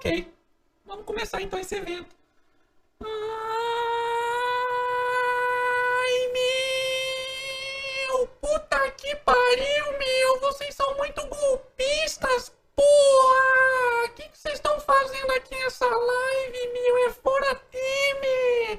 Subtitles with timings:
[0.00, 0.32] Ok.
[0.86, 2.08] Vamos começar então esse evento.
[3.02, 3.08] Ai,
[8.08, 8.26] meu!
[8.40, 10.40] Puta que pariu, meu!
[10.40, 14.06] Vocês são muito golpistas, porra!
[14.06, 16.96] O que vocês estão fazendo aqui nessa live, meu?
[17.06, 18.78] É fora Temer!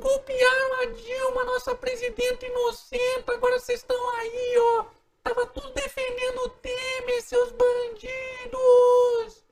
[0.00, 3.30] Golpearam a Dilma, nossa presidenta inocente.
[3.30, 4.86] Agora vocês estão aí, ó.
[5.22, 9.43] Tava tudo defendendo o Temer, seus bandidos!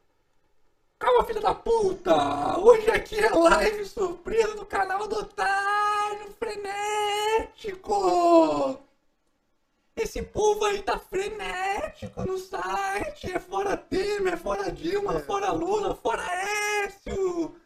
[1.02, 2.60] Calma, filha da puta!
[2.60, 7.98] Hoje aqui é live surpresa do canal do Otário Frenético!
[9.96, 13.32] Esse povo aí tá frenético no site!
[13.34, 15.22] É fora Temer, é fora Dilma, É.
[15.24, 17.56] fora Lula, fora Aécio!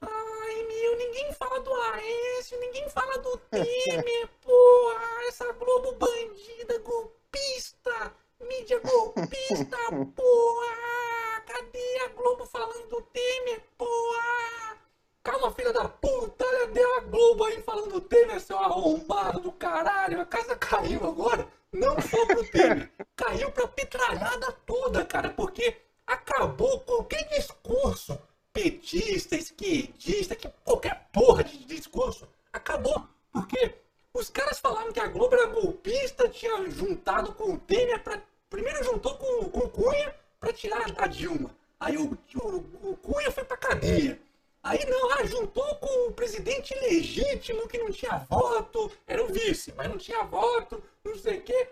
[0.00, 5.24] Ai, meu, ninguém fala do Aécio, ninguém fala do Temer, porra!
[5.26, 8.14] Essa Globo bandida, golpista!
[8.40, 9.76] Mídia golpista,
[10.14, 11.05] porra!
[11.46, 14.76] Cadê a Globo falando do Temer, porra?
[15.22, 19.52] Calma, filha da puta, olha deu a Globo aí falando do Temer, seu arrombado do
[19.52, 20.20] caralho.
[20.20, 26.80] A casa caiu agora, não só pro Temer, caiu pra petralhada toda, cara, porque acabou
[26.80, 28.18] qualquer discurso
[28.52, 33.06] petista, esquerdista, que qualquer porra de discurso, acabou.
[33.32, 33.74] Porque
[34.12, 38.20] os caras falaram que a Globo era golpista, tinha juntado com o Temer pra.
[38.48, 41.50] Primeiro juntou com, com o Cunha pra tirar a Dilma.
[41.78, 44.18] Aí o, o, o Cunha foi pra cadeia.
[44.62, 49.72] Aí não, ah, juntou com o presidente legítimo que não tinha voto, era o vice,
[49.76, 51.68] mas não tinha voto, não sei o quê.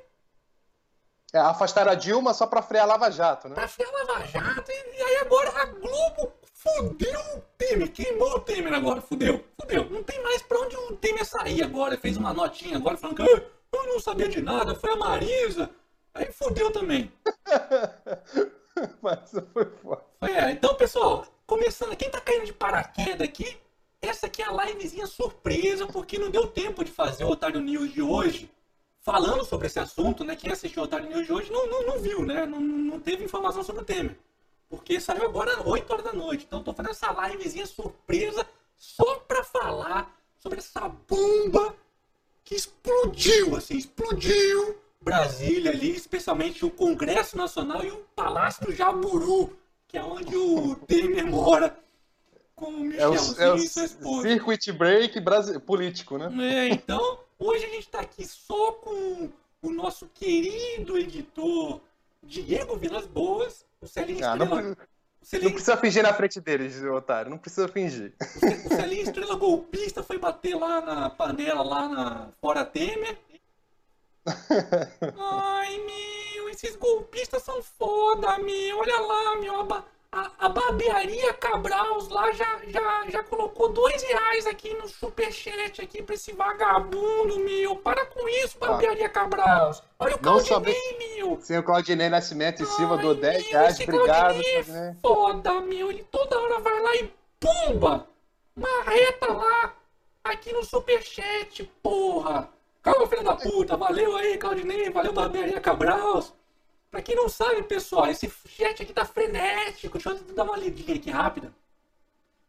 [1.33, 3.57] É, afastaram a Dilma só pra frear a Lava Jato, né?
[3.57, 8.37] Pra frear a Lava Jato, e, e aí agora a Globo fudeu o Temer, queimou
[8.37, 9.91] o Temer agora, fudeu, fudeu.
[9.91, 13.23] Não tem mais pra onde o Temer sair agora, fez uma notinha agora falando que
[13.23, 13.43] "Ah,
[13.73, 15.69] eu não sabia de nada, foi a Marisa.
[16.15, 17.13] Aí fudeu também.
[19.03, 20.03] Mas foi foda.
[20.23, 23.57] É, então, pessoal, começando, quem tá caindo de paraquedas aqui,
[24.01, 27.93] essa aqui é a livezinha surpresa, porque não deu tempo de fazer o Otário News
[27.93, 28.51] de hoje,
[29.01, 30.37] falando sobre esse assunto, né?
[30.37, 32.47] Quem assistiu o Otário News de hoje não, não, não viu, né?
[32.47, 34.17] Não, não teve informação sobre o Temer.
[34.69, 36.45] Porque saiu agora às 8 horas da noite.
[36.47, 41.75] Então, tô fazendo essa livezinha surpresa só pra falar sobre essa bomba
[42.45, 49.55] que explodiu, assim, explodiu Brasília ali, especialmente o Congresso Nacional e o Palácio do Jaburu,
[49.87, 51.77] que é onde o Temer mora
[52.57, 54.23] com o É o, Michelzinho é o e sua esposa.
[54.29, 55.21] circuit break
[55.67, 56.31] político, né?
[56.43, 59.31] É, então, hoje a gente está aqui só com
[59.63, 61.81] o nosso querido editor
[62.23, 64.77] Diego Vilas Boas, o Celinho Ah, não, Estrela, não
[65.21, 67.31] Celinho, precisa fingir na frente deles, otário.
[67.31, 68.15] Não precisa fingir.
[68.21, 73.19] o Celinho Estrela golpista foi bater lá na panela, lá na Fora Temer.
[74.27, 78.79] Ai, meu, esses golpistas são foda, meu.
[78.79, 79.61] Olha lá, meu.
[79.73, 85.83] A, a, a barbearia Cabrals lá já, já, já colocou dois reais aqui no superchat
[85.83, 87.77] aqui pra esse vagabundo, meu.
[87.77, 89.83] Para com isso, barbearia Cabrals.
[89.99, 91.39] Olha o Não Claudinei, meu.
[91.41, 93.75] Sem o Claudinei Nascimento em cima do Ai, 10 meu, reais.
[93.75, 94.97] esse Obrigado, Claudinei é Claudinei.
[95.03, 95.91] foda, meu.
[95.91, 98.09] Ele toda hora vai lá e pumba!
[98.57, 99.75] Uma reta lá,
[100.23, 102.49] aqui no superchat, porra!
[102.85, 103.77] Calma, filho da puta.
[103.79, 104.91] Valeu aí, Claudinei.
[104.91, 106.23] Valeu, Barbearia Cabral.
[106.91, 109.99] Pra quem não sabe, pessoal, esse chat aqui tá frenético.
[109.99, 111.51] Deixa eu dar uma lidinha aqui rápida.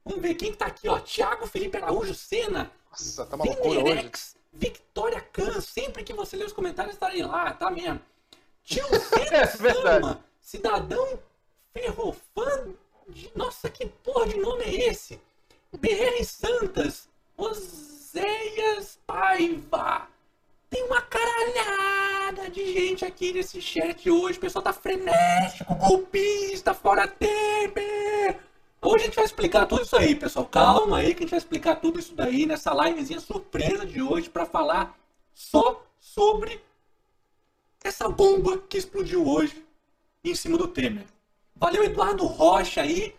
[0.03, 0.99] Vamos ver quem que tá aqui, ó.
[0.99, 2.69] Thiago Felipe Araújo Sena.
[2.91, 3.83] Nossa, tá uma loucura hoje.
[3.83, 8.01] Venerex, Victoria Khan, sempre que você ler os comentários estarei lá, tá mesmo.
[8.61, 8.85] Tio
[9.31, 10.05] É Zé verdade.
[10.05, 11.19] Sama, cidadão
[11.73, 12.75] ferrofã
[13.07, 13.31] de...
[13.35, 15.19] Nossa, que porra de nome é esse?
[15.71, 17.07] BR Santas,
[17.37, 20.07] Oséias Paiva.
[20.69, 24.37] Tem uma caralhada de gente aqui nesse chat hoje.
[24.37, 28.39] O pessoal tá frenético, golpista, fora Temer.
[28.81, 30.45] Hoje a gente vai explicar tudo isso aí, pessoal.
[30.45, 34.29] Calma aí que a gente vai explicar tudo isso daí nessa livezinha surpresa de hoje
[34.29, 34.97] para falar
[35.33, 36.61] só sobre
[37.83, 39.65] essa bomba que explodiu hoje
[40.23, 41.05] em cima do Temer.
[41.55, 43.15] Valeu, Eduardo Rocha aí.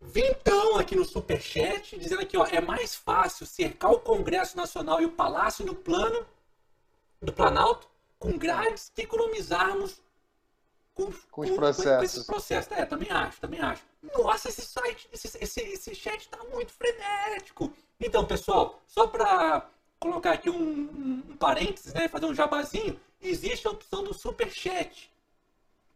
[0.00, 5.06] Vintão aqui no Superchat, dizendo aqui, ó, é mais fácil cercar o Congresso Nacional e
[5.06, 6.26] o Palácio do Plano,
[7.24, 7.88] do Planalto,
[8.18, 10.02] com grades que economizarmos
[10.94, 12.04] com, Com os processos.
[12.04, 12.72] esses processos.
[12.72, 13.82] É, também acho, também acho.
[14.16, 17.72] Nossa, esse site, esse, esse, esse chat tá muito frenético.
[18.00, 19.68] Então, pessoal, só para
[19.98, 25.10] colocar aqui um, um, um parênteses, né, fazer um jabazinho, existe a opção do Superchat.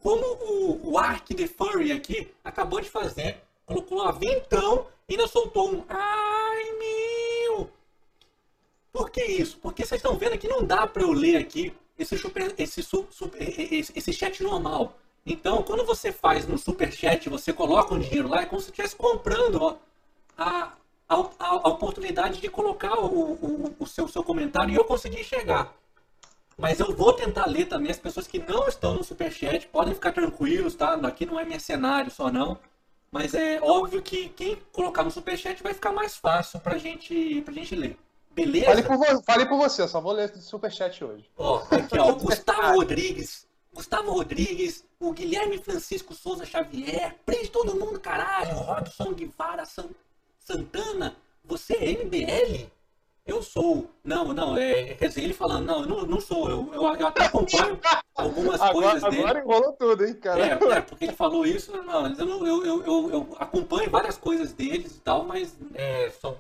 [0.01, 5.27] Como o, o Ark The Furry aqui acabou de fazer, colocou lá vintão e ainda
[5.29, 6.48] soltou um meu.
[8.99, 9.59] Por que isso?
[9.59, 13.07] Porque vocês estão vendo que não dá para eu ler aqui esse, super, esse, su-
[13.13, 14.99] super- esse, esse chat normal.
[15.25, 18.97] Então, quando você faz no Superchat, você coloca um dinheiro lá, é como se estivesse
[18.97, 19.77] comprando ó,
[20.37, 20.73] a,
[21.09, 25.73] a, a, oportunidade de colocar o, o, o seu, seu comentário e eu conseguir chegar.
[26.57, 30.11] Mas eu vou tentar ler também as pessoas que não estão no Superchat, podem ficar
[30.11, 30.95] tranquilos, tá?
[30.95, 32.59] Aqui não é mercenário só não.
[33.13, 37.55] Mas é óbvio que quem colocar no Superchat vai ficar mais fácil pra gente, pra
[37.55, 37.97] gente ler.
[38.39, 38.67] Beleza?
[38.67, 41.29] Falei por, vo falei por você, só vou ler o Superchat hoje.
[41.37, 43.47] Ó, aqui ó, Gustavo Rodrigues.
[43.75, 49.89] Gustavo Rodrigues, o Guilherme Francisco Souza Xavier, prende todo mundo, caralho, Robson Guevara San,
[50.39, 52.71] Santana, você é MBL?
[53.27, 53.91] Eu sou.
[54.03, 54.95] Não, não, é.
[54.95, 57.79] Dizer, ele falando, não, eu não, não sou, eu, eu, eu até acompanho
[58.15, 59.23] algumas agora, coisas dele.
[59.23, 60.47] Agora enrolou tudo, hein, cara?
[60.47, 62.07] É, é, porque ele falou isso, não,
[62.47, 66.39] eu, eu, eu, eu acompanho várias coisas deles e tal, mas é, são,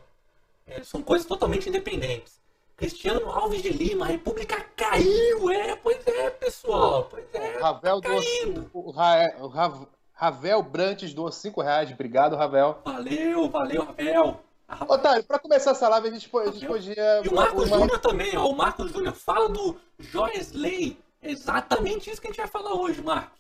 [0.69, 2.39] é, são coisas totalmente independentes.
[2.77, 8.09] Cristiano Alves de Lima, a República caiu, é, pois é, pessoal, pois é, Ravel tá
[8.09, 8.71] caindo.
[8.73, 12.79] o, Ra, o Ra, Ravel Brantes doou 5 reais, obrigado, Ravel.
[12.85, 14.41] Valeu, valeu, Ravel.
[14.87, 17.23] Otário, pra começar essa live, a gente, a gente podia.
[17.25, 17.79] E o Marcos uma...
[17.79, 18.49] Júnior também, ó.
[18.49, 20.99] O Marcos Júnior fala do Joesley.
[21.23, 23.39] Exatamente isso que a gente vai falar hoje, Marcos.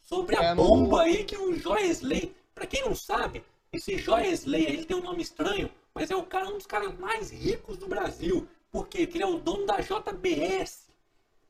[0.00, 1.04] Sobre a é, bomba não...
[1.04, 2.34] aí que o Joesley.
[2.54, 5.70] Pra quem não sabe, esse Joesley ele tem um nome estranho,
[6.00, 8.48] mas é o cara, um dos caras mais ricos do Brasil.
[8.72, 9.06] Por quê?
[9.06, 10.88] Porque ele é o dono da JBS.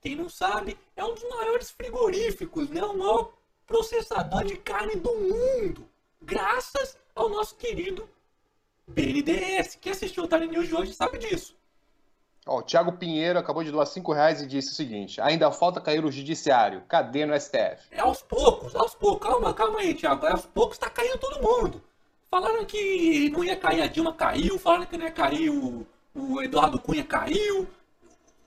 [0.00, 2.82] Quem não sabe, é um dos maiores frigoríficos, né?
[2.82, 3.32] O maior
[3.64, 5.88] processador de carne do mundo.
[6.20, 8.10] Graças ao nosso querido
[8.88, 9.76] BNDES.
[9.80, 11.54] Quem assistiu o Time News de hoje sabe disso.
[12.44, 15.80] Ó, o Thiago Pinheiro acabou de doar 5 reais e disse o seguinte: ainda falta
[15.80, 16.82] cair o judiciário.
[16.88, 17.86] Cadê no STF?
[17.92, 19.28] É aos poucos, aos poucos.
[19.28, 20.26] Calma, calma aí, Thiago.
[20.26, 21.80] É aos poucos está caindo todo mundo.
[22.30, 24.58] Falaram que não ia cair, a Dilma caiu.
[24.58, 27.66] Falaram que não ia cair, o, o Eduardo Cunha caiu.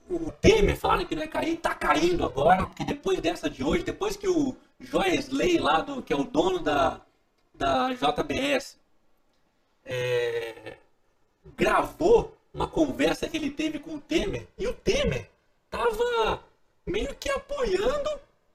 [0.10, 1.58] O Temer falaram que não ia cair.
[1.58, 6.14] Tá caindo agora, porque depois dessa de hoje, depois que o Joesley lá, do, que
[6.14, 7.02] é o dono da,
[7.54, 8.80] da JBS,
[9.86, 10.78] é,
[11.58, 15.30] gravou uma conversa que ele teve com o Temer e o Temer
[15.70, 16.42] tava
[16.86, 18.10] meio que apoiando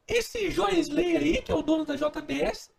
[0.07, 2.71] esse Joesley aí, que é o dono da JBS,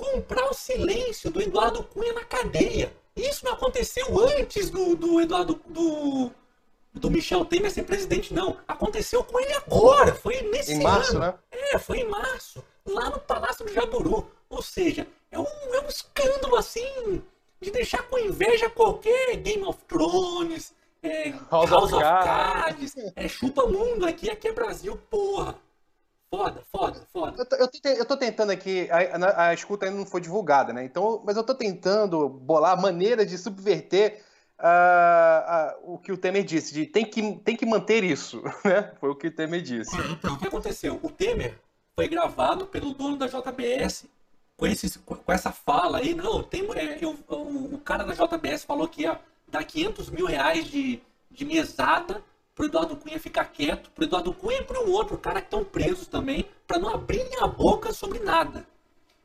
[0.00, 2.92] comprar o silêncio do Eduardo Cunha na cadeia.
[3.14, 6.30] Isso não aconteceu antes do, do Eduardo do,
[6.94, 8.56] do Michel Temer ser presidente, não.
[8.66, 10.14] Aconteceu com ele agora.
[10.14, 11.20] Foi nesse em março, ano.
[11.20, 11.34] né?
[11.50, 14.30] É, foi em março, lá no Palácio do Jaburu.
[14.48, 17.22] Ou seja, é um, é um escândalo assim
[17.60, 20.72] de deixar com inveja qualquer Game of Thrones,
[21.02, 25.56] é, House, House, of Cards, é chupa mundo aqui, aqui é Brasil, porra.
[26.32, 27.36] Foda, foda, foda.
[27.38, 30.72] Eu tô, eu tô, eu tô tentando aqui, a, a, escuta ainda não foi divulgada,
[30.72, 30.84] né?
[30.84, 34.22] Então, mas eu tô tentando bolar maneiras de subverter
[34.58, 38.92] uh, uh, o que o Temer disse, de tem que, tem que manter isso, né?
[39.00, 39.96] Foi o que o Temer disse.
[40.12, 41.00] Então, o que aconteceu?
[41.02, 41.58] O Temer
[41.96, 44.06] foi gravado pelo dono da JBS
[44.60, 48.62] com, esse, com essa fala aí, não, tem, é, eu, o, o, cara da JBS
[48.62, 49.18] falou que ia
[49.48, 51.00] dar 500 mil reais de,
[51.30, 52.22] de mesada
[52.60, 56.06] pro Eduardo Cunha ficar quieto, pro Eduardo Cunha e um outro cara que estão presos
[56.06, 58.66] também, para não abrirem a boca sobre nada.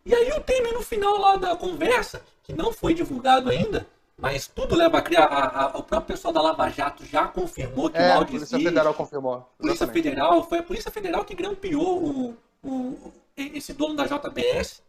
[0.05, 3.85] E aí o Temer no final lá da conversa, que não foi divulgado ainda,
[4.17, 5.25] mas tudo leva a criar.
[5.25, 8.39] A, a, o próprio pessoal da Lava Jato já confirmou que é, o áudio A
[8.39, 9.49] Polícia Federal confirmou.
[9.57, 14.81] Polícia Federal, foi a Polícia Federal que grampeou o, o, esse dono da JBS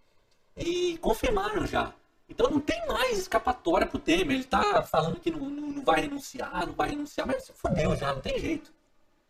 [0.56, 1.93] e confirmaram já.
[2.28, 4.36] Então não tem mais escapatória pro Temer.
[4.36, 7.94] Ele tá falando que não, não, não vai renunciar, não vai renunciar, mas se fodeu
[7.96, 8.74] já, não tem jeito.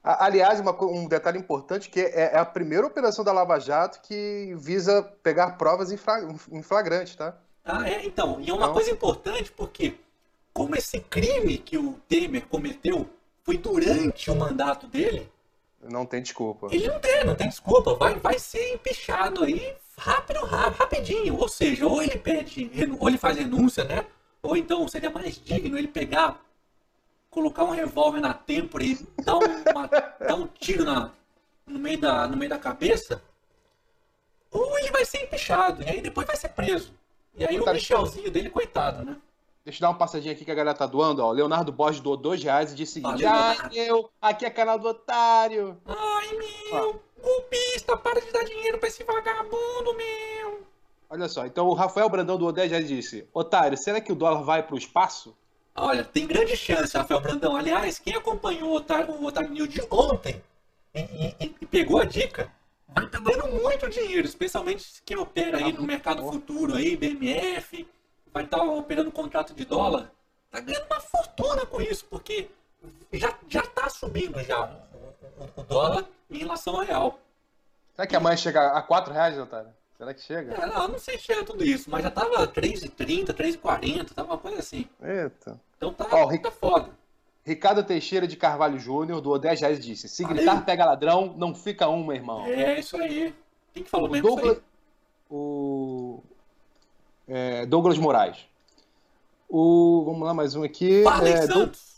[0.03, 4.55] Aliás, uma, um detalhe importante que é, é, a primeira operação da Lava Jato que
[4.57, 7.37] visa pegar provas em flagrante, tá?
[7.65, 8.07] Ah, é?
[8.07, 8.73] Então, e é uma então...
[8.73, 9.97] coisa importante porque
[10.53, 13.11] como esse crime que o Temer cometeu
[13.43, 15.31] foi durante o mandato dele...
[15.83, 16.69] Não tem desculpa.
[16.71, 17.95] Ele não tem, não tem desculpa.
[17.95, 21.37] Vai, vai ser empichado aí rápido, rapidinho.
[21.37, 24.07] Ou seja, ou ele pede, ou ele faz renúncia, né?
[24.43, 26.41] Ou então seria mais digno ele pegar,
[27.31, 31.11] colocar um revólver na têmpora e dar, uma, dar um tiro na,
[31.67, 33.23] no, meio da, no meio da cabeça.
[34.51, 36.95] Ou ele vai ser empichado, e aí depois vai ser preso.
[37.35, 39.17] E aí o Michelzinho dele, coitado, né?
[39.65, 41.33] Deixa eu dar uma passadinha aqui que a galera tá doando, ó.
[41.33, 44.87] Leonardo Borges doou dois reais e disse o seguinte: Ai, meu, aqui é canal do
[44.87, 45.77] otário.
[45.85, 50.63] Ai, meu, golpista, para de dar dinheiro pra esse vagabundo, meu.
[51.11, 54.43] Olha só, então o Rafael Brandão 10 reais e disse: Otário, será que o dólar
[54.43, 55.37] vai pro espaço?
[55.75, 57.55] Olha, tem grande chance, Rafael Brandão.
[57.55, 60.43] Aliás, quem acompanhou o Otário, o Otário de ontem
[60.95, 62.51] e, e, e pegou a dica,
[62.89, 67.87] vai estar dando muito dinheiro, especialmente quem opera aí no mercado futuro aí, BMF
[68.33, 70.11] vai estar operando contrato de dólar,
[70.51, 72.49] tá ganhando uma fortuna com isso, porque
[73.13, 74.86] já já está subindo já
[75.57, 77.19] o, dólar em relação ao real.
[77.95, 79.71] Será que amanhã chega a 4 reais, Otário?
[79.97, 80.55] Será que chega?
[80.55, 84.39] É, não, não sei se chega tudo isso, mas já tava 3,30, 3,40, tava uma
[84.39, 84.87] coisa assim.
[85.03, 85.59] Eita.
[85.77, 86.91] Então tá, Ó, Ric- tá foda.
[87.45, 91.55] Ricardo Teixeira de Carvalho Júnior doou 10 reais e disse: Se gritar pega ladrão, não
[91.55, 92.45] fica um, meu irmão.
[92.45, 93.35] É isso aí.
[93.73, 94.59] Quem que falou mesmo Douglas,
[95.31, 96.21] o
[97.29, 98.39] é, Douglas Moraes.
[99.49, 100.99] O, vamos lá, mais um aqui.
[100.99, 101.05] aí?
[101.05, 101.96] Farley É, Santos.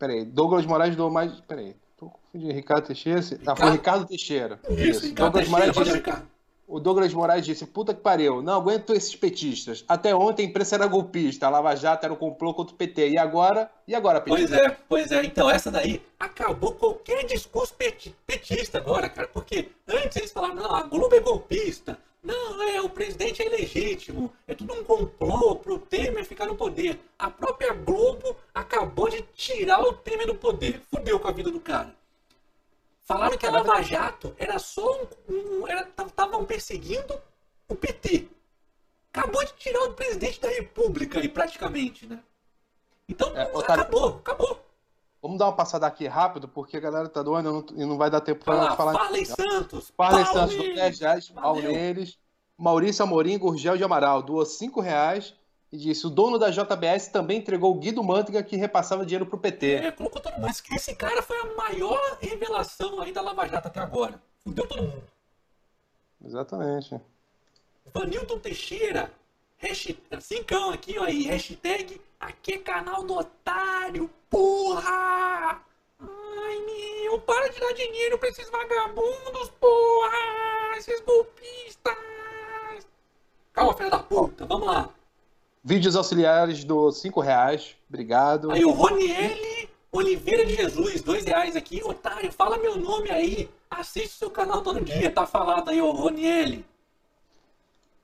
[0.00, 1.30] Peraí, Douglas Moraes doou mais.
[1.42, 2.52] Peraí, tô confundindo.
[2.54, 3.20] Ricardo Teixeira.
[3.20, 4.58] Ah, foi Ricardo- Ricardo Teixeira.
[4.70, 6.26] Isso, Ricardo Douglas Moraes disse, Ricardo.
[6.66, 9.84] o Douglas Moraes disse: Puta que pariu, não aguento esses petistas.
[9.86, 13.10] Até ontem a imprensa era golpista, a Lava Jato era o complô contra o PT.
[13.10, 13.70] E agora?
[13.86, 14.66] E agora, Pois petista?
[14.66, 15.22] é, pois é.
[15.24, 19.28] Então, essa daí acabou qualquer discurso peti- petista agora, cara.
[19.28, 21.98] Porque antes eles falavam, não, a Globo é golpista.
[22.22, 24.32] Não, é, o presidente é ilegítimo.
[24.46, 27.00] É tudo um complô pro Temer ficar no poder.
[27.18, 30.80] A própria Globo acabou de tirar o Temer do poder.
[30.90, 31.94] Fudeu com a vida do cara.
[33.02, 35.64] Falaram que a Lava Jato era só um.
[35.64, 35.64] um
[36.06, 37.20] Estavam perseguindo
[37.68, 38.28] o PT.
[39.12, 42.22] Acabou de tirar o presidente da República aí, praticamente, né?
[43.08, 44.64] Então, É, acabou, acabou.
[45.22, 47.98] Vamos dar uma passada aqui rápido, porque a galera tá doando e não, e não
[47.98, 48.92] vai dar tempo lá, falar.
[48.94, 49.92] Farley Santos.
[49.96, 50.74] Farley pau Santos neles.
[50.76, 52.18] 10 reais, pau neles.
[52.56, 55.34] Maurício Amorim Gurgel de Amaral doou 5 reais
[55.70, 59.38] e disse: o dono da JBS também entregou o Guido Mantega que repassava dinheiro pro
[59.38, 59.74] PT.
[59.74, 60.48] É, colocou todo mundo.
[60.48, 64.20] Esse- Esse cara foi a maior revelação aí da Lava Jato até agora.
[64.42, 65.02] Fudeu todo mundo.
[66.24, 67.00] Exatamente.
[67.92, 69.10] Vanilton Teixeira.
[69.60, 71.24] Hashtag, cincão aqui, ó aí.
[71.24, 75.60] Hashtag aqui é canal do otário, porra!
[76.00, 80.76] Ai, meu, para de dar dinheiro pra esses vagabundos, porra!
[80.78, 81.94] Esses golpistas!
[83.52, 84.88] Calma, filha da puta, vamos lá.
[85.62, 87.76] Vídeos auxiliares do 5 reais.
[87.86, 88.50] Obrigado.
[88.50, 91.82] Aí o Roniele Oliveira de Jesus, dois reais aqui.
[91.84, 93.50] Otário, fala meu nome aí.
[93.68, 96.64] Assiste o seu canal todo dia, tá falado aí, ô Roniele.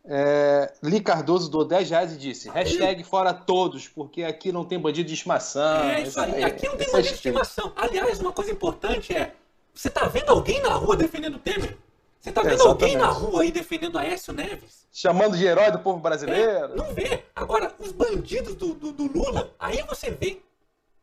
[0.08, 4.78] É, Li Cardoso doou 10 reais e disse: hashtag fora todos, porque aqui não tem
[4.78, 5.90] bandido de estimação.
[5.90, 7.72] é isso aí, aqui não tem bandido de é estimação.
[7.76, 9.32] Aliás, uma coisa importante é,
[9.74, 11.76] você tá vendo alguém na rua defendendo o Temer?
[12.20, 12.82] Você tá vendo Exatamente.
[12.82, 14.86] alguém na rua aí defendendo Aécio Neves?
[14.92, 16.74] Chamando de herói do povo É, brasileiro.
[16.74, 17.22] não vê.
[17.34, 20.40] Agora, os bandidos do, do, do Lula, aí você vê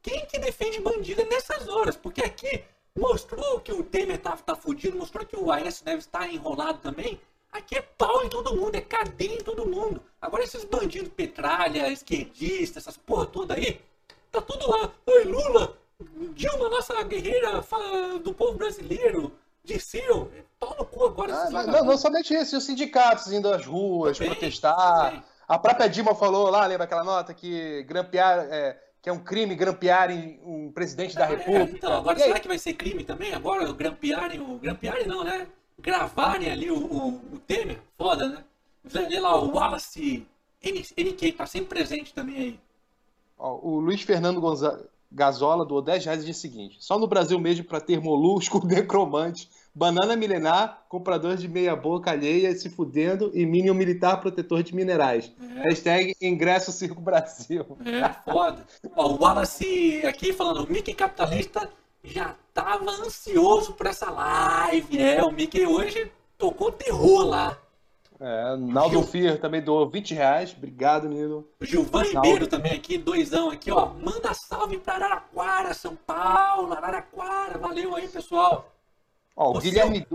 [0.01, 1.95] quem que defende bandido é nessas horas.
[1.95, 2.63] Porque aqui
[2.97, 7.19] mostrou que o Temer tá, tá fudido, mostrou que o Aécio Neves tá enrolado também.
[7.53, 10.01] Aqui é pau em todo mundo, é cadeia em todo mundo.
[10.19, 13.79] Agora esses bandidos petralha, esquerdista, essas porra toda aí,
[14.31, 14.89] tá tudo lá.
[15.05, 15.77] Oi, Lula,
[16.33, 17.63] Dilma, nossa guerreira
[18.23, 19.31] do povo brasileiro,
[19.63, 21.33] Dirceu, é pau no cu agora.
[21.33, 21.87] Ah, não, vagabundos.
[21.87, 25.05] não somente isso, e os sindicatos indo às ruas Também, protestar.
[25.11, 25.23] também.
[25.47, 29.53] A própria Dilma falou lá, lembra aquela nota que grampear, é, que é um crime
[29.55, 31.77] grampear em um presidente da É, República.
[31.77, 33.33] então, agora será que vai ser crime também?
[33.33, 34.57] Agora grampearem o.
[34.57, 35.47] Grampearem não, né?
[35.79, 37.79] Gravarem ali o, o, o Temer?
[37.97, 38.43] Foda, né?
[38.95, 40.25] Olha lá, o Wallace
[40.63, 42.59] NK tá sempre presente também aí.
[43.37, 44.89] Ó, o Luiz Fernando Gonza...
[45.13, 48.61] Gazola doou 10 reais e disse o seguinte: só no Brasil mesmo para ter molusco,
[48.65, 54.75] necromante, banana milenar, comprador de meia boca alheia se fudendo e Minion militar protetor de
[54.75, 55.31] minerais.
[55.63, 57.77] Hashtag ingresso Circo Brasil.
[57.85, 58.65] É, foda.
[58.95, 61.69] Ó, o Wallace aqui falando, Mickey capitalista
[62.03, 64.99] já tava ansioso por essa live.
[64.99, 67.57] É, o Mickey hoje tocou terror lá.
[68.19, 70.53] É, Naldo Fier também doou 20 reais.
[70.55, 71.45] Obrigado, menino.
[71.61, 73.87] Gilvan Ribeiro também aqui, doisão aqui, ó.
[73.87, 77.57] Manda salve pra Araraquara, São Paulo, Araraquara.
[77.57, 78.71] Valeu aí, pessoal.
[79.35, 80.07] Ó, o Guilherme.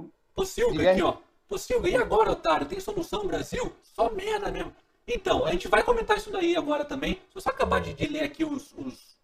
[0.44, 1.02] Silvio Guilherme.
[1.02, 1.58] aqui, ó.
[1.58, 2.66] Silvio, e agora, otário?
[2.66, 3.72] Tem solução Brasil?
[3.82, 4.72] Só merda mesmo.
[5.06, 7.14] Então, a gente vai comentar isso daí agora também.
[7.14, 9.16] Deixa eu só acabar de, de ler aqui os, os,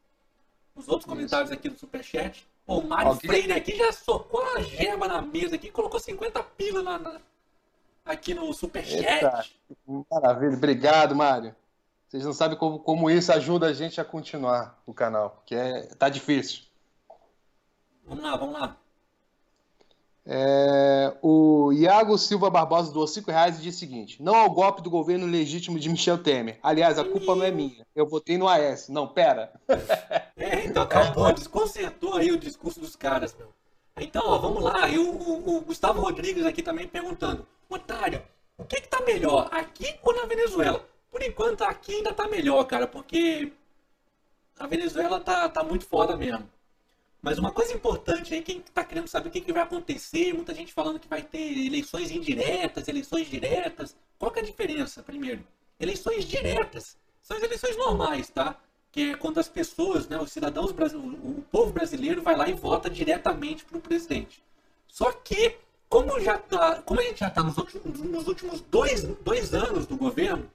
[0.75, 2.47] os outros comentários aqui do Superchat.
[2.67, 3.15] O Mário.
[3.17, 7.21] Freire aqui já socou a gema na mesa aqui, colocou 50 pila na, na-
[8.05, 9.05] aqui no Superchat.
[9.07, 9.45] Eita.
[10.11, 10.57] Maravilha.
[10.57, 11.55] Obrigado, Mário.
[12.09, 15.83] Vocês não sabem como, como isso ajuda a gente a continuar o canal, porque é,
[15.97, 16.63] tá difícil.
[18.07, 18.77] Vamos lá, vamos lá.
[20.27, 24.81] É, o Iago Silva Barbosa doou 5 reais e disse o seguinte: não ao golpe
[24.83, 26.59] do governo legítimo de Michel Temer.
[26.63, 27.87] Aliás, a culpa não é minha.
[27.95, 28.89] Eu votei no AS.
[28.89, 29.53] Não, pera.
[30.37, 33.35] É, então acabou, desconcertou aí o discurso dos caras.
[33.97, 34.89] Então, ó, vamos lá.
[34.89, 38.21] E o, o- o Gustavo Rodrigues aqui também perguntando: Otário,
[38.59, 40.85] o que que tá melhor, aqui ou na Venezuela?
[41.11, 43.53] Por enquanto, aqui ainda tá melhor, cara, porque
[44.59, 46.45] a Venezuela tá, tá muito foda mesmo.
[47.25, 50.55] Mas uma coisa importante aí, quem tá querendo saber o que, que vai acontecer, muita
[50.55, 53.97] gente falando que vai ter eleições indiretas, eleições diretas.
[54.19, 55.03] Qual que é a diferença?
[55.03, 55.43] Primeiro,
[55.81, 58.61] eleições diretas são as eleições normais, tá?
[58.93, 62.53] Que é quando as pessoas, né, os cidadãos brasileiros, o povo brasileiro vai lá e
[62.53, 64.45] vota diretamente para o presidente.
[64.87, 65.57] Só que,
[65.89, 69.87] como, já tá, como a gente já está nos últimos, nos últimos dois, dois anos
[69.87, 70.47] do governo,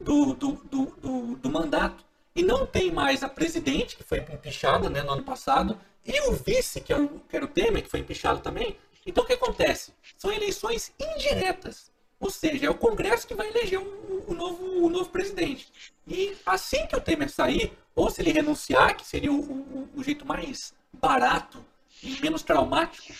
[0.00, 2.04] do, do, do, do, do mandato,
[2.38, 5.76] e não tem mais a presidente, que foi empichada né, no ano passado,
[6.06, 8.78] e o vice, que, é o, era o Temer, que foi empichado também.
[9.04, 9.92] Então o que acontece?
[10.16, 11.90] São eleições indiretas.
[12.20, 15.66] Ou seja, é o Congresso que vai eleger o, o novo, o novo presidente.
[16.06, 20.04] E assim que o Temer sair, ou se ele renunciar, que seria o, o, o
[20.04, 21.64] jeito mais barato
[22.00, 23.12] e menos traumático,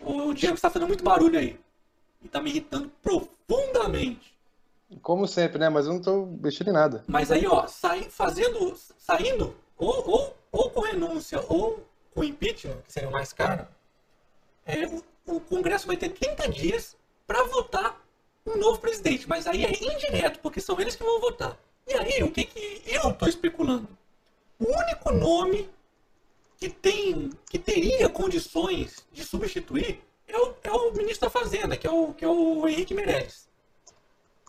[0.00, 1.56] o Diego está fazendo muito barulho aí.
[2.20, 4.33] E está me irritando profundamente.
[5.02, 5.68] Como sempre, né?
[5.68, 7.04] Mas eu não estou mexendo em nada.
[7.06, 11.84] Mas aí, ó, sai, fazendo, saindo, ou, ou, ou com renúncia, ou
[12.14, 13.66] com impeachment, que seria o mais caro,
[14.64, 16.96] é, o, o Congresso vai ter 30 dias
[17.26, 18.00] para votar
[18.46, 19.28] um novo presidente.
[19.28, 21.58] Mas aí é indireto, porque são eles que vão votar.
[21.86, 23.88] E aí, o que, que eu estou especulando?
[24.58, 25.68] O único nome
[26.56, 31.86] que, tem, que teria condições de substituir é o, é o ministro da Fazenda, que
[31.86, 33.48] é o, que é o Henrique Meirelles.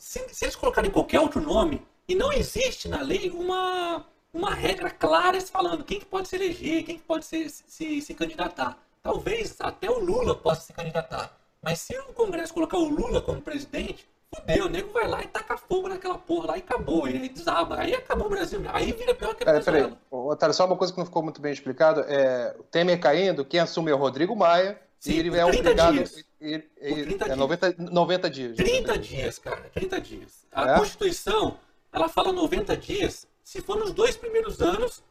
[0.06, 4.92] Se, se eles colocarem qualquer outro nome, e não existe na lei uma, uma regra
[4.92, 8.78] clara falando quem que pode se eleger, quem que pode se, se, se candidatar.
[9.02, 11.36] Talvez até o Lula possa se candidatar.
[11.60, 15.28] Mas se o Congresso colocar o Lula como presidente, fudeu, o nego vai lá e
[15.28, 17.80] taca fogo naquela porra lá e acabou, e aí desaba.
[17.80, 19.94] Aí acabou o Brasil, aí vira pior que a Peraí, peraí.
[20.12, 22.02] Otário, só uma coisa que não ficou muito bem explicado.
[22.02, 25.94] É, o Temer caindo, quem assume é o Rodrigo Maia, Sim, e ele é obrigado.
[25.94, 26.24] Dias.
[26.46, 28.56] Ele, ele, é 90, 90 dias.
[28.56, 30.46] 30 dias, cara, 30 dias.
[30.52, 30.78] A é?
[30.78, 31.58] Constituição,
[31.92, 35.04] ela fala 90 dias, se for nos dois primeiros anos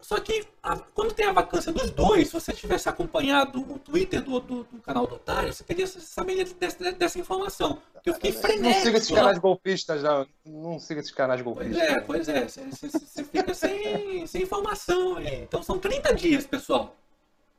[0.00, 4.22] só que a, quando tem a vacância dos dois, se você tivesse acompanhado o Twitter
[4.22, 7.80] do, do, do canal do Otário, você teria saber dessa, dessa informação.
[8.04, 8.76] Eu fiquei frenético.
[8.76, 10.26] Não siga esses canais golpistas, não.
[10.44, 11.76] Não siga esses canais golpistas.
[11.76, 12.48] Pois é, pois é.
[12.48, 15.20] Você, fica sem, sem informação.
[15.20, 16.96] Então são 30 dias, pessoal.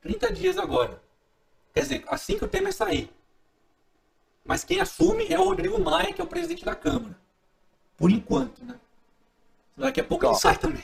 [0.01, 0.99] 30 dias agora.
[1.73, 3.11] Quer dizer, assim que o Temer sair.
[4.43, 7.15] Mas quem assume é o Rodrigo Maia, que é o presidente da Câmara.
[7.95, 8.79] Por enquanto, né?
[9.77, 10.83] Daqui a pouco ele sai também.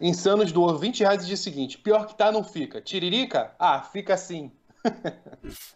[0.00, 2.80] Insanos doou 20 reais e disse o seguinte: pior que tá, não fica.
[2.80, 3.54] Tiririca?
[3.58, 4.50] Ah, fica assim.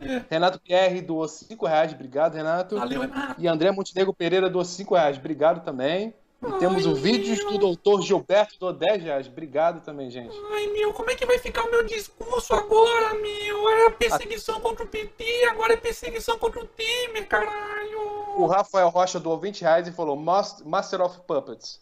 [0.00, 0.24] É.
[0.28, 2.76] Renato Pierre doou 5 reais, obrigado, Renato.
[2.76, 3.40] Valeu, Renato.
[3.40, 6.12] E André Montenegro Pereira doou 5 reais, obrigado também.
[6.46, 10.36] E Ai, temos o vídeo do doutor Gilberto doou 10 reais, obrigado também, gente.
[10.52, 13.68] Ai, meu, como é que vai ficar o meu discurso agora, meu?
[13.70, 18.34] Era perseguição contra o PT, agora é perseguição contra o Temer, caralho.
[18.36, 21.80] O Rafael Rocha doou 20 reais e falou: Master of Puppets.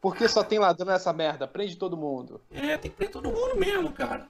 [0.00, 1.48] Porque só tem ladrão nessa merda?
[1.48, 2.40] Prende todo mundo.
[2.50, 4.28] É, tem que prender todo mundo mesmo, cara.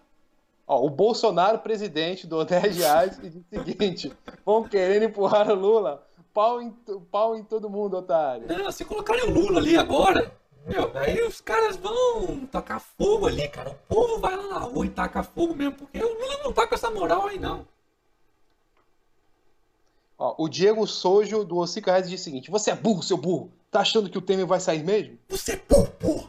[0.67, 4.12] Ó, o Bolsonaro, presidente, do 10 reais e diz o seguinte:
[4.45, 6.06] vão querendo empurrar o Lula.
[6.37, 6.70] Pau em,
[7.11, 8.46] pau em todo mundo, otário.
[8.46, 10.31] Não, se colocarem o Lula ali agora,
[10.66, 13.70] meu, aí os caras vão tacar fogo ali, cara.
[13.70, 16.66] O povo vai lá na rua e taca fogo mesmo, porque o Lula não tá
[16.66, 17.66] com essa moral aí, não.
[20.18, 23.51] Ó, o Diego Sojo do 5 reais diz o seguinte: Você é burro, seu burro.
[23.70, 25.18] Tá achando que o Temer vai sair mesmo?
[25.31, 26.29] Você é burro, porra!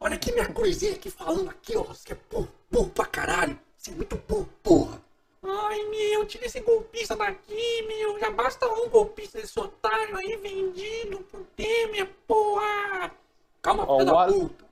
[0.00, 1.82] Olha aqui minha cruzinha aqui falando aqui, ó.
[1.82, 3.60] Você é burro, burro pra caralho.
[3.76, 5.02] Você é muito burro, porra.
[5.44, 8.18] Ai, meu, tira esse golpista daqui, meu.
[8.20, 13.10] Já basta um golpista desse otário aí vendido pro Temer, porra.
[13.60, 14.71] Calma, filha da puta.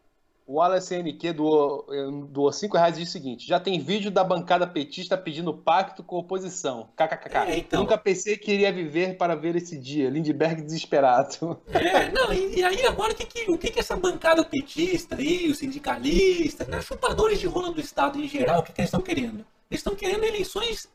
[0.51, 1.87] O Wallace NQ doou,
[2.29, 6.03] doou 5 reais e diz o seguinte: já tem vídeo da bancada petista pedindo pacto
[6.03, 6.89] com a oposição.
[6.97, 7.37] KKKK.
[7.47, 7.83] É, então...
[7.83, 10.11] Nunca pensei que iria viver para ver esse dia.
[10.11, 11.57] Lindbergh desesperado.
[11.69, 15.15] É, não, e, e aí agora o que, que, o que, que essa bancada petista
[15.15, 18.89] aí, os sindicalistas, né, chupadores de rola do Estado em geral, o que, que eles
[18.89, 19.47] estão querendo?
[19.71, 20.89] Eles estão querendo eleições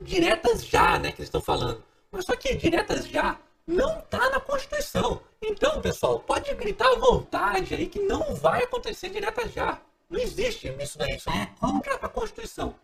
[0.00, 1.12] diretas já, né?
[1.12, 1.80] Que eles estão falando.
[2.10, 5.22] Mas só que diretas já não está na Constituição.
[5.40, 9.80] Então, pessoal, pode gritar à vontade aí que não vai acontecer direto já.
[10.08, 12.74] Não existe isso daí, isso é contra a Constituição.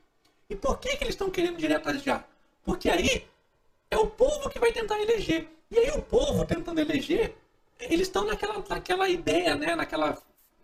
[0.48, 2.24] E por que, que eles estão querendo direto já?
[2.64, 3.26] Porque aí
[3.90, 5.48] é o povo que vai tentar eleger.
[5.70, 7.34] E aí o povo tentando eleger,
[7.80, 9.74] eles estão naquela, naquela ideia, né?
[9.74, 10.16] naquela,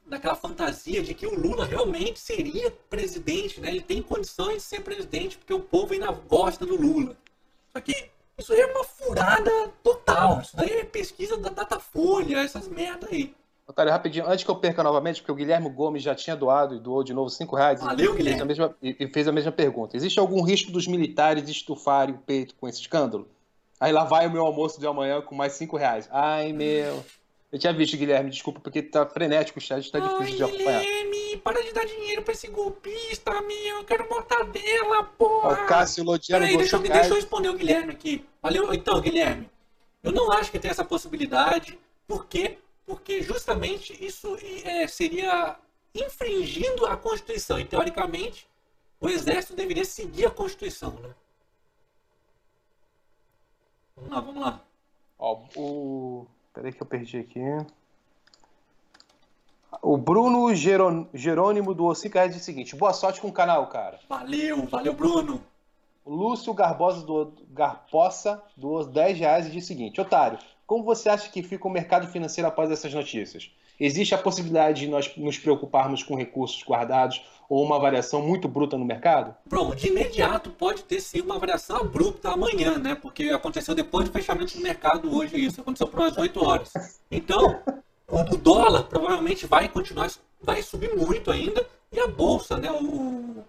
[0.07, 3.70] naquela fantasia de que o Lula realmente seria presidente, né?
[3.70, 7.16] ele tem condições de ser presidente porque o povo ainda gosta do Lula.
[7.72, 9.50] Só que isso aí é uma furada
[9.82, 10.40] total.
[10.40, 13.34] Isso daí é pesquisa da Datafolha, essas merda aí.
[13.66, 16.80] Otário, rapidinho, antes que eu perca novamente, porque o Guilherme Gomes já tinha doado e
[16.80, 17.80] doou de novo 5 reais.
[17.80, 18.44] Valeu, e Guilherme.
[18.44, 19.96] Fez mesma, e fez a mesma pergunta.
[19.96, 23.28] Existe algum risco dos militares estufarem o peito com esse escândalo?
[23.78, 26.08] Aí lá vai o meu almoço de amanhã com mais 5 reais.
[26.10, 27.04] Ai, meu.
[27.52, 30.80] Eu tinha visto, Guilherme, desculpa, porque tá frenético o chat, tá difícil Ai, de acompanhar.
[30.80, 33.76] Guilherme, para de dar dinheiro pra esse golpista, meu.
[33.76, 35.62] Eu quero mortadela, porra.
[35.62, 38.24] O Cássio Lodiano Peraí, deixa, deixa eu responder o Guilherme aqui.
[38.40, 39.50] Valeu, então, Guilherme.
[40.02, 41.78] Eu não acho que tem essa possibilidade.
[42.08, 42.56] Por quê?
[42.86, 44.34] Porque justamente isso
[44.64, 45.56] é, seria
[45.94, 47.60] infringindo a Constituição.
[47.60, 48.48] E, teoricamente,
[48.98, 51.14] o exército deveria seguir a Constituição, né?
[53.94, 54.64] Vamos lá, vamos lá.
[55.18, 56.26] Ó, o.
[56.52, 57.40] Peraí que eu perdi aqui.
[59.80, 61.06] O Bruno Geron...
[61.14, 63.98] Jerônimo do 5 reais diz o seguinte: boa sorte com o canal, cara.
[64.08, 65.42] Valeu, valeu, Bruno.
[66.04, 71.08] O Lúcio Garbosa do Garpossa dos 10 reais e diz o seguinte: Otário, como você
[71.08, 73.50] acha que fica o mercado financeiro após essas notícias?
[73.78, 78.78] Existe a possibilidade de nós nos preocuparmos com recursos guardados ou uma variação muito bruta
[78.78, 79.35] no mercado?
[79.48, 82.94] Pronto, de imediato pode ter sido uma variação abrupta amanhã, né?
[82.94, 86.72] Porque aconteceu depois do fechamento do mercado hoje, isso aconteceu por umas 8 horas.
[87.11, 87.61] Então,
[88.08, 92.70] o dólar provavelmente vai continuar, vai subir muito ainda, e a bolsa, né?
[92.70, 93.44] O,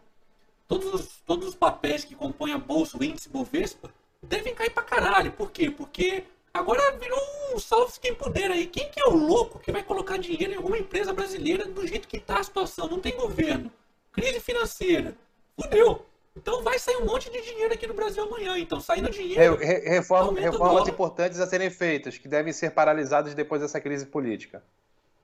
[0.67, 3.89] todos, os, todos os papéis que compõem a bolsa, o índice Bovespa,
[4.21, 5.31] devem cair pra caralho.
[5.31, 5.69] Por quê?
[5.69, 7.19] Porque agora virou
[7.53, 8.67] um salve quem puder aí.
[8.67, 12.07] Quem que é o louco que vai colocar dinheiro em alguma empresa brasileira do jeito
[12.07, 12.87] que tá a situação?
[12.87, 13.71] Não tem governo.
[14.11, 15.15] Crise financeira.
[15.59, 16.05] Fudeu.
[16.35, 18.57] Então vai sair um monte de dinheiro aqui no Brasil amanhã.
[18.57, 19.55] Então, saindo dinheiro.
[19.55, 24.63] Re reforma, reformas importantes a serem feitas, que devem ser paralisadas depois dessa crise política.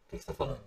[0.08, 0.60] O que você está falando?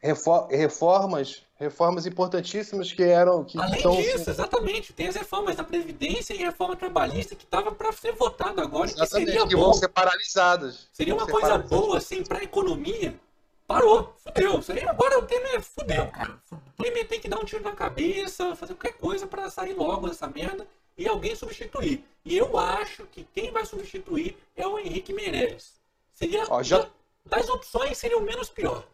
[0.00, 3.44] Reformas, reformas importantíssimas que eram.
[3.44, 3.96] Que Além estão...
[3.96, 4.92] disso, exatamente.
[4.92, 8.90] Tem as reformas da Previdência e reforma trabalhista que estava para ser votada agora.
[8.90, 10.88] Exatamente, que, seria que vão ser paralisadas.
[10.92, 13.18] Seria uma coisa boa, assim, para a economia.
[13.66, 14.60] Parou, fudeu.
[14.60, 16.38] Isso aí agora o Temer fudeu, cara.
[16.52, 20.06] O Temer tem que dar um tiro na cabeça, fazer qualquer coisa para sair logo
[20.06, 22.04] dessa merda e alguém substituir.
[22.24, 25.72] E eu acho que quem vai substituir é o Henrique Meirelles.
[26.12, 26.44] Seria.
[26.48, 26.86] Ó, já...
[27.24, 28.84] Das opções, seria o menos pior.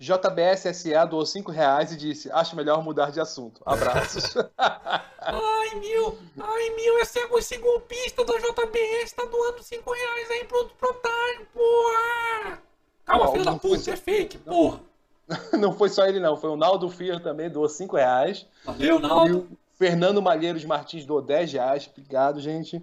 [0.00, 3.60] JBSSA doou 5 reais e disse: Acho melhor mudar de assunto.
[3.66, 4.34] Abraços.
[4.56, 10.64] ai, meu, ai, meu, esse, esse golpista da JBS tá doando 5 reais aí pro,
[10.70, 12.62] pro otário, porra!
[13.04, 13.92] Calma, filho da puta, foi...
[13.92, 14.80] é fake, porra.
[15.60, 16.36] Não foi só ele, não.
[16.36, 18.46] Foi o Naldo Fier também, doou 5 reais.
[18.64, 19.28] Valeu, Naldo.
[19.28, 21.88] E o Fernando Malheiros Martins doou 10 reais.
[21.92, 22.82] Obrigado, gente.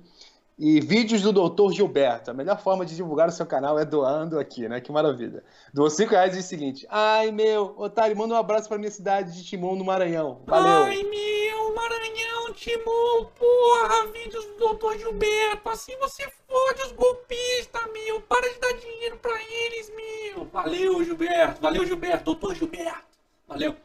[0.60, 2.32] E vídeos do Doutor Gilberto.
[2.32, 4.82] A melhor forma de divulgar o seu canal é doando aqui, né?
[4.82, 5.44] Que maravilha.
[5.72, 8.90] Doou 5 reais e diz o seguinte: Ai, meu, Otário, manda um abraço pra minha
[8.90, 10.42] cidade de Timon, no Maranhão.
[10.48, 10.86] Valeu.
[10.86, 15.70] Ai, meu, Maranhão, Timon, porra, vídeos do Doutor Gilberto.
[15.70, 18.20] Assim você fode os golpistas, meu.
[18.22, 20.46] Para de dar dinheiro pra eles, meu.
[20.46, 21.62] Valeu, Gilberto.
[21.62, 22.24] Valeu, Gilberto.
[22.24, 23.06] Doutor Gilberto.
[23.48, 23.76] Valeu.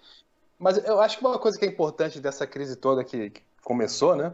[0.59, 3.31] Mas eu acho que uma coisa que é importante dessa crise toda que
[3.63, 4.33] começou, né?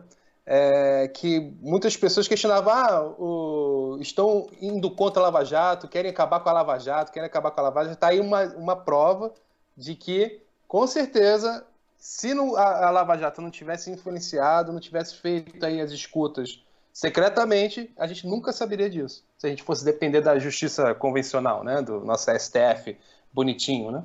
[0.51, 6.41] É, que muitas pessoas questionavam, ah, o, estão indo contra a Lava Jato, querem acabar
[6.41, 7.93] com a Lava Jato, querem acabar com a Lava Jato.
[7.93, 9.35] Está aí uma, uma prova
[9.77, 11.67] de que, com certeza,
[11.99, 16.65] se não, a, a, Lava Jato não tivesse influenciado, não tivesse feito aí as escutas
[16.95, 19.23] secretamente, a gente nunca saberia disso.
[19.37, 22.97] Se a gente fosse depender da justiça convencional, né, do nosso STF
[23.31, 24.03] bonitinho, né?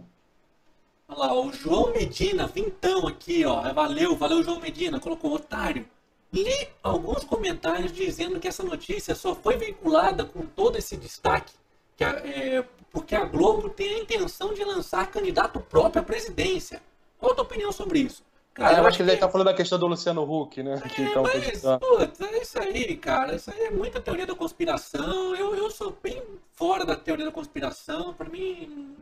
[1.07, 3.71] Olha lá, o João Medina, vintão aqui, ó.
[3.71, 4.99] Valeu, valeu, João Medina.
[4.99, 5.87] Colocou otário
[6.33, 11.53] li alguns comentários dizendo que essa notícia só foi vinculada com todo esse destaque
[11.95, 16.81] que a, é, porque a Globo tem a intenção de lançar candidato próprio à presidência.
[17.19, 18.23] Qual a tua opinião sobre isso?
[18.53, 20.79] Cara, eu acho que ele está falando da questão do Luciano Huck, né?
[20.85, 23.35] É, que mas, putz, é isso aí, cara.
[23.35, 25.35] Isso aí é muita teoria da conspiração.
[25.35, 28.13] Eu, eu sou bem fora da teoria da conspiração.
[28.13, 28.95] Para mim,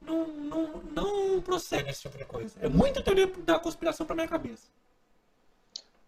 [0.00, 2.54] não, não, não procede esse tipo de coisa.
[2.62, 4.68] É muita teoria da conspiração para minha cabeça.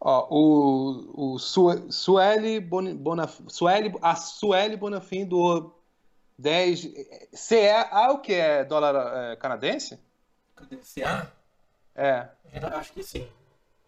[0.04, 5.72] Ó, o, o Sueli, Bonaf, Sueli, a Sueli Bonafim do
[6.36, 6.88] 10.
[7.30, 10.00] CA, ah, o que é dólar é, canadense?
[10.82, 11.30] CA?
[11.94, 12.28] É.
[12.74, 13.28] Acho que sim.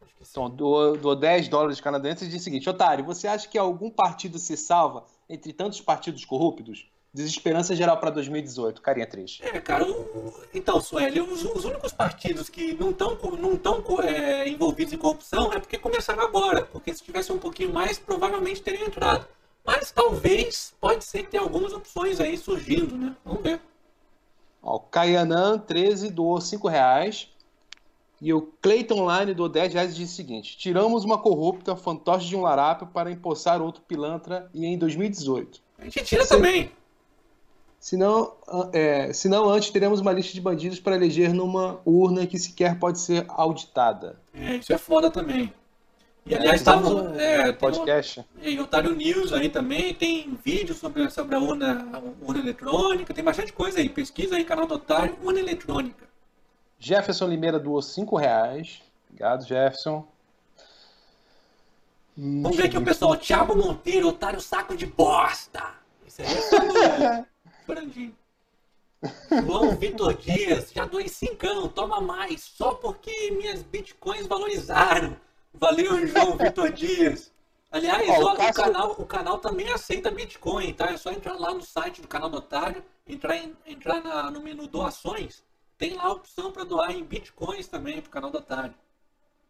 [0.00, 0.31] Acho que sim.
[0.31, 3.90] Então, do, do 10 dólares canadenses e diz o seguinte: Otário, você acha que algum
[3.90, 6.88] partido se salva entre tantos partidos corruptos?
[7.14, 9.40] Desesperança geral para 2018, carinha triste.
[9.44, 9.87] É, cara,
[10.53, 15.53] então, Sueli, os, os, únicos partidos que não estão não tão, é, envolvidos em corrupção
[15.53, 16.64] é porque começaram agora.
[16.64, 19.29] Porque se tivesse um pouquinho mais, provavelmente teriam entrado.
[19.64, 23.14] Mas talvez, pode ser que tenha algumas opções aí surgindo, né?
[23.24, 23.61] Vamos ver.
[24.61, 27.29] Ó, o Caianã, 13, doou 5 reais.
[28.20, 32.27] E o Clayton Online doou 10 reais e disse o seguinte: Tiramos uma corrupta, fantoche
[32.27, 35.62] de um larápio para empossar outro pilantra e em 2018.
[35.79, 36.72] A gente tira também.
[37.85, 38.33] Senão,
[38.73, 42.99] é, senão, antes teremos uma lista de bandidos para eleger numa urna que sequer pode
[42.99, 44.18] ser auditada.
[44.33, 45.53] É, isso é foda também.
[46.25, 48.25] E aliás, estava no é, podcast.
[48.40, 51.87] e Otário News aí também, tem vídeo sobre, sobre a urna,
[52.23, 53.90] urna eletrônica, tem bastante coisa aí.
[53.90, 56.09] Pesquisa aí, canal do Otário, urna eletrônica.
[56.79, 58.81] Jefferson Limeira doou 5 reais.
[59.11, 60.09] Obrigado, Jefferson.
[62.16, 63.14] Vamos ver aqui o pessoal.
[63.14, 65.62] Thiago Monteiro, Otário Saco de Bosta.
[66.07, 67.25] Isso aí é
[69.44, 75.16] João Vitor Dias, já doei cincão, toma mais, só porque minhas bitcoins valorizaram.
[75.53, 77.31] Valeu, João Vitor Dias.
[77.70, 80.92] Aliás, Ó, o ó, o, canal, o canal também aceita Bitcoin, tá?
[80.92, 84.40] É só entrar lá no site do canal do Otário, entrar, em- entrar na- no
[84.40, 85.42] menu doações,
[85.77, 88.72] tem lá a opção para doar em Bitcoins também pro canal do Otário.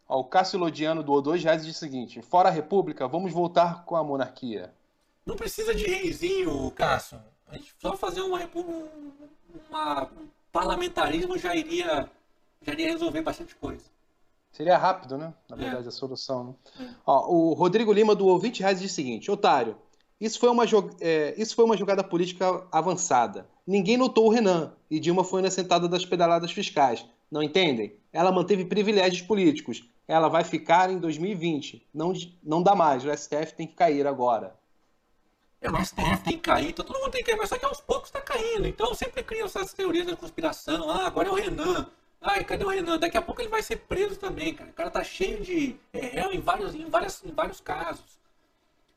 [0.09, 3.31] Ó, o Cássio Lodiano doou dois reais e disse o seguinte: Fora a República, vamos
[3.33, 4.72] voltar com a monarquia.
[5.27, 7.20] Não precisa de reizinho, Cássio.
[7.49, 8.89] A gente só fazer uma, um-
[9.71, 12.09] uma- um parlamentarismo já iria,
[12.63, 13.85] já iria resolver bastante coisa.
[14.53, 15.35] Seria rápido, né?
[15.49, 16.57] Na verdade, a solução.
[16.79, 16.95] Né?
[17.05, 19.77] Ó, o Rodrigo Lima doou 20 reais disse o seguinte: Otário,
[20.21, 23.49] isso foi, uma jo- é, isso foi uma jogada política avançada.
[23.67, 27.05] Ninguém notou o Renan e Dilma foi inassentada das pedaladas fiscais.
[27.31, 27.97] Não entendem?
[28.13, 29.83] Ela manteve privilégios políticos.
[30.07, 31.85] Ela vai ficar em 2020.
[31.93, 33.05] Não, não dá mais.
[33.05, 34.55] O STF tem que cair agora.
[35.66, 37.81] É, STF tem que cair, então todo mundo tem que cair, mas só que aos
[37.81, 38.66] poucos está caindo.
[38.66, 40.90] Então sempre criam essas teorias da conspiração.
[40.90, 41.87] Ah, agora é o Renan.
[42.20, 42.98] Ai, cadê o Renan?
[42.98, 44.70] Daqui a pouco ele vai ser preso também, cara.
[44.70, 48.18] O cara tá cheio de é, réu em vários, em, várias, em vários casos.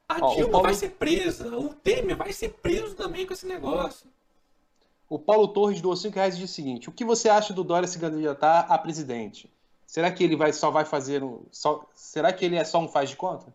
[0.10, 3.46] A Ó, Dilma Paulo- vai ser presa, o Temer vai ser preso também com esse
[3.46, 4.10] negócio.
[5.10, 7.64] O Paulo Torres doou 5 reais e disse o seguinte: O que você acha do
[7.64, 9.50] Dória se candidatar a presidente?
[9.86, 11.44] Será que ele vai, só vai fazer um.
[11.52, 13.54] Só, será que ele é só um faz de conta?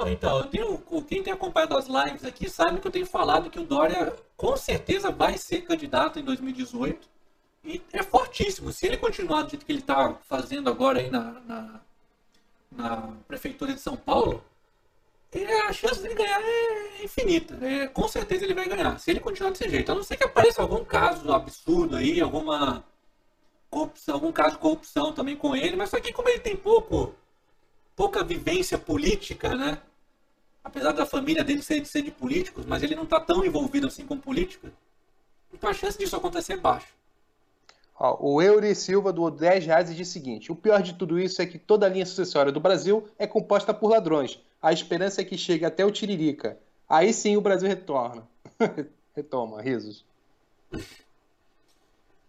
[0.00, 3.60] Não, então, tenho, quem tem acompanhado as lives aqui sabe que eu tenho falado que
[3.60, 7.06] o Dória com certeza vai ser candidato em 2018.
[7.62, 8.72] E é fortíssimo.
[8.72, 11.80] Se ele continuar do jeito que ele está fazendo agora aí na, na,
[12.72, 14.42] na Prefeitura de São Paulo,
[15.68, 17.58] a chance dele ganhar é infinita.
[17.60, 19.92] É, com certeza ele vai ganhar, se ele continuar desse jeito.
[19.92, 22.82] A não ser que apareça algum caso absurdo aí, alguma
[23.68, 27.14] corrupção, algum caso de corrupção também com ele, mas só que como ele tem pouco
[27.94, 29.78] pouca vivência política, né?
[30.62, 33.86] Apesar da família dele ser de, ser de políticos, mas ele não está tão envolvido
[33.86, 34.72] assim com política.
[35.52, 36.88] Então a chance disso acontecer é baixa.
[37.98, 41.18] Ó, o Eury Silva doou 10 reais e disse o seguinte: O pior de tudo
[41.18, 44.40] isso é que toda a linha sucessória do Brasil é composta por ladrões.
[44.62, 46.58] A esperança é que chegue até o Tiririca.
[46.88, 48.26] Aí sim o Brasil retorna.
[49.14, 50.04] Retoma, risos.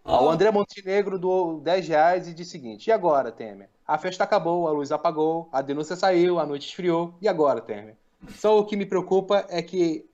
[0.04, 3.70] O André Montenegro doou 10 reais e disse o seguinte: E agora, Temer?
[3.88, 7.14] A festa acabou, a luz apagou, a denúncia saiu, a noite esfriou.
[7.22, 7.96] E agora, Temer?
[8.30, 10.06] Só o que me preocupa é que,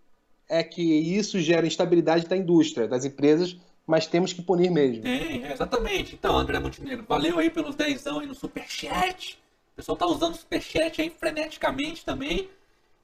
[0.47, 5.03] é que isso gera instabilidade da indústria, das empresas, mas temos que punir mesmo.
[5.03, 6.15] Tem, exatamente.
[6.15, 9.39] Então, André Montenegro, valeu aí pelos 10 aí no Superchat.
[9.73, 12.49] O pessoal tá usando o Superchat aí freneticamente também.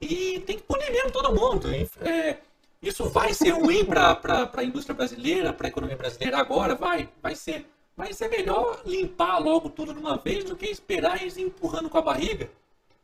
[0.00, 1.68] E tem que punir mesmo todo mundo.
[2.02, 2.38] É,
[2.82, 6.74] isso vai ser ruim para a indústria brasileira, para a economia brasileira agora?
[6.74, 7.66] Vai, vai ser.
[7.96, 11.96] Mas é melhor limpar logo tudo de uma vez do que esperar eles empurrando com
[11.96, 12.50] a barriga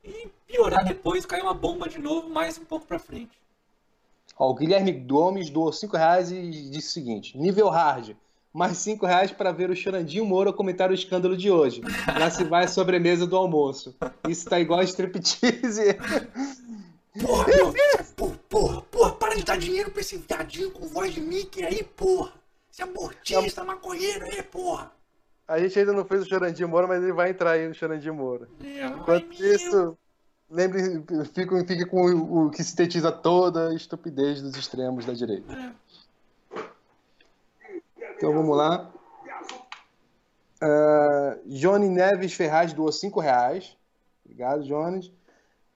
[0.05, 3.39] e piorar depois, cair uma bomba de novo mais um pouco para frente.
[4.39, 8.17] Ó, o Guilherme Gomes doou 5 reais e disse o seguinte: nível hard,
[8.53, 11.83] mais 5 reais para ver o Chorandinho Moura comentar o escândalo de hoje.
[12.19, 13.95] Já se vai a sobremesa do almoço.
[14.29, 15.95] Isso tá igual a striptease.
[17.21, 17.75] Porra, meu,
[18.17, 21.83] porra, porra, porra, para de dar dinheiro pra esse viadinho com voz de Mickey aí,
[21.83, 22.33] porra.
[22.73, 24.93] Esse abortista, maconheiro aí, porra.
[25.51, 28.15] A gente ainda não fez o Chorandinho Moura, mas ele vai entrar aí no Chorandinho
[28.15, 28.49] Moura.
[28.63, 29.53] É, Enquanto meu.
[29.53, 29.99] isso,
[30.49, 31.03] lembre,
[31.35, 35.53] fica, fica com o, o que sintetiza toda a estupidez dos extremos da direita.
[35.53, 35.73] É.
[38.17, 38.93] Então vamos lá.
[40.61, 43.77] Ah, Johnny Neves Ferraz doou 5 reais.
[44.25, 45.11] Obrigado, Jones.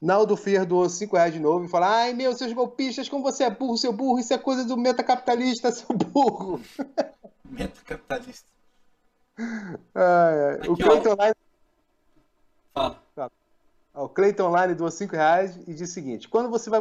[0.01, 3.43] Naldo Fier doou 5 reais de novo e fala: Ai meu, seus golpistas, como você
[3.43, 6.61] é burro, seu burro, isso é coisa do metacapitalista, seu burro.
[7.45, 8.54] Meta capitalista.
[9.38, 10.68] Ai, ai.
[10.68, 10.77] O.
[10.77, 11.35] Cleiton Online,
[12.73, 13.03] Fala.
[13.94, 16.81] o Cleiton Online doou 5 reais e diz o seguinte: quando você vai,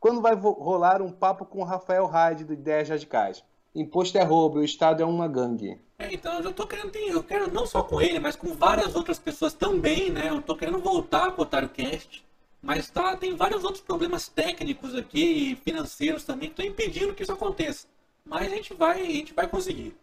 [0.00, 3.44] quando vai rolar um papo com o Rafael Hyde do Ideias Radicais?
[3.74, 5.80] Imposto é roubo, o Estado é uma gangue.
[5.98, 9.18] É, então eu tô querendo, eu quero não só com ele, mas com várias outras
[9.18, 10.28] pessoas também, né?
[10.28, 12.24] Eu tô querendo voltar com o Otário Cast,
[12.62, 17.24] mas tá, tem vários outros problemas técnicos aqui e financeiros também que estão impedindo que
[17.24, 17.88] isso aconteça.
[18.24, 19.96] Mas a gente vai, a gente vai conseguir.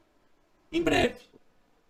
[0.71, 1.30] Em breve.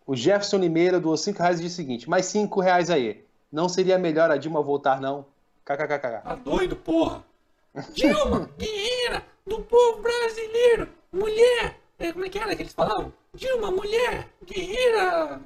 [0.06, 3.24] O Jefferson Limeira doou 5 reais e disse o seguinte: mais 5 reais aí.
[3.52, 5.26] Não seria melhor a Dilma voltar, não?
[5.66, 6.22] KKKK.
[6.24, 7.24] Tá doido, porra?
[7.94, 11.78] Dilma, guerreira do povo brasileiro, mulher.
[12.00, 13.14] É, como é que era que eles falavam?
[13.34, 15.40] Dilma, mulher, guerreira.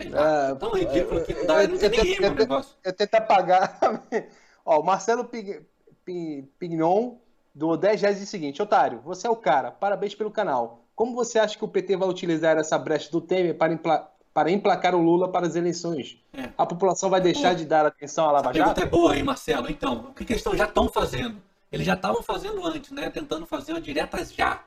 [0.00, 2.76] Sei lá, É, tão ridículo que não dá, é, não tem nem rima o negócio.
[2.84, 3.78] Eu tentar pagar.
[4.64, 5.62] Ó, o Marcelo Pig-
[6.04, 7.16] Pi- Pignon
[7.54, 10.84] doou 10 reais e disse o seguinte: Otário, você é o cara, parabéns pelo canal.
[10.98, 14.50] Como você acha que o PT vai utilizar essa brecha do Temer para, empla- para
[14.50, 16.18] emplacar o Lula para as eleições?
[16.32, 16.50] É.
[16.58, 18.82] A população vai deixar de dar atenção à Lava A pergunta Jato?
[18.82, 19.70] é boa aí, Marcelo.
[19.70, 21.40] Então, o que, eles já estão fazendo?
[21.70, 23.08] Eles já estavam fazendo antes, né?
[23.10, 24.64] Tentando fazer uma diretas já.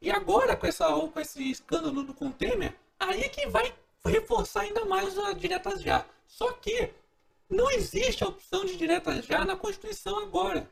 [0.00, 3.70] E agora, com, essa, com esse escândalo do com Temer, aí é que vai
[4.02, 6.06] reforçar ainda mais a diretas já.
[6.26, 6.88] Só que
[7.50, 10.66] não existe a opção de diretas já na Constituição agora.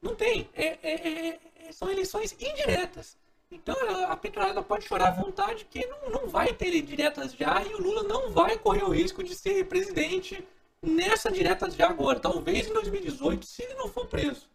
[0.00, 0.48] Não tem.
[0.54, 1.28] É, é,
[1.68, 3.20] é, são eleições indiretas.
[3.52, 3.74] Então
[4.08, 7.82] a petrolada pode chorar à vontade que não, não vai ter diretas já e o
[7.82, 10.46] Lula não vai correr o risco de ser presidente
[10.80, 12.20] nessa diretas já agora.
[12.20, 14.48] Talvez em 2018, se ele não for preso.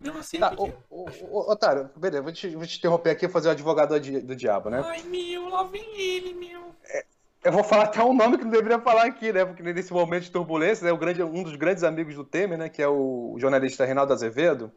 [0.00, 3.28] Mesmo assim, tá, o, o, o, Otário, beleza, vou te, vou te interromper aqui e
[3.28, 4.82] fazer o advogado do, do diabo, né?
[4.84, 6.74] Ai, meu, lá vem ele, meu.
[6.84, 7.04] É,
[7.44, 9.44] eu vou falar até um nome que não deveria falar aqui, né?
[9.44, 12.68] Porque nesse momento de turbulência, né, o grande, um dos grandes amigos do Temer, né?
[12.68, 14.72] Que é o jornalista Reinaldo Azevedo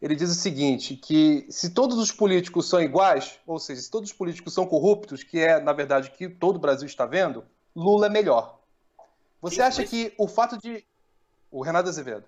[0.00, 4.10] ele diz o seguinte, que se todos os políticos são iguais, ou seja, se todos
[4.10, 7.44] os políticos são corruptos, que é, na verdade, o que todo o Brasil está vendo,
[7.74, 8.58] Lula é melhor.
[9.40, 9.90] Você Sim, acha mas...
[9.90, 10.84] que o fato de...
[11.50, 12.24] O Renato Azevedo.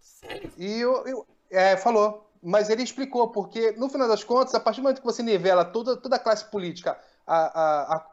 [0.00, 0.52] Sério?
[0.56, 2.26] E eu, eu é, falou.
[2.42, 5.64] Mas ele explicou, porque, no final das contas, a partir do momento que você nivela
[5.64, 8.06] toda, toda a classe política a, a,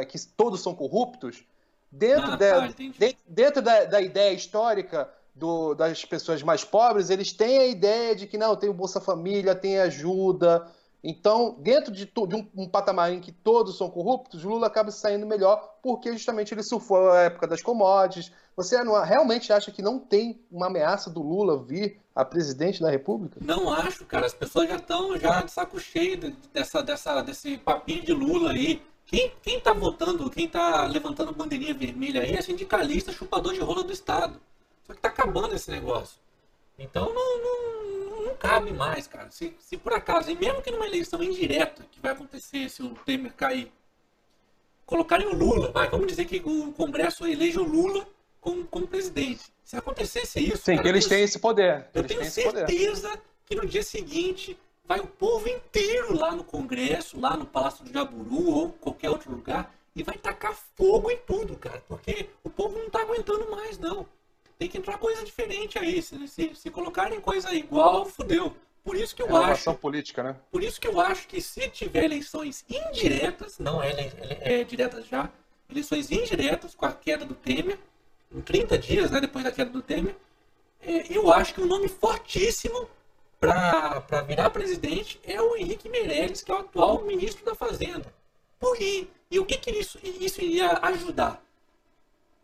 [0.00, 1.44] a, que todos são corruptos,
[1.90, 7.32] dentro, ah, tá, de, dentro da, da ideia histórica do, das pessoas mais pobres, eles
[7.32, 10.66] têm a ideia de que não, tem o Bolsa Família, tem ajuda.
[11.06, 15.26] Então, dentro de, de um, um, patamar em que todos são corruptos, Lula acaba saindo
[15.26, 18.32] melhor porque justamente ele surfou a época das commodities.
[18.56, 22.88] Você não, realmente acha que não tem uma ameaça do Lula vir a presidente da
[22.88, 23.38] República?
[23.42, 24.24] Não acho, cara.
[24.24, 28.80] As pessoas já estão já de saco cheio dessa, dessa, desse papinho de Lula aí.
[29.04, 33.84] Quem, quem tá votando, quem tá levantando bandeirinha vermelha aí é sindicalista, chupador de rola
[33.84, 34.40] do Estado.
[34.86, 36.20] Só que tá acabando esse negócio.
[36.78, 39.30] Então não, não, não cabe mais, cara.
[39.30, 42.94] Se, se por acaso, e mesmo que numa eleição indireta que vai acontecer se o
[43.06, 43.72] Temer cair,
[44.84, 48.06] colocarem o Lula, vai, vamos dizer que o Congresso eleja o Lula
[48.40, 49.44] como, como presidente.
[49.64, 50.64] Se acontecesse isso.
[50.64, 51.88] Sim, cara, eles têm esse poder.
[51.94, 57.36] Eu tenho certeza que no dia seguinte vai o povo inteiro lá no Congresso, lá
[57.36, 61.82] no Palácio do Jaburu ou qualquer outro lugar, e vai tacar fogo em tudo, cara.
[61.88, 64.06] Porque o povo não tá aguentando mais, não
[64.58, 66.00] tem que entrar coisa diferente aí.
[66.02, 68.54] Se, se, se colocarem coisa igual, fudeu.
[68.82, 69.74] Por isso que eu é acho.
[69.74, 70.36] política, né?
[70.50, 75.06] Por isso que eu acho que se tiver eleições indiretas, não é, é, é diretas
[75.06, 75.30] já,
[75.70, 77.78] eleições indiretas com a queda do Temer,
[78.30, 80.14] em 30 dias, né, depois da queda do Temer,
[80.82, 82.88] é, eu acho que um nome fortíssimo
[83.40, 88.12] para virar presidente é o Henrique Meirelles, que é o atual ministro da Fazenda.
[88.58, 91.43] Por e, e o que, que isso, isso iria ajudar?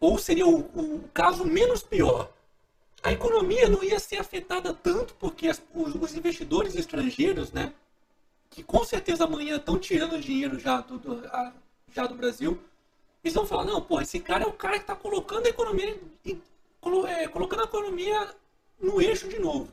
[0.00, 2.32] Ou seria o, o caso menos pior,
[3.02, 7.72] a economia não ia ser afetada tanto porque as, os, os, investidores estrangeiros, né,
[8.48, 11.22] que com certeza amanhã estão tirando dinheiro já do, do,
[11.94, 12.60] já do Brasil,
[13.22, 15.98] eles vão falar, não, pô, esse cara é o cara que está colocando a economia,
[17.08, 18.34] é, colocando a economia
[18.80, 19.68] no eixo de novo.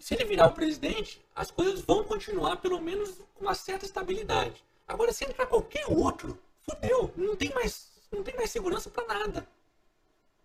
[0.00, 4.64] Se ele virar o presidente, as coisas vão continuar, pelo menos com uma certa estabilidade.
[4.86, 9.46] Agora, se entrar qualquer outro, fudeu, não tem mais, não tem mais segurança para nada.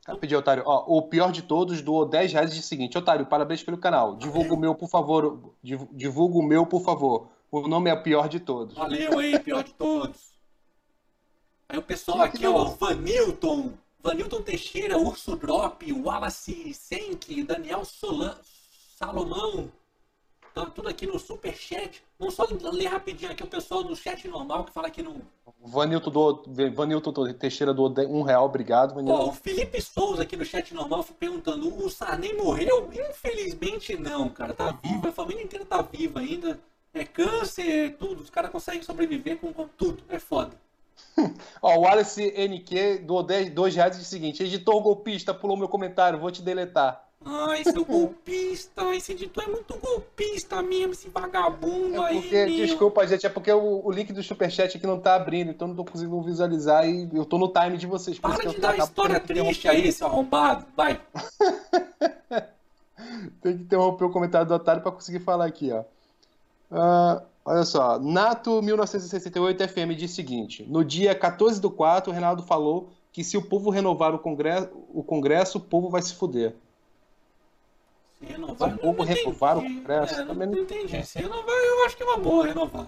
[0.06, 0.64] Rapidinho, Otário.
[0.66, 4.16] Ó, o pior de todos doou 10 reais e o seguinte: Otário, parabéns pelo canal.
[4.16, 5.54] Divulga o meu, por favor.
[5.64, 7.30] Divulga o meu, por favor.
[7.50, 8.76] O nome é o pior de todos.
[8.76, 10.34] Valeu aí, pior de todos.
[11.70, 18.36] Aí o pessoal aqui, ó, Vanilton, Vanilton Teixeira, Urso Drop, Wallace Senk, Daniel Solan,
[18.98, 19.72] Salomão,
[20.54, 22.04] Tudo aqui no super chat.
[22.20, 25.22] Vamos só ler rapidinho aqui o pessoal do chat normal que fala aqui no.
[25.60, 29.30] Vanilton, do, Vanilton Teixeira do um real, obrigado, Vanilton.
[29.30, 32.90] o Felipe Souza aqui no chat normal foi perguntando: o Sarney morreu?
[32.92, 34.54] Infelizmente não, cara.
[34.54, 36.60] Tá vivo, a família inteira tá viva ainda.
[36.94, 38.22] É câncer, tudo.
[38.22, 40.04] Os caras conseguem sobreviver com, com tudo.
[40.08, 40.52] É foda.
[41.62, 45.68] Ó, o Alice NQ doou 2 reais e disse o seguinte: editor golpista pulou meu
[45.68, 47.04] comentário, vou te deletar.
[47.26, 52.58] Ai, seu golpista, esse editor é muito golpista mesmo, esse vagabundo é porque, aí.
[52.58, 52.66] Meu.
[52.66, 55.76] Desculpa, gente, é porque o, o, link do Superchat aqui não tá abrindo, então não
[55.76, 58.20] tô conseguindo visualizar e eu tô no time de vocês.
[58.20, 61.00] Para de dar história triste aí, seu arrombado, vai.
[63.42, 65.84] Tem que interromper o comentário do otário pra conseguir falar aqui, ó.
[66.72, 72.14] Uh, olha só, Nato 1968 FM diz o seguinte: no dia 14 do 4, o
[72.14, 76.16] Reinaldo falou que se o povo renovar o Congresso, o Congresso, o povo vai se
[76.16, 76.56] fuder.
[78.26, 78.78] Renovar.
[78.78, 80.22] Como renovar o Congresso?
[80.22, 81.06] É, também não entendi.
[81.06, 82.88] Se renovar, eu acho que é uma boa renovar.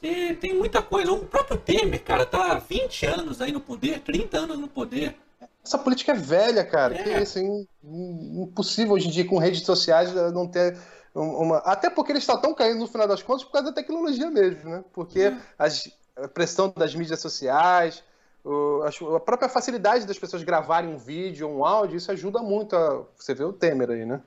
[0.00, 1.12] Tem, tem muita coisa.
[1.12, 5.14] O próprio Temer, cara, tá há 20 anos aí no poder, 30 anos no poder.
[5.64, 6.94] Essa política é velha, cara.
[6.94, 7.02] É.
[7.02, 10.76] Que é assim, impossível hoje em dia com redes sociais não ter
[11.14, 11.58] uma.
[11.58, 14.84] Até porque eles estão caindo no final das contas por causa da tecnologia mesmo, né?
[14.92, 15.36] Porque é.
[15.58, 18.02] as, a pressão das mídias sociais,
[19.14, 23.04] a própria facilidade das pessoas gravarem um vídeo ou um áudio, isso ajuda muito a.
[23.16, 24.22] Você vê o Temer aí, né?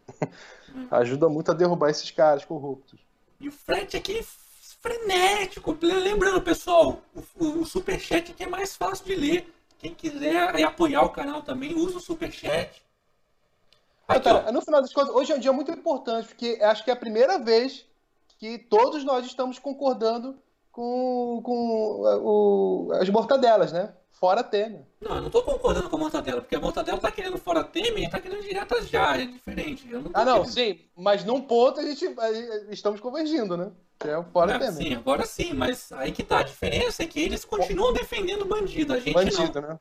[0.74, 0.88] Uhum.
[0.92, 3.00] ajuda muito a derrubar esses caras corruptos.
[3.40, 4.26] E o frete aqui
[4.82, 5.78] frenético.
[5.82, 7.02] Lembrando, pessoal,
[7.40, 9.54] o, o superchat aqui é mais fácil de ler.
[9.80, 12.84] Quem quiser apoiar o canal também, usa o superchat.
[14.08, 16.90] Aqui, cara, no final das contas, hoje é um dia muito importante, porque acho que
[16.90, 17.86] é a primeira vez
[18.38, 20.38] que todos nós estamos concordando
[20.72, 23.94] com, com o, as mortadelas, né?
[24.24, 24.84] Fora Temer.
[25.02, 28.04] Não, eu não estou concordando com a mortadela, porque a mortadela está querendo fora Temer
[28.04, 29.86] e está querendo diretas já, é diferente.
[29.86, 30.54] Não ah, não, querendo...
[30.54, 32.06] sim, mas num ponto a gente
[32.70, 33.70] estamos convergindo, né?
[34.00, 34.74] Que é o fora é, Temer.
[34.76, 36.40] Sim, agora sim, mas aí que tá.
[36.40, 39.68] A diferença é que eles continuam defendendo bandido, a gente bandido, não.
[39.68, 39.80] né?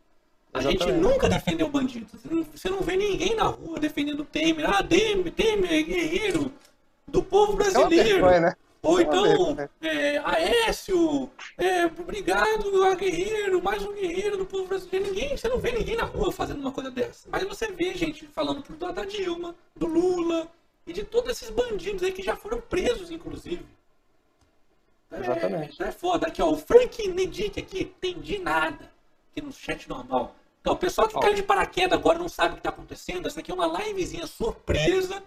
[0.53, 0.87] A Exatamente.
[0.87, 2.09] gente nunca defendeu bandido.
[2.53, 4.69] Você não vê ninguém na rua defendendo Temer.
[4.69, 6.53] Ah, Temer, Temer é guerreiro
[7.07, 7.95] do povo brasileiro.
[7.95, 8.57] É vergonha, né?
[8.85, 15.07] Ou então, é, Aécio, é, obrigado a guerreiro, mais um guerreiro do povo brasileiro.
[15.07, 17.29] Ninguém, você não vê ninguém na rua fazendo uma coisa dessa.
[17.31, 20.51] Mas você vê gente falando da Dilma, do Lula
[20.85, 23.65] e de todos esses bandidos aí que já foram presos, inclusive.
[25.13, 25.81] É, Exatamente.
[25.81, 26.27] É, foda.
[26.27, 28.91] Aqui, ó, o Frank Nedick aqui, entendi nada.
[29.31, 30.35] Aqui no chat normal.
[30.61, 33.29] Então, o pessoal que caiu de paraquedas agora não sabe o que está acontecendo.
[33.29, 35.23] Essa aqui é uma livezinha surpresa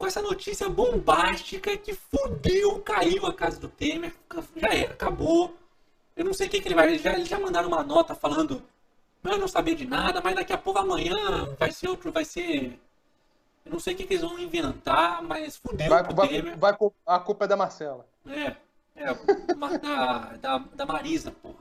[0.00, 4.14] com essa notícia bombástica que fudeu, caiu a casa do Temer,
[4.56, 5.54] já era, acabou.
[6.16, 6.98] Eu não sei o que, que ele vai.
[6.98, 8.62] Já, já mandaram uma nota falando.
[9.22, 12.80] Eu não sabia de nada, mas daqui a pouco amanhã vai ser outro, vai ser.
[13.62, 16.58] Eu não sei o que, que eles vão inventar, mas fudeu vai, vai, Temer.
[16.58, 16.74] Vai,
[17.04, 18.06] a culpa é da Marcela.
[18.26, 18.56] É,
[18.96, 19.12] é
[19.82, 21.60] da, da, da Marisa, porra.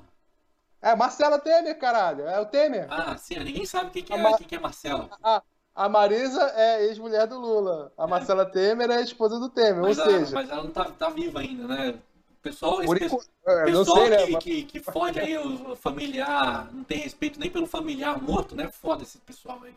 [0.82, 2.26] É, Marcela Temer, caralho.
[2.26, 2.88] É o Temer.
[2.90, 5.10] Ah, sim, ninguém sabe o que, que, é, que, que é Marcela.
[5.22, 5.44] A,
[5.80, 7.94] a Marisa é ex-mulher do Lula.
[7.98, 10.36] A Marcela Temer é esposa do Temer, mas ou ela, seja.
[10.36, 11.96] Mas ela não tá, tá viva ainda, né?
[12.42, 14.40] Pessoal, esse pessoal, é, pessoal sei, que, né?
[14.42, 18.70] que, que fode aí o familiar, não tem respeito nem pelo familiar morto, né?
[18.70, 19.74] Foda esse pessoal aí.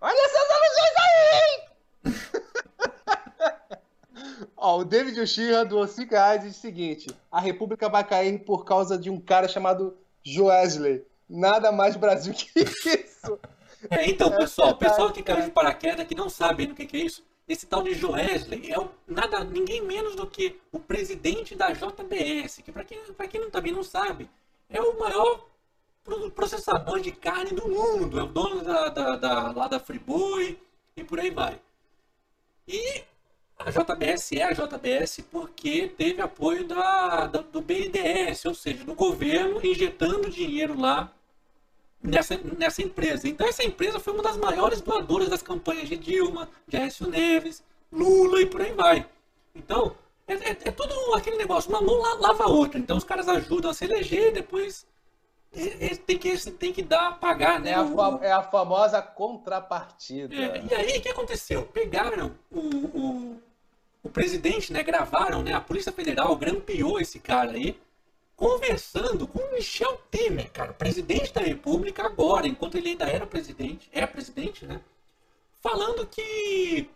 [0.00, 2.42] Olha essas alusões aí!
[4.56, 8.40] Ó, o David Oshira doou 5 reais e diz o seguinte: a República vai cair
[8.40, 11.06] por causa de um cara chamado Joesley.
[11.28, 13.38] Nada mais Brasil que isso.
[13.90, 16.96] É, então, pessoal, o pessoal que caiu de paraquedas que não sabe o que, que
[16.96, 21.54] é isso, esse tal de Joesley é o, nada, ninguém menos do que o presidente
[21.54, 24.30] da JBS, que para quem, pra quem também não sabe,
[24.70, 25.46] é o maior
[26.34, 30.58] processador de carne do mundo, é o dono da, da, da, lá da Friboi
[30.96, 31.60] e por aí vai.
[32.66, 33.02] E
[33.58, 38.94] a JBS é a JBS porque teve apoio da, da, do BNDES, ou seja, do
[38.94, 41.12] governo injetando dinheiro lá
[42.02, 43.28] nessa, nessa empresa.
[43.28, 47.62] Então essa empresa foi uma das maiores doadoras das campanhas de Dilma, de Aécio Neves,
[47.92, 49.06] Lula e por aí vai.
[49.54, 49.94] Então,
[50.26, 52.78] é, é, é tudo aquele negócio, uma mão lava a outra.
[52.78, 54.86] Então os caras ajudam a se eleger, depois
[55.54, 57.70] é, é, tem que, tem que dar, pagar, né?
[57.70, 60.34] É a, é a famosa contrapartida.
[60.34, 61.64] É, e aí, o que aconteceu?
[61.66, 63.42] Pegaram o, o,
[64.02, 64.82] o, presidente, né?
[64.82, 65.52] Gravaram, né?
[65.52, 67.78] A Polícia Federal grampeou esse cara aí
[68.36, 73.88] conversando com o Michel Temer, cara, presidente da República agora, enquanto ele ainda era presidente,
[73.92, 74.80] é presidente, né?
[75.60, 76.90] Falando que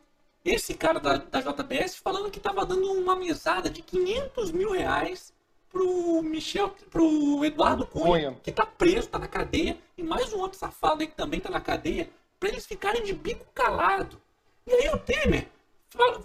[0.44, 5.32] esse cara da, da JBS falando que estava dando uma mesada de 500 mil reais
[5.70, 10.38] pro Michel, pro Eduardo Cunha, Cunha, que tá preso, tá na cadeia, e mais um
[10.38, 12.08] outro safado aí que também tá na cadeia,
[12.38, 14.20] para eles ficarem de bico calado.
[14.66, 15.48] E aí o Temer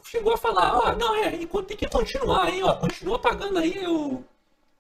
[0.04, 3.86] chegou a falar, ó, oh, não, é, tem que continuar aí, ó, continua pagando aí
[3.88, 4.24] o,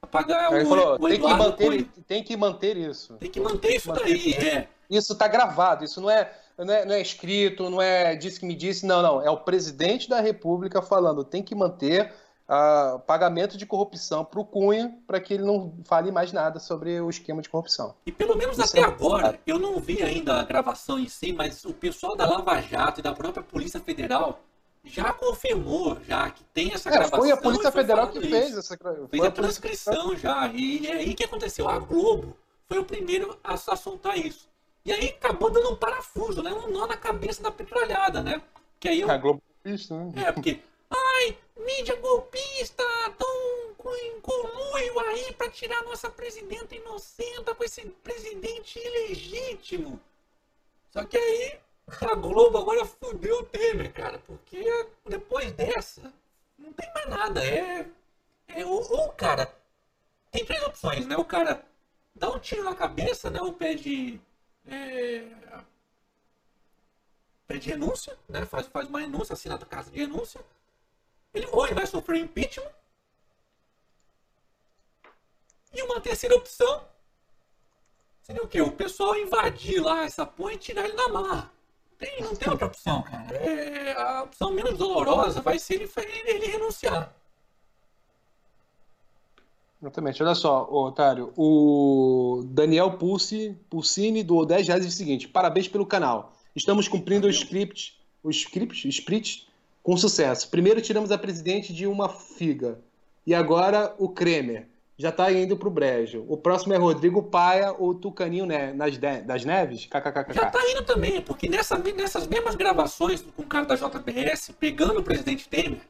[0.08, 3.14] pagar o, falou, o tem, que manter, tem que manter isso.
[3.16, 4.68] Tem que manter isso daí, é.
[4.89, 8.45] Isso está gravado, isso não é, não é, não é escrito, não é disse que
[8.45, 9.22] me disse, não, não.
[9.22, 12.12] É o presidente da República falando, tem que manter
[12.49, 16.99] uh, pagamento de corrupção para o Cunha, para que ele não fale mais nada sobre
[16.99, 17.95] o esquema de corrupção.
[18.06, 21.32] E pelo menos isso até é agora, eu não vi ainda a gravação em si,
[21.32, 24.41] mas o pessoal da Lava Jato e da própria Polícia Federal
[24.84, 27.19] já confirmou já que tem essa é, gravação.
[27.19, 28.77] Foi a Polícia Federal que fez essa
[29.09, 30.47] Fez a transcrição já.
[30.47, 31.69] E é aí que aconteceu.
[31.69, 32.36] A Globo
[32.67, 34.49] foi o primeiro a, soltar isso.
[34.84, 36.51] E aí acabou dando um parafuso, né?
[36.51, 38.41] Um nó na cabeça da petralhada, né?
[38.79, 39.11] Que aí eu...
[39.11, 40.23] A Globo golpista, né?
[40.27, 40.59] É, porque.
[40.89, 42.84] Ai, mídia golpista,
[43.17, 49.99] tão com conluio aí para tirar nossa presidenta inocenta com esse presidente ilegítimo.
[50.89, 51.59] Só que aí
[52.00, 54.64] a Globo agora fudeu o Temer, cara, porque
[55.06, 56.14] depois dessa
[56.58, 57.44] não tem mais nada.
[57.44, 57.86] É,
[58.48, 59.54] é ou, o cara
[60.32, 61.18] tem três opções, né?
[61.18, 61.64] O cara
[62.16, 63.42] dá um tiro na cabeça, né?
[63.42, 64.20] Ou pede
[64.66, 65.28] é,
[67.48, 68.46] pede renúncia, né?
[68.46, 70.42] Faz, faz uma renúncia, assina a casa de renúncia.
[71.34, 72.72] Ele, ou ele vai sofrer impeachment.
[75.74, 76.86] E uma terceira opção
[78.22, 78.62] seria o quê?
[78.62, 81.52] O pessoal invadir lá essa ponte e tirar ele na marra
[82.02, 83.36] tem, não tem outra opção, cara.
[83.36, 85.89] É, a opção menos dolorosa vai ser ele,
[86.26, 87.14] ele renunciar.
[89.82, 90.22] Exatamente.
[90.22, 95.86] Olha só, Otário, o Daniel Pulsi, Pulsini doou 10 reais diz o seguinte: parabéns pelo
[95.86, 96.34] canal.
[96.56, 99.47] Estamos cumprindo o script, o script, sprit
[99.82, 100.49] com sucesso.
[100.49, 102.80] Primeiro tiramos a presidente de uma figa.
[103.26, 104.68] E agora o Kremer.
[105.02, 106.24] Já está indo pro brejo.
[106.28, 109.88] O próximo é Rodrigo Paia ou Tucaninho né, nas das Neves?
[109.88, 110.32] KKKK.
[110.32, 114.99] Já tá indo também, porque nessa, nessas mesmas gravações com o cara da JBS pegando
[114.99, 115.82] o presidente Temer,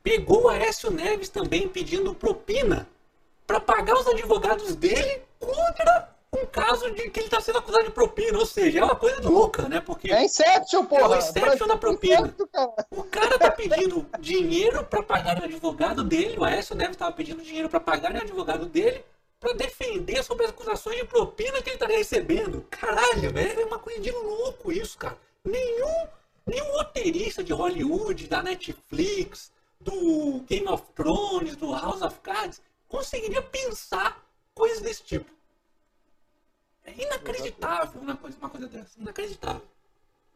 [0.00, 2.86] pegou o Aécio Neves também pedindo propina
[3.48, 7.90] para pagar os advogados dele contra um caso de que ele está sendo acusado de
[7.90, 8.38] propina.
[8.38, 9.80] Ou seja, é uma coisa louca, né?
[9.80, 11.02] Porque É Inception, porra!
[11.02, 12.20] É o Inception da propina.
[12.20, 12.86] Inception, cara.
[12.90, 17.42] o cara tá pedindo dinheiro para pagar o advogado dele, o Aécio Neves estava pedindo
[17.42, 19.04] dinheiro para pagar o advogado dele
[19.38, 22.66] para defender sobre as acusações de propina que ele estaria recebendo.
[22.70, 25.16] Caralho, velho, é uma coisa de louco isso, cara.
[25.44, 26.08] Nenhum,
[26.46, 33.42] nenhum roteirista de Hollywood, da Netflix, do Game of Thrones, do House of Cards, conseguiria
[33.42, 34.24] pensar
[34.54, 35.35] coisas desse tipo.
[36.86, 38.98] É inacreditável uma coisa, uma coisa dessa.
[38.98, 39.62] Inacreditável.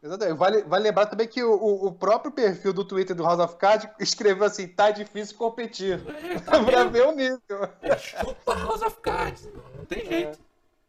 [0.03, 0.37] Exatamente.
[0.37, 3.87] Vale, vale lembrar também que o, o- próprio perfil do Twitter do House of Cards
[3.99, 6.01] escreveu assim: tá difícil competir.
[6.07, 7.39] É, tá pra ver o nível.
[7.81, 9.47] É, chupa House of Cards.
[9.77, 10.39] Não, tem jeito.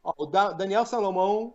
[0.02, 1.52] Ó, o Da- Daniel Salomão,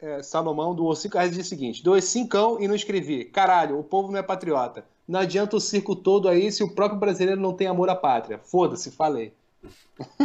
[0.00, 3.26] é, Salomão doou 5 reais disse o seguinte: doei cincão e não escrevi.
[3.26, 4.84] Caralho, o povo não é patriota.
[5.06, 8.38] Não adianta o circo todo aí se o próprio brasileiro não tem amor à pátria.
[8.38, 9.34] Foda-se, falei.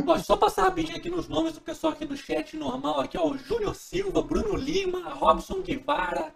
[0.08, 3.00] Ó, só passar rapidinho aqui nos nomes do pessoal aqui do chat normal.
[3.00, 6.34] Aqui, ó, o Júnior Silva, Bruno Lima, Robson Guevara,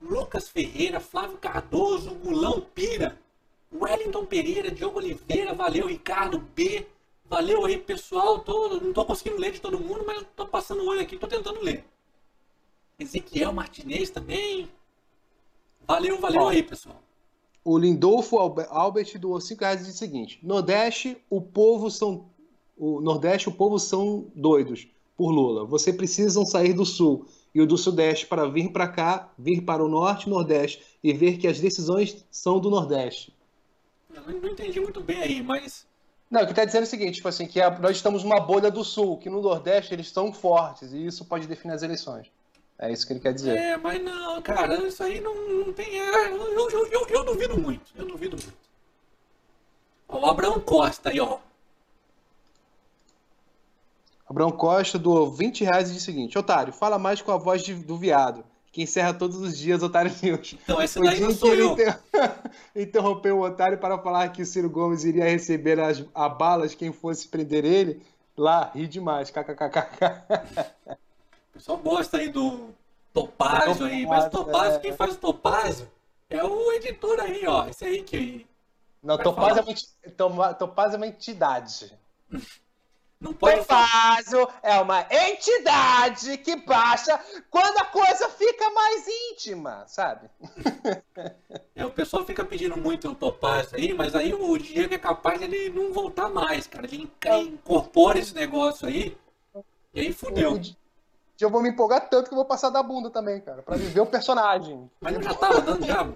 [0.00, 3.18] Lucas Ferreira, Flávio Cardoso, Gulão Pira,
[3.72, 6.86] Wellington Pereira, Diogo Oliveira, valeu, Ricardo B.
[7.28, 8.38] Valeu aí, pessoal.
[8.40, 11.26] Tô, não tô conseguindo ler de todo mundo, mas tô passando o olho aqui, tô
[11.26, 11.84] tentando ler.
[12.98, 14.68] Ezequiel Martinez também.
[15.86, 16.48] Valeu, valeu Ó.
[16.48, 17.02] aí, pessoal.
[17.64, 22.30] O Lindolfo Albe- Albert doou 5 reais e disse o seguinte: Nordeste, o povo são.
[22.76, 25.64] O Nordeste, o povo são doidos por Lula.
[25.64, 29.82] Você precisam sair do Sul e o do Sudeste para vir para cá, vir para
[29.84, 33.34] o Norte e Nordeste e ver que as decisões são do Nordeste.
[34.14, 35.86] Eu não entendi muito bem aí, mas.
[36.30, 38.40] Não, o que está dizendo é o seguinte, tipo assim, que a- nós estamos numa
[38.40, 42.30] bolha do Sul, que no Nordeste eles são fortes e isso pode definir as eleições.
[42.78, 43.56] É isso que ele quer dizer.
[43.56, 45.98] É, mas não, cara, isso aí não, não tem.
[45.98, 47.90] é, Eu, eu, eu, eu duvido muito.
[47.96, 48.52] Eu duvido muito.
[50.08, 51.38] Ó, o Abraão Costa aí, ó.
[54.28, 57.62] Abraão Costa doou 20 reais e disse o seguinte: Otário, fala mais com a voz
[57.62, 60.56] de- do viado, que encerra todos os dias Otário News.
[60.62, 61.72] Então, esse O daí não sou eu.
[61.72, 61.98] inter-
[62.74, 66.92] interrompeu o Otário para falar que o Ciro Gomes iria receber as, a balas quem
[66.92, 68.02] fosse prender ele,
[68.36, 69.86] lá, ri demais, kkkk.
[71.52, 72.70] Pessoal gosta aí do
[73.14, 74.78] Topázio aí, mas o Topázio, Topázio, é.
[74.80, 75.88] quem faz o Topázio
[76.28, 77.66] é o editor aí, ó.
[77.66, 78.46] Esse aí que
[79.02, 81.94] Não, Vai Topaz é, uma, enti- Toma- Topaz é uma entidade.
[83.20, 83.64] não pode
[84.62, 87.18] é uma entidade que baixa
[87.50, 90.28] quando a coisa fica mais íntima, sabe?
[91.74, 95.38] É, o pessoal fica pedindo muito o Topázio aí, mas aí o Diego é capaz
[95.38, 96.86] de ele não voltar mais, cara.
[96.86, 99.16] Ele enca- incorpora esse negócio aí
[99.94, 100.60] e aí fudeu.
[101.40, 104.00] Eu vou me empolgar tanto que eu vou passar da bunda também, cara, pra viver
[104.00, 104.90] o personagem.
[105.00, 106.06] Mas não já tava dando já?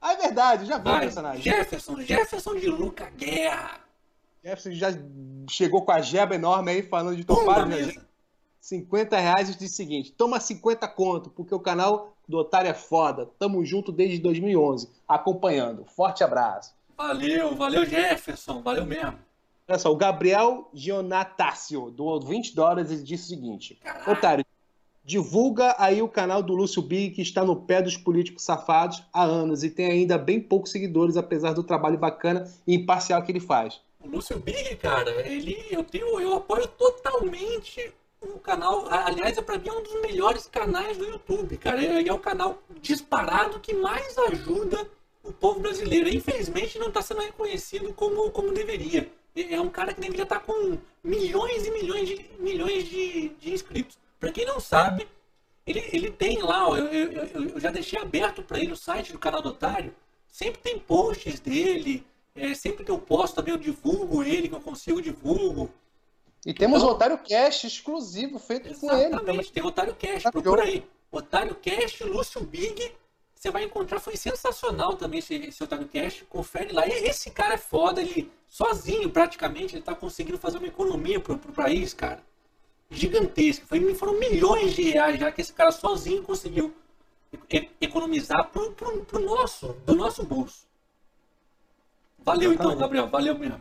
[0.00, 1.42] Ah, é verdade, já vi o personagem.
[1.42, 3.80] Jefferson, Jefferson de Luca Guerra.
[4.48, 4.88] Jefferson já
[5.50, 7.76] chegou com a jeba enorme aí falando de Topázio, né?
[7.76, 8.08] mesa.
[8.60, 12.74] 50 reais e diz o seguinte: toma 50 conto, porque o canal do Otário é
[12.74, 13.28] foda.
[13.38, 15.84] Tamo junto desde 2011, acompanhando.
[15.84, 16.74] Forte abraço.
[16.96, 19.18] Valeu, valeu Jefferson, valeu mesmo.
[19.68, 23.78] Olha só, o Gabriel Gionatácio doou 20 dólares e disse o seguinte.
[24.06, 24.44] Otário,
[25.04, 29.22] divulga aí o canal do Lúcio Big, que está no pé dos políticos safados há
[29.22, 33.40] anos e tem ainda bem poucos seguidores, apesar do trabalho bacana e imparcial que ele
[33.40, 33.80] faz.
[34.08, 38.86] Lúcio Big, cara, ele, eu tenho, eu apoio totalmente o canal.
[38.90, 41.82] Aliás, é pra mim é um dos melhores canais do YouTube, cara.
[41.84, 44.88] É, é o canal disparado que mais ajuda
[45.22, 46.08] o povo brasileiro.
[46.08, 49.10] Infelizmente, não está sendo reconhecido como, como deveria.
[49.36, 53.96] É um cara que deveria estar com milhões e milhões de, milhões de, de inscritos.
[54.18, 55.06] Pra quem não sabe,
[55.66, 59.18] ele, ele tem lá, eu, eu- eu já deixei aberto para ele o site do
[59.18, 59.94] canal do Otário.
[60.26, 62.04] Sempre tem posts dele.
[62.38, 65.70] É, sempre que eu posto também eu divulgo ele, que eu consigo divulgo.
[66.46, 69.06] E temos Então- o Otário Cast exclusivo feito com ele.
[69.06, 70.84] Exatamente, tem Otário Cash, Tá procura aí.
[71.10, 72.92] Otário Cash, Lúcio Big.
[73.34, 76.24] Você vai encontrar, foi sensacional também esse, esse Otário Cash.
[76.28, 76.86] Confere lá.
[76.86, 81.38] E Esse cara é foda, ele sozinho praticamente, ele tá conseguindo fazer uma economia pro,
[81.38, 82.22] pro país, cara.
[82.90, 83.66] Gigantesca.
[83.66, 86.74] Foi, foram milhões de reais já que esse cara sozinho conseguiu
[87.80, 90.66] economizar pro, pro, pro nosso, do nosso bolso.
[92.28, 92.76] Valeu então.
[92.76, 93.60] Gabriel, valeu mesmo.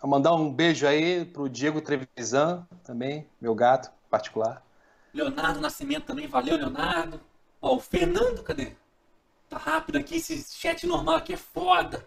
[0.00, 4.62] Vou mandar um beijo aí pro Diego Trevisan também, meu gato particular.
[5.12, 7.20] Leonardo Nascimento também, valeu, Leonardo.
[7.60, 8.72] Ó, o Fernando, cadê?
[9.48, 12.06] Tá rápido aqui, esse chat normal aqui é foda.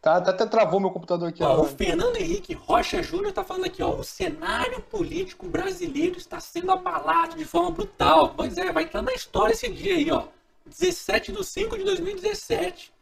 [0.00, 1.42] Tá, até travou meu computador aqui.
[1.42, 6.38] Ó, o Fernando Henrique Rocha Júnior tá falando aqui, ó, o cenário político brasileiro está
[6.38, 8.32] sendo abalado de forma brutal.
[8.36, 10.28] Pois é, vai entrar na história esse dia aí, ó.
[10.66, 12.92] 17 de 5 de 2017.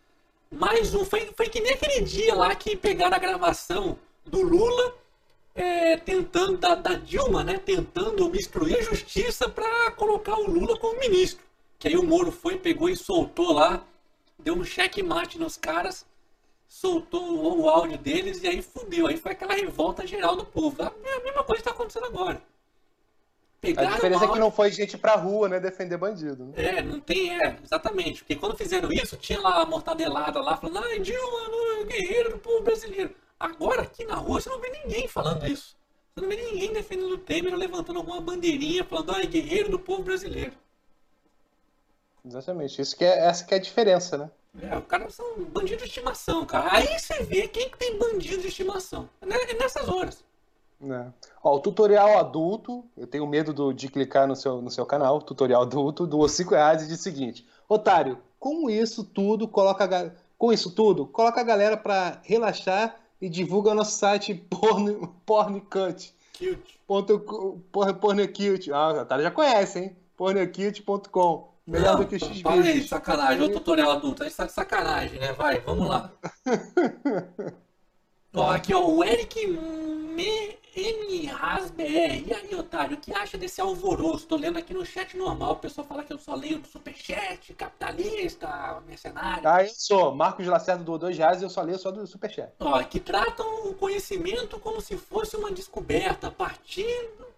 [0.50, 4.94] Mais um, foi, foi que nem aquele dia lá que pegaram a gravação do Lula
[5.54, 10.98] é, tentando, da, da, Dilma, né, tentando obstruir a justiça para colocar o Lula como
[10.98, 11.44] ministro.
[11.78, 13.84] Que aí o Moro foi, pegou e soltou lá,
[14.38, 16.06] deu um checkmate nos caras
[16.68, 19.06] soltou o áudio deles e aí fudeu.
[19.06, 20.82] Aí foi aquela revolta geral do povo.
[20.82, 20.92] A
[21.24, 22.42] mesma coisa está acontecendo agora.
[23.60, 26.44] Pegaram a diferença é que não foi gente pra rua, né, defender bandido.
[26.46, 26.52] Né?
[26.56, 28.20] É, não tem, é, exatamente.
[28.20, 32.38] Porque quando fizeram isso, tinha lá a mortadelada lá, falando, ai, Dilma, não, guerreiro do
[32.38, 33.14] povo brasileiro.
[33.38, 35.76] Agora, aqui na rua, você não vê ninguém falando isso.
[36.14, 40.04] Você não vê ninguém defendendo o Temer, levantando alguma bandeirinha, falando, ai, guerreiro do povo
[40.04, 40.52] brasileiro.
[42.24, 42.80] Exatamente.
[42.80, 44.30] Isso que é, essa que é a diferença, né?
[44.60, 46.68] É, os caras são bandidos de estimação, cara.
[46.72, 49.08] Aí você vê quem tem bandido de estimação.
[49.20, 50.24] É nessas horas.
[50.80, 51.06] É.
[51.42, 55.20] Ó, o tutorial adulto, eu tenho medo do, de clicar no seu, no seu canal,
[55.20, 60.52] tutorial adulto, do 5 reais e diz o seguinte: Otário, com isso tudo, coloca com
[60.52, 66.14] isso tudo, coloca a galera para relaxar e divulga o nosso site porn, porncut.
[66.32, 66.78] Cute.
[66.86, 67.18] Ponto,
[67.72, 67.98] porn.
[68.72, 69.96] Ah, o Otário já conhece, hein?
[70.16, 71.48] pornocute.com.
[71.66, 73.42] Melhor não, do que o X Para aí, sacanagem.
[73.42, 75.32] O tutorial adulto aí está de sacanagem, né?
[75.34, 76.10] Vai, vamos lá.
[78.32, 79.38] ó, aqui, ó, o Eric
[80.78, 81.26] M.
[81.26, 82.24] Rasbr.
[82.26, 84.26] E aí, otário, o que acha desse alvoroço?
[84.26, 85.52] Tô lendo aqui no chat normal.
[85.52, 89.48] O pessoal fala que eu só leio do superchat, capitalista, mercenário.
[89.48, 90.14] Ah, eu sou.
[90.14, 92.52] Marcos Lacerda do dois reais e eu só leio só do superchat.
[92.60, 97.28] Ó, que tratam o conhecimento como se fosse uma descoberta, partindo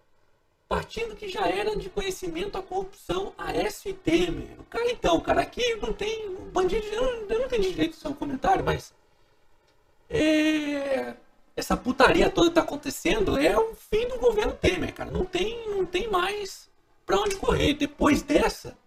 [0.71, 4.57] partindo que já era de conhecimento a corrupção Aécio e Temer.
[4.57, 6.85] O cara, então, cara, aqui não tem bandido.
[6.87, 8.93] Eu não, entendi direito o seu comentário, mas.
[10.09, 11.13] É,
[11.55, 15.11] essa putaria toda que tá acontecendo é o fim do governo Temer, cara.
[15.11, 16.69] Não tem, não tem mais
[17.05, 17.73] para onde correr.
[17.73, 18.77] Depois dessa,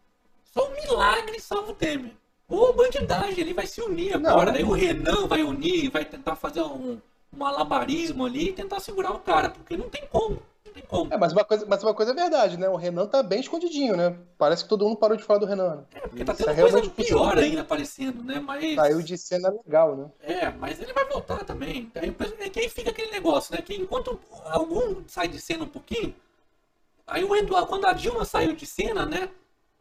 [0.44, 2.12] só um milagre salva o Temer.
[2.48, 4.50] Ou bandidagem, ele vai se unir agora.
[4.50, 7.00] Não, Aí o Renan vai unir, vai tentar fazer um,
[7.32, 10.42] um alabarismo ali e tentar segurar o cara, porque não tem como
[10.94, 11.12] como.
[11.12, 12.68] É, mas uma, coisa, mas uma coisa é verdade, né?
[12.68, 14.16] O Renan tá bem escondidinho, né?
[14.38, 15.76] Parece que todo mundo parou de falar do Renan.
[15.76, 15.84] Né?
[15.94, 18.38] É, porque tá tendo é coisa pior ainda aparecendo, né?
[18.38, 18.74] Mas...
[18.76, 20.10] Saiu de cena legal, né?
[20.22, 21.90] É, mas ele vai voltar também.
[21.94, 23.60] Aí, é que aí fica aquele negócio, né?
[23.60, 26.14] Que enquanto algum sai de cena um pouquinho,
[27.06, 29.28] aí o Eduardo, quando a Dilma saiu de cena, né?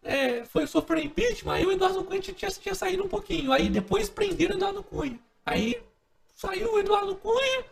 [0.01, 3.53] É, foi sofrer impeachment, aí o Eduardo Cunha tinha, tinha saído um pouquinho.
[3.53, 5.17] Aí depois prenderam o Eduardo Cunha.
[5.45, 5.81] Aí
[6.35, 7.63] saiu o Eduardo Cunha,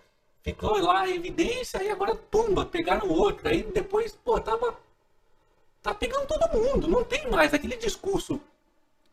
[0.43, 3.47] ficou lá em evidência, e agora tumba, pegaram outro.
[3.47, 4.75] Aí depois, pô, tava.
[5.81, 8.39] Tá pegando todo mundo, não tem mais aquele discurso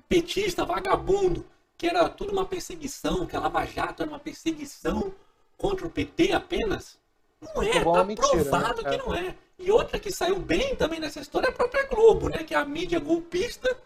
[0.06, 1.44] petista, vagabundo,
[1.78, 5.14] que era tudo uma perseguição, que a Lava Jato era uma perseguição
[5.56, 6.98] contra o PT apenas.
[7.40, 8.90] Não é, tá mentira, provado né?
[8.90, 9.34] que não é.
[9.58, 12.44] E outra que saiu bem também nessa história é a própria Globo, né?
[12.44, 13.76] Que é a mídia golpista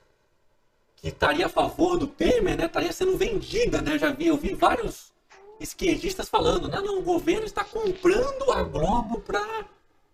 [0.96, 2.66] que estaria a favor do Temer, né?
[2.66, 3.98] Estaria sendo vendida, né?
[3.98, 5.11] Já vi, eu vi vários
[5.62, 9.20] esquerdistas falando, não, não, o governo está comprando a Globo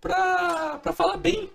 [0.01, 1.51] para falar bem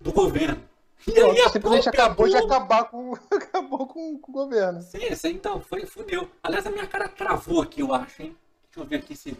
[0.00, 0.62] do governo.
[1.06, 2.30] E aí a simplesmente acabou Globo...
[2.30, 4.82] de acabar com, acabou com, com, o governo.
[4.82, 6.28] Sim, sim, então, foi, fudeu.
[6.42, 8.36] Aliás, a minha cara travou aqui, eu acho, hein?
[8.64, 9.36] Deixa eu ver aqui se.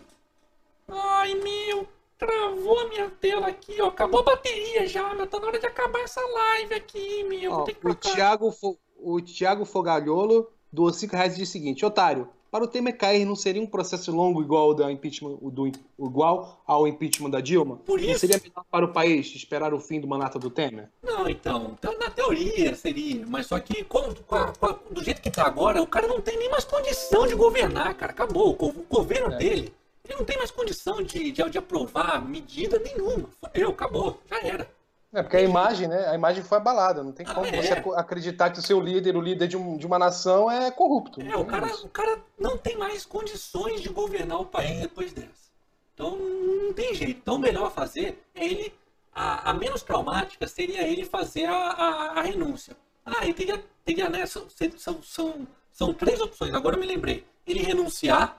[0.88, 3.88] Ai, meu, travou a minha tela aqui, ó.
[3.88, 5.26] Acabou a bateria já, meu.
[5.26, 7.52] Tá na hora de acabar essa live aqui, meu.
[7.52, 8.54] Ó, o, Thiago,
[8.98, 13.36] o Thiago Fogalholo do 5 reais diz o seguinte: Otário, para o Temer cair não
[13.36, 17.76] seria um processo longo igual ao, da impeachment, do, igual ao impeachment da Dilma?
[17.76, 18.10] Por isso...
[18.10, 20.88] Não seria melhor para o país esperar o fim do mandato do Temer?
[21.02, 24.14] Não, então, então na teoria seria, mas só que como,
[24.90, 28.12] do jeito que está agora, o cara não tem nem mais condição de governar, cara,
[28.12, 29.38] acabou, o, governo é.
[29.38, 29.74] dele,
[30.04, 34.75] ele não tem mais condição de, de, de aprovar medida nenhuma, fodeu, acabou, já era.
[35.16, 36.08] É, porque a imagem, né?
[36.08, 37.02] A imagem foi abalada.
[37.02, 37.62] Não tem ah, como é.
[37.62, 41.22] você acreditar que o seu líder, o líder de, um, de uma nação, é corrupto.
[41.22, 45.48] É, o cara, o cara não tem mais condições de governar o país depois dessa.
[45.94, 47.18] Então não tem jeito.
[47.22, 48.74] Então o melhor fazer é ele.
[49.10, 52.76] A, a menos traumática seria ele fazer a, a, a renúncia.
[53.02, 54.26] Ah, e teria, teria né?
[54.26, 54.46] São,
[54.76, 56.52] são, são, são três opções.
[56.52, 57.26] Agora eu me lembrei.
[57.46, 58.36] Ele renunciar,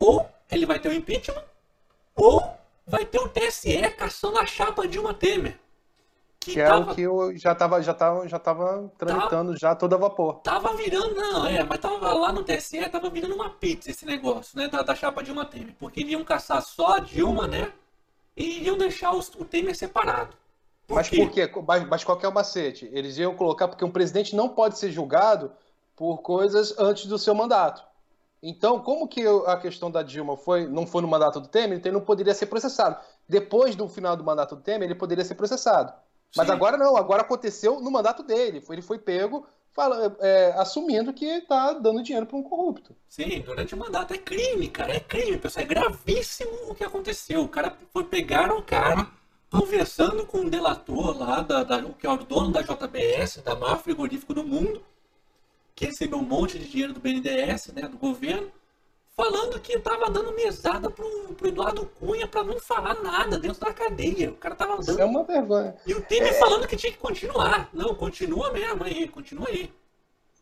[0.00, 1.44] ou ele vai ter o impeachment,
[2.16, 2.42] ou
[2.84, 5.56] vai ter o TSE caçando a chapa Dilma Temer
[6.46, 9.58] Que, que é tava, o que eu já tava, já tava, já tava tramitando tava,
[9.58, 10.34] já todo a vapor.
[10.44, 14.56] Tava virando, não, é, mas tava lá no TSE, tava virando uma pizza esse negócio,
[14.56, 15.74] né, da, da chapa Dilma Temer.
[15.76, 17.72] Porque iriam caçar só a Dilma, né,
[18.36, 20.36] e iriam deixar os, o Temer separado.
[20.86, 21.16] Por mas quê?
[21.16, 21.50] por quê?
[21.66, 22.88] Mas, mas qual que é o macete?
[22.92, 25.50] Eles iam colocar, porque um presidente não pode ser julgado
[25.96, 27.82] por coisas antes do seu mandato.
[28.40, 31.90] Então, como que a questão da Dilma foi, não foi no mandato do Temer, então
[31.90, 32.96] ele não poderia ser processado.
[33.28, 35.92] Depois do final do mandato do Temer, ele poderia ser processado.
[36.34, 36.52] Mas Sim.
[36.52, 38.62] agora não, agora aconteceu no mandato dele.
[38.68, 39.46] Ele foi pego
[39.76, 42.96] fala, é, assumindo que está dando dinheiro para um corrupto.
[43.06, 44.14] Sim, durante o mandato.
[44.14, 44.96] É crime, cara.
[44.96, 45.64] É crime, pessoal.
[45.64, 47.42] É gravíssimo o que aconteceu.
[47.42, 49.06] O cara foi pegar o cara
[49.50, 53.78] conversando com um delator lá, da, da, que é o dono da JBS, da maior
[53.78, 54.82] frigorífico do mundo,
[55.74, 58.50] que recebeu um monte de dinheiro do BNDES, né, do governo
[59.16, 63.72] falando que tava dando mesada pro, pro Eduardo Cunha pra não falar nada dentro da
[63.72, 64.30] cadeia.
[64.30, 64.90] O cara tava dando.
[64.90, 65.74] Isso é uma vergonha.
[65.86, 66.38] E o Temer é...
[66.38, 67.70] falando que tinha que continuar.
[67.72, 69.72] Não, continua mesmo aí, continua aí.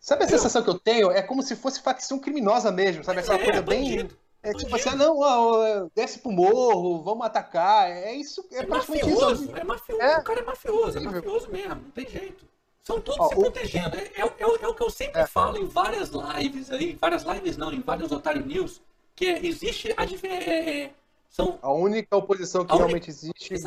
[0.00, 1.10] Sabe a sensação que eu tenho?
[1.10, 3.20] É como se fosse facção criminosa mesmo, sabe?
[3.20, 4.08] Aquela é, coisa bem.
[4.42, 7.88] É tipo assim, ah, não, ó, desce pro morro, vamos atacar.
[7.90, 8.46] É isso.
[8.52, 9.56] É, é mafioso, isso.
[9.56, 10.02] é mafioso.
[10.02, 10.18] É.
[10.18, 12.44] O cara é mafioso, é mafioso mesmo, não tem jeito.
[12.84, 13.96] São todos Ó, se protegendo.
[13.96, 15.26] É, é, é, é, o que eu sempre é.
[15.26, 18.82] falo em várias lives aí, várias lives não, em vários Otário News,
[19.16, 20.90] que é, existe a é,
[21.34, 23.64] são a única oposição que realmente existe dos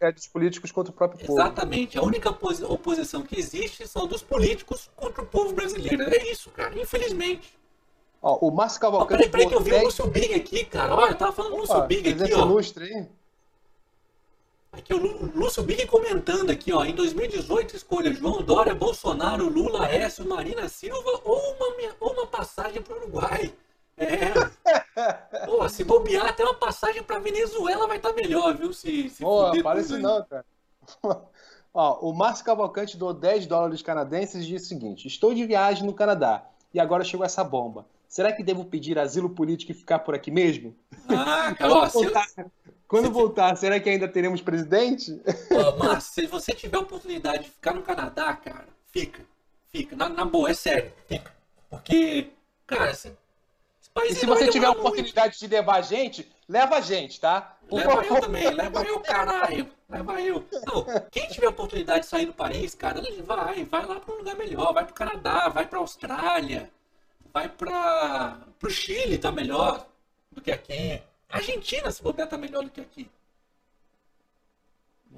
[0.00, 1.40] é dos políticos contra o próprio povo.
[1.40, 1.98] Exatamente.
[1.98, 6.02] A única oposição que existe são dos políticos contra o povo brasileiro.
[6.04, 6.78] É isso, cara.
[6.78, 7.58] Infelizmente.
[8.22, 9.28] Ó, o Márcio Cavalcante.
[9.28, 10.94] Peraí, peraí que eu vi o Lúcio Big aqui, cara.
[10.94, 12.44] Olha, eu tava falando do Lúcio Big aqui, ó.
[12.44, 13.08] Ilustre, hein?
[14.72, 16.84] Aqui o Lúcio Big comentando aqui, ó.
[16.84, 22.80] Em 2018, escolha João Dória, Bolsonaro, Lula, Écio, Marina Silva ou uma, ou uma passagem
[22.80, 23.52] para o Uruguai.
[23.96, 24.32] É.
[25.46, 28.72] Pô, se bobear, até uma passagem para Venezuela vai estar tá melhor, viu?
[28.72, 30.44] Se, se Pô, parece não, cara.
[31.74, 35.84] Ó, o Márcio Cavalcante doou 10 dólares canadenses e disse o seguinte: Estou de viagem
[35.84, 37.86] no Canadá e agora chegou essa bomba.
[38.08, 40.74] Será que devo pedir asilo político e ficar por aqui mesmo?
[41.08, 41.90] Ah, cara,
[42.90, 45.22] quando se voltar, será que ainda teremos presidente?
[45.52, 49.22] Oh, mas se você tiver a oportunidade de ficar no Canadá, cara, fica.
[49.68, 49.94] Fica.
[49.94, 50.92] Na, na boa, é sério.
[51.06, 51.32] Fica.
[51.70, 52.30] Porque,
[52.66, 52.92] cara,
[53.94, 57.56] país E se você tiver a oportunidade de levar a gente, leva a gente, tá?
[57.68, 58.16] Por leva favor.
[58.16, 59.70] eu também, leva eu, caralho.
[59.88, 60.44] Leva eu.
[60.66, 63.64] Não, quem tiver a oportunidade de sair do país, cara, vai.
[63.66, 64.74] Vai lá para um lugar melhor.
[64.74, 66.68] Vai pro Canadá, vai pra Austrália.
[67.32, 69.86] Vai para pro Chile, tá melhor
[70.32, 71.00] do que aqui.
[71.30, 73.10] A Argentina, se bobear, tá melhor do que aqui.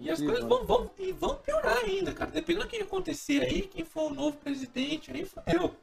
[0.01, 2.31] E as coisas vão, vão, e vão piorar ainda, cara.
[2.31, 5.75] Dependendo do que acontecer aí, quem for o novo presidente, aí fodeu.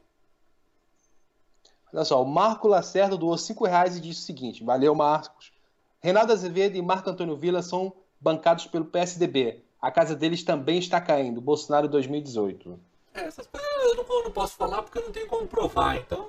[1.92, 5.52] Olha só, o Marco Lacerda doou 5 reais e disse o seguinte: Valeu, Marcos.
[6.00, 9.62] Renato Azevedo e Marco Antônio Villa são bancados pelo PSDB.
[9.80, 11.40] A casa deles também está caindo.
[11.40, 12.78] Bolsonaro 2018.
[13.14, 15.96] É, essas coisas eu não, eu não posso falar porque eu não tenho como provar,
[15.96, 16.28] então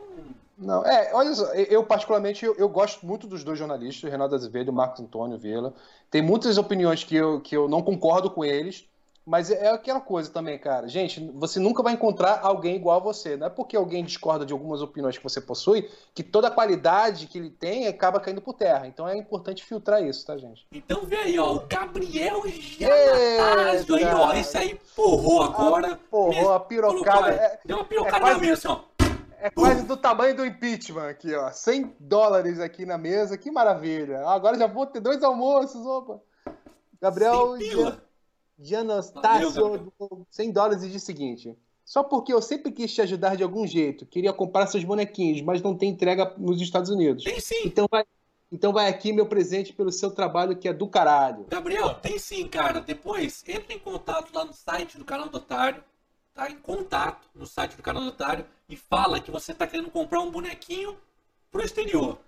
[0.61, 4.69] não, é, olha só, eu particularmente eu, eu, gosto muito dos dois jornalistas, Renato Azevedo
[4.69, 5.73] e Marcos Antônio Vila.
[6.09, 8.85] Tem muitas opiniões que eu, que eu não concordo com eles,
[9.25, 10.87] mas é aquela coisa também, cara.
[10.87, 13.37] Gente, você nunca vai encontrar alguém igual a você.
[13.37, 17.27] Não é porque alguém discorda de algumas opiniões que você possui que toda a qualidade
[17.27, 18.87] que ele tem acaba caindo por terra.
[18.87, 20.65] Então é importante filtrar isso, tá, gente?
[20.71, 24.33] Então vê aí, ó, o Gabriel Gianatásio aí, ó.
[24.33, 25.99] Esse aí porrou agora.
[26.09, 27.31] Porrou, a pirocada.
[27.31, 28.51] É, Deu uma pirocada é quase...
[28.51, 28.90] assim, ó
[29.41, 31.51] é quase do tamanho do impeachment aqui, ó.
[31.51, 34.25] 100 dólares aqui na mesa, que maravilha.
[34.27, 36.21] Agora já vou ter dois almoços, opa.
[37.01, 37.57] Gabriel
[38.59, 39.91] Gianastácio,
[40.29, 41.57] 100 dólares e diz o seguinte.
[41.83, 44.05] Só porque eu sempre quis te ajudar de algum jeito.
[44.05, 47.23] Queria comprar seus bonequinhos, mas não tem entrega nos Estados Unidos.
[47.23, 47.63] Tem sim.
[47.65, 48.05] Então vai,
[48.51, 51.47] então vai aqui meu presente pelo seu trabalho que é do caralho.
[51.49, 52.79] Gabriel, tem sim, cara.
[52.79, 55.83] Depois entre em contato lá no site do canal do Otário
[56.33, 59.91] tá em contato no site do canal do Otário e fala que você está querendo
[59.91, 60.97] comprar um bonequinho
[61.51, 62.19] pro exterior.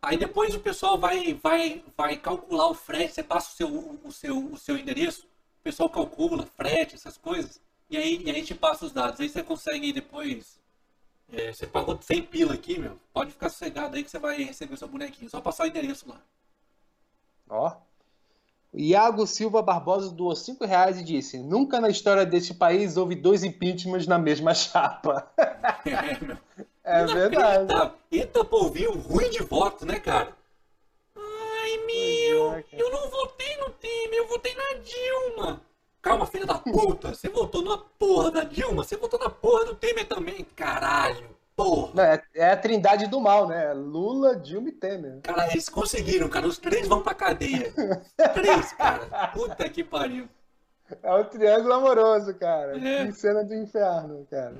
[0.00, 4.12] Aí depois o pessoal vai, vai, vai calcular o frete, você passa o seu, o,
[4.12, 5.26] seu, o seu endereço,
[5.60, 9.20] o pessoal calcula frete, essas coisas, e aí, e aí te passa os dados.
[9.20, 10.60] Aí você consegue depois.
[11.30, 12.98] É, você pagou 100 pila aqui, meu.
[13.12, 15.30] Pode ficar sossegado aí que você vai receber o seu bonequinho.
[15.30, 16.20] Só passar o endereço lá.
[17.48, 17.76] Ó.
[18.72, 23.42] Iago Silva Barbosa doou 5 reais e disse: Nunca na história deste país houve dois
[23.42, 25.30] impeachments na mesma chapa.
[25.84, 26.36] É,
[27.02, 27.92] é verdade.
[28.12, 30.36] Eita, povinho ruim de voto, né, cara?
[31.16, 35.60] Ai, meu, é, eu não votei no time, eu votei na Dilma.
[36.02, 39.74] Calma, filha da puta, você votou na porra da Dilma, você votou na porra do
[39.74, 41.37] Temer também, caralho.
[41.92, 43.72] Não, é, é, a trindade do mal, né?
[43.72, 45.20] Lula, Dilma e Temer.
[45.22, 46.46] Cara, eles conseguiram, cara.
[46.46, 47.72] Os três vão pra cadeia.
[48.34, 49.28] três, cara.
[49.28, 50.28] Puta que pariu.
[51.02, 52.78] É o triângulo amoroso, cara.
[52.78, 53.04] É.
[53.04, 54.56] Em cena do inferno, cara.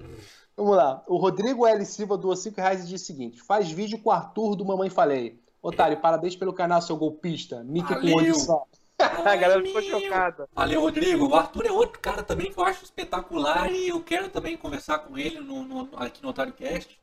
[0.56, 1.02] Vamos lá.
[1.06, 1.84] O Rodrigo L.
[1.86, 4.90] Silva doou 5 reais e diz o seguinte: faz vídeo com o Arthur do Mamãe
[4.90, 5.40] Falei.
[5.62, 7.62] Otário, parabéns pelo canal, seu golpista.
[7.64, 8.64] Mickey com olho só.
[9.24, 10.48] a galera ficou chocada.
[10.52, 11.28] Valeu, Rodrigo.
[11.28, 14.98] O Arthur é outro cara também que eu acho espetacular e eu quero também conversar
[15.00, 16.98] com ele no, no aqui no Otário Cast.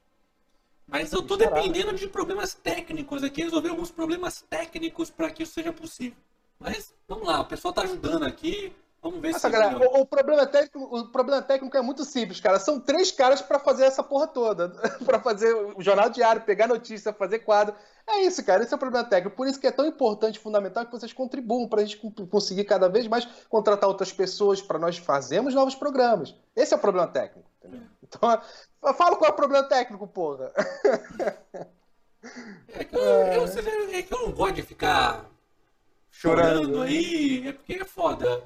[0.87, 5.53] Mas eu tô dependendo de problemas técnicos aqui, resolver alguns problemas técnicos para que isso
[5.53, 6.17] seja possível.
[6.59, 8.71] Mas vamos lá, o pessoal tá ajudando aqui.
[9.05, 9.53] Vamos ver Nossa, se.
[9.53, 12.57] Galera, o, o, problema técnico, o problema técnico é muito simples, cara.
[12.57, 14.69] São três caras para fazer essa porra toda.
[15.05, 17.75] para fazer o jornal diário, pegar notícia, fazer quadro.
[18.07, 18.63] É isso, cara.
[18.63, 19.37] Esse é o problema técnico.
[19.37, 21.99] Por isso que é tão importante, fundamental, que vocês contribuam para a gente
[22.31, 26.33] conseguir cada vez mais contratar outras pessoas para nós fazermos novos programas.
[26.55, 27.47] Esse é o problema técnico.
[27.63, 27.81] Entendeu?
[28.01, 28.19] Então,
[28.95, 30.51] fala qual é o problema técnico, porra.
[32.69, 33.43] É que eu, eu,
[33.93, 35.29] é que eu não gosto de ficar
[36.09, 38.43] chorando, chorando aí, é porque é foda.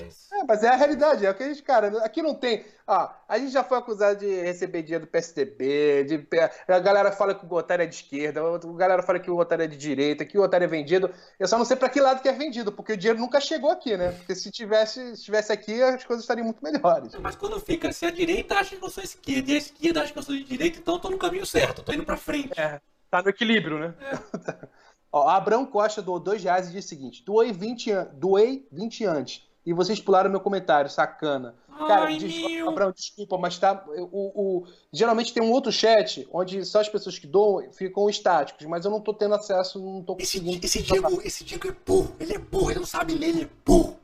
[0.00, 0.32] Mas...
[0.32, 2.64] É, mas é a realidade, é o que a gente, cara, aqui não tem.
[2.86, 6.28] Ó, a gente já foi acusado de receber dinheiro do PSDB, de,
[6.68, 9.64] a galera fala que o Otário é de esquerda, a galera fala que o Otário
[9.64, 11.10] é de direita, que o Otário é vendido.
[11.38, 13.70] Eu só não sei para que lado que é vendido, porque o dinheiro nunca chegou
[13.70, 14.12] aqui, né?
[14.12, 17.14] Porque se tivesse, se tivesse aqui, as coisas estariam muito melhores.
[17.20, 20.12] Mas quando fica, se a direita acha que eu sou esquerda e a esquerda acha
[20.12, 22.58] que eu sou de direita, então eu tô no caminho certo, tô indo pra frente.
[22.58, 22.80] É,
[23.10, 23.94] tá no equilíbrio, né?
[24.00, 24.68] É.
[25.12, 29.51] Ó, Abrão Costa doou dois reais e disse o seguinte: doei 20, doei 20 antes
[29.64, 31.54] e vocês pularam meu comentário, sacana.
[31.86, 32.62] Cara, Ai, des...
[32.66, 33.84] Abraão, desculpa, mas tá.
[33.88, 38.66] O, o, Geralmente tem um outro chat onde só as pessoas que doam ficam estáticos,
[38.66, 40.64] mas eu não tô tendo acesso, não tô conseguindo.
[40.64, 43.42] Esse, esse, Diego, esse Diego é burro, ele é burro, ele não sabe ler, ele
[43.42, 43.96] é burro.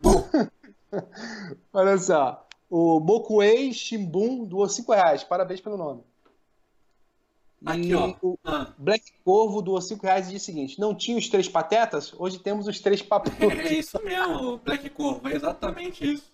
[0.00, 0.24] Burro.
[1.72, 2.46] Olha só.
[2.68, 5.22] O Mokuei Shimbun doou 5 reais.
[5.22, 6.02] Parabéns pelo nome.
[7.64, 8.14] Aqui, ó.
[8.20, 8.72] O ah.
[8.76, 12.12] Black Corvo doou 5 reais e disse o seguinte: não tinha os três patetas?
[12.18, 13.32] Hoje temos os três papos.
[13.40, 16.32] É isso mesmo, Black Corvo, é exatamente isso.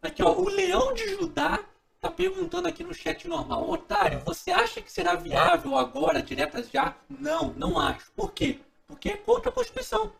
[0.00, 1.60] Aqui, ó, o Leão de Judá
[2.00, 6.96] tá perguntando aqui no chat normal: Otário, você acha que será viável agora, diretas já?
[7.08, 8.10] Não, não acho.
[8.12, 8.58] Por quê?
[8.86, 10.12] Porque é contra a Constituição.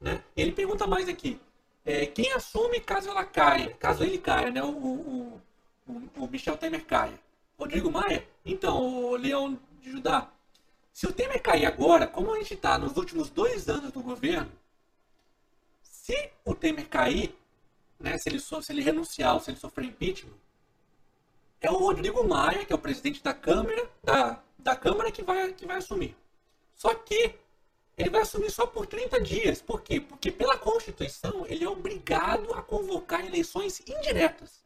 [0.00, 0.20] Né?
[0.36, 1.40] Ele pergunta mais aqui:
[1.84, 4.62] é, quem assume caso ela caia, caso ele caia, né?
[4.62, 5.40] O, o,
[5.86, 7.18] o, o Michel Temer caia?
[7.58, 8.26] Rodrigo Maia?
[8.44, 10.32] Então, o Leão de Judá.
[10.92, 14.50] Se o Temer cair agora, como a gente está nos últimos dois anos do governo,
[15.82, 17.36] se o Temer cair,
[18.00, 20.32] né, se, ele, se ele renunciar ou se ele sofrer impeachment,
[21.60, 25.52] é o Rodrigo Maia, que é o presidente da Câmara, da, da Câmara que vai,
[25.52, 26.16] que vai assumir.
[26.74, 27.34] Só que
[27.96, 29.62] ele vai assumir só por 30 dias.
[29.62, 30.00] Por quê?
[30.00, 34.63] Porque pela Constituição ele é obrigado a convocar eleições indiretas.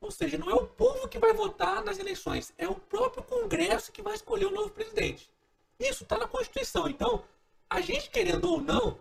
[0.00, 3.92] Ou seja, não é o povo que vai votar nas eleições, é o próprio Congresso
[3.92, 5.30] que vai escolher o novo presidente.
[5.78, 6.88] Isso está na Constituição.
[6.88, 7.22] Então,
[7.68, 8.98] a gente querendo ou não,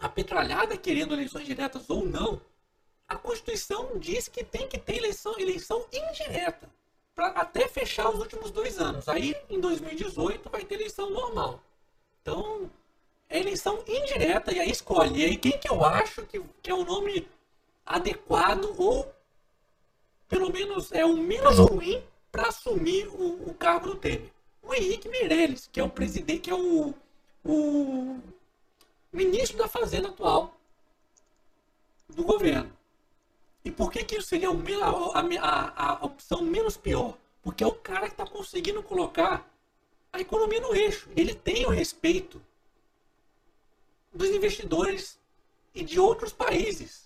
[0.00, 2.40] a petralhada querendo eleições diretas ou não,
[3.08, 6.70] a Constituição diz que tem que ter eleição, eleição indireta
[7.14, 9.08] para até fechar os últimos dois anos.
[9.08, 11.60] Aí, em 2018, vai ter eleição normal.
[12.22, 12.70] Então,
[13.28, 15.20] é eleição indireta e aí escolhe.
[15.20, 17.28] E aí, quem que eu acho que, que é o nome
[17.84, 19.12] adequado ou
[20.32, 24.32] pelo menos é o menos ruim para assumir o, o, cargo do Temer.
[24.62, 26.94] O Henrique Meirelles, que é o presidente, que é o,
[27.44, 28.18] o
[29.12, 30.58] ministro da Fazenda atual
[32.08, 32.72] do governo.
[33.62, 37.18] E por que, que isso seria a, a, a opção menos pior?
[37.42, 39.46] Porque é o cara que está conseguindo colocar
[40.10, 41.10] a economia no eixo.
[41.14, 42.40] Ele tem o respeito
[44.10, 45.18] dos investidores
[45.74, 47.01] e de outros países.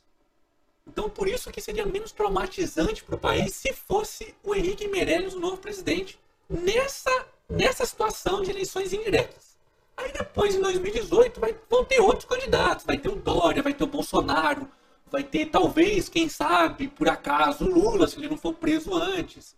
[0.86, 5.34] Então, por isso que seria menos traumatizante para o país se fosse o Henrique Meirelles
[5.34, 6.18] o novo presidente
[6.48, 9.56] nessa, nessa situação de eleições indiretas.
[9.96, 12.84] Aí depois, em 2018, vai, vão ter outros candidatos.
[12.84, 14.68] Vai ter o Dória, vai ter o Bolsonaro,
[15.10, 19.56] vai ter talvez, quem sabe, por acaso, o Lula, se ele não for preso antes.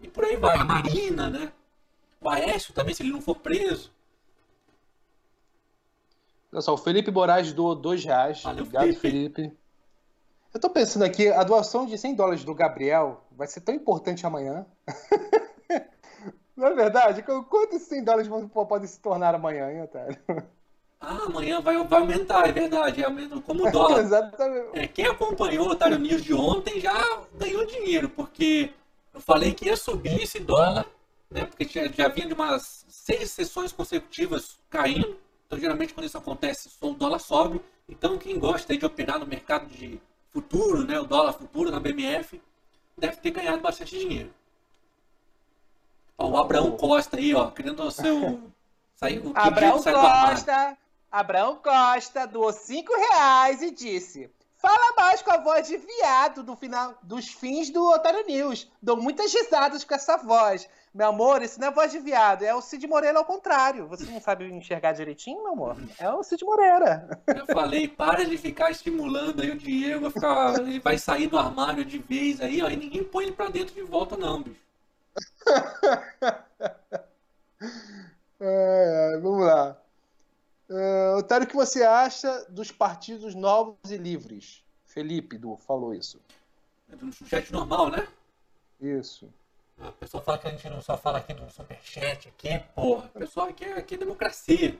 [0.00, 0.56] E por aí vai.
[0.56, 1.52] A Marina, né?
[2.20, 3.92] O Aécio também, se ele não for preso.
[6.52, 8.42] Olha só, o Felipe Moraes doou dois reais.
[8.42, 9.00] Valeu, Obrigado, Felipe.
[9.00, 9.59] Felipe.
[10.52, 14.26] Eu tô pensando aqui, a doação de 100 dólares do Gabriel vai ser tão importante
[14.26, 14.66] amanhã.
[16.56, 17.22] Não é verdade?
[17.22, 20.18] Quantos 100 dólares podem se tornar amanhã, hein, Otário?
[21.00, 23.02] Ah, amanhã vai, vai aumentar, é verdade.
[23.02, 23.06] É
[23.46, 24.00] como o dólar.
[24.00, 24.78] Exatamente.
[24.78, 28.74] É, quem acompanhou o Otário News de ontem já ganhou dinheiro, porque
[29.14, 30.84] eu falei que ia subir esse dólar,
[31.30, 31.46] né?
[31.46, 35.16] Porque já, já vinha de umas seis sessões consecutivas caindo.
[35.46, 37.62] Então, geralmente, quando isso acontece, o dólar sobe.
[37.88, 40.00] Então, quem gosta de operar no mercado de
[40.32, 42.40] futuro, né, o dólar futuro na BMF,
[42.96, 44.32] deve ter ganhado bastante dinheiro.
[46.16, 48.40] Ó, o Abraão Costa aí, ó, querendo o seu.
[48.96, 50.76] Saiu, Abraão Costa,
[51.10, 56.54] Abraão Costa doou 5 reais e disse: Fala mais com a voz de viado do
[56.54, 58.70] final dos fins do Otário News.
[58.82, 60.68] Dou muitas risadas com essa voz.
[60.92, 63.86] Meu amor, isso não é voz de viado, é o Cid Moreira ao contrário.
[63.86, 65.76] Você não sabe enxergar direitinho, meu amor?
[65.98, 67.22] É o Cid Moreira.
[67.28, 71.38] Eu falei, para de ficar estimulando aí o Diego, vai ficar, ele vai sair do
[71.38, 74.60] armário de vez aí, ó, e ninguém põe ele pra dentro de volta não, bicho.
[78.42, 79.79] É, é, vamos lá.
[80.70, 84.62] Uh, Otário, o que você acha dos partidos novos e livres?
[84.86, 86.20] Felipe Du falou isso.
[86.88, 88.06] É do chat normal, né?
[88.80, 89.28] Isso.
[89.80, 93.06] A pessoa fala que a gente não só fala aqui do superchat, aqui, porra.
[93.06, 94.78] O pessoal aqui, aqui é democracia.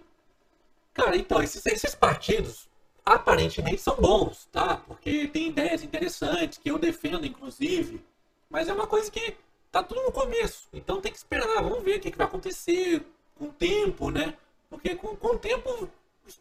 [0.95, 2.69] Cara, então, esses, esses partidos
[3.05, 4.77] aparentemente são bons, tá?
[4.77, 8.05] Porque tem ideias interessantes que eu defendo, inclusive.
[8.49, 9.37] Mas é uma coisa que
[9.73, 10.69] tá tudo no começo.
[10.73, 13.05] Então tem que esperar, vamos ver o que, que vai acontecer
[13.37, 14.37] com o tempo, né?
[14.71, 15.91] Porque com, com o tempo,
[16.27, 16.41] os,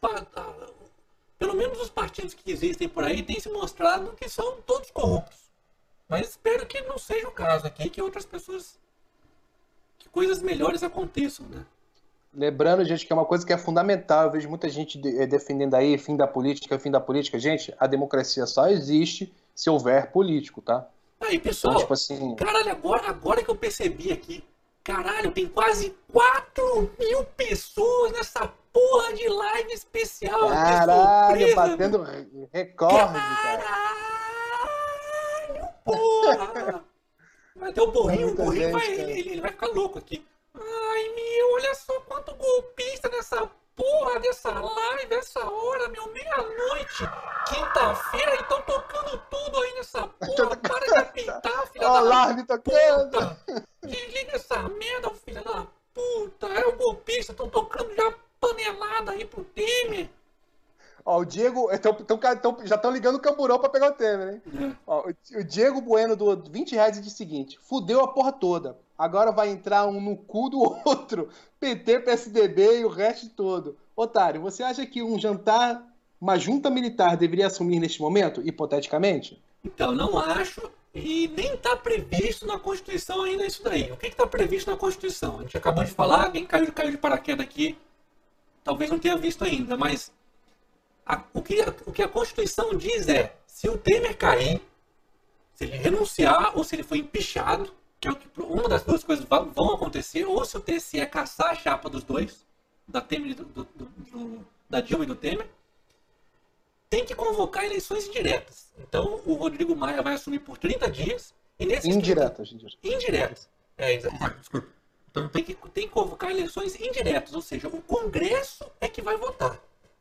[1.37, 5.49] pelo menos os partidos que existem por aí têm se mostrado que são todos corruptos.
[6.07, 8.79] Mas espero que não seja o caso aqui, que outras pessoas.
[9.97, 11.65] que coisas melhores aconteçam, né?
[12.33, 14.25] Lembrando, gente, que é uma coisa que é fundamental.
[14.25, 17.39] Eu vejo muita gente eh, defendendo aí fim da política, fim da política.
[17.39, 20.87] Gente, a democracia só existe se houver político, tá?
[21.19, 22.35] Aí, pessoal, então, tipo assim...
[22.35, 24.43] caralho, agora, agora que eu percebi aqui,
[24.83, 30.49] caralho, tem quase 4 mil pessoas nessa porra de live especial.
[30.49, 32.03] Caralho, batendo
[32.51, 33.59] recorde, caralho.
[33.59, 34.09] cara
[35.89, 36.83] porra!
[37.55, 40.25] Vai ter o burrinho, o burrinho vai, ele, ele, vai ficar louco aqui.
[40.53, 43.49] Ai, meu, olha só quanto golpista nessa
[43.79, 47.09] porra dessa live, essa hora, meu, meia-noite,
[47.47, 50.57] quinta-feira, e estão tocando tudo aí nessa porra.
[50.57, 53.11] Para de apitar, filha da live tocando.
[53.11, 53.65] puta.
[53.83, 56.47] Desliga essa merda, filha da puta.
[56.47, 60.09] É o golpista, estão tocando já panelada aí pro Temer.
[61.05, 61.69] Ó, o Diego.
[61.71, 64.75] Então, então, então já estão ligando o camburão para pegar o Temer, hein?
[64.85, 68.77] Ó, o Diego Bueno do 20 reais e diz o seguinte: fudeu a porra toda.
[68.97, 71.29] Agora vai entrar um no cu do outro.
[71.59, 73.77] PT, PSDB e o resto todo.
[73.95, 75.83] Otário, você acha que um jantar,
[76.19, 79.41] uma junta militar deveria assumir neste momento, hipoteticamente?
[79.63, 80.69] Então, não acho.
[80.93, 83.91] E nem está previsto na Constituição ainda isso daí.
[83.91, 85.39] O que está previsto na Constituição?
[85.39, 87.77] A gente acabou de falar, alguém caiu, caiu de paraquedas aqui.
[88.63, 90.11] Talvez não tenha visto ainda, mas
[91.09, 94.61] a, o, que, o que a Constituição diz é: se o Temer cair,
[95.55, 99.03] se ele renunciar ou se ele for empichado, que é o que uma das duas
[99.03, 102.45] coisas vão acontecer, ou se o TSE caçar a chapa dos dois,
[102.87, 105.49] da, Temer, do, do, do, da Dilma e do Temer,
[106.87, 108.71] tem que convocar eleições indiretas.
[108.77, 111.33] Então o Rodrigo Maia vai assumir por 30 dias.
[111.59, 112.49] E nesses indiretas.
[112.49, 113.49] 30, indiretas.
[113.77, 114.67] É, desculpa.
[115.09, 119.17] Então tem que, tem que convocar eleições indiretas, ou seja, o Congresso é que vai
[119.17, 119.59] votar.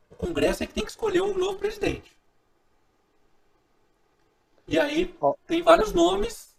[0.09, 2.17] O Congresso é que tem que escolher um novo presidente.
[4.67, 5.15] E aí
[5.47, 6.55] tem vários nomes.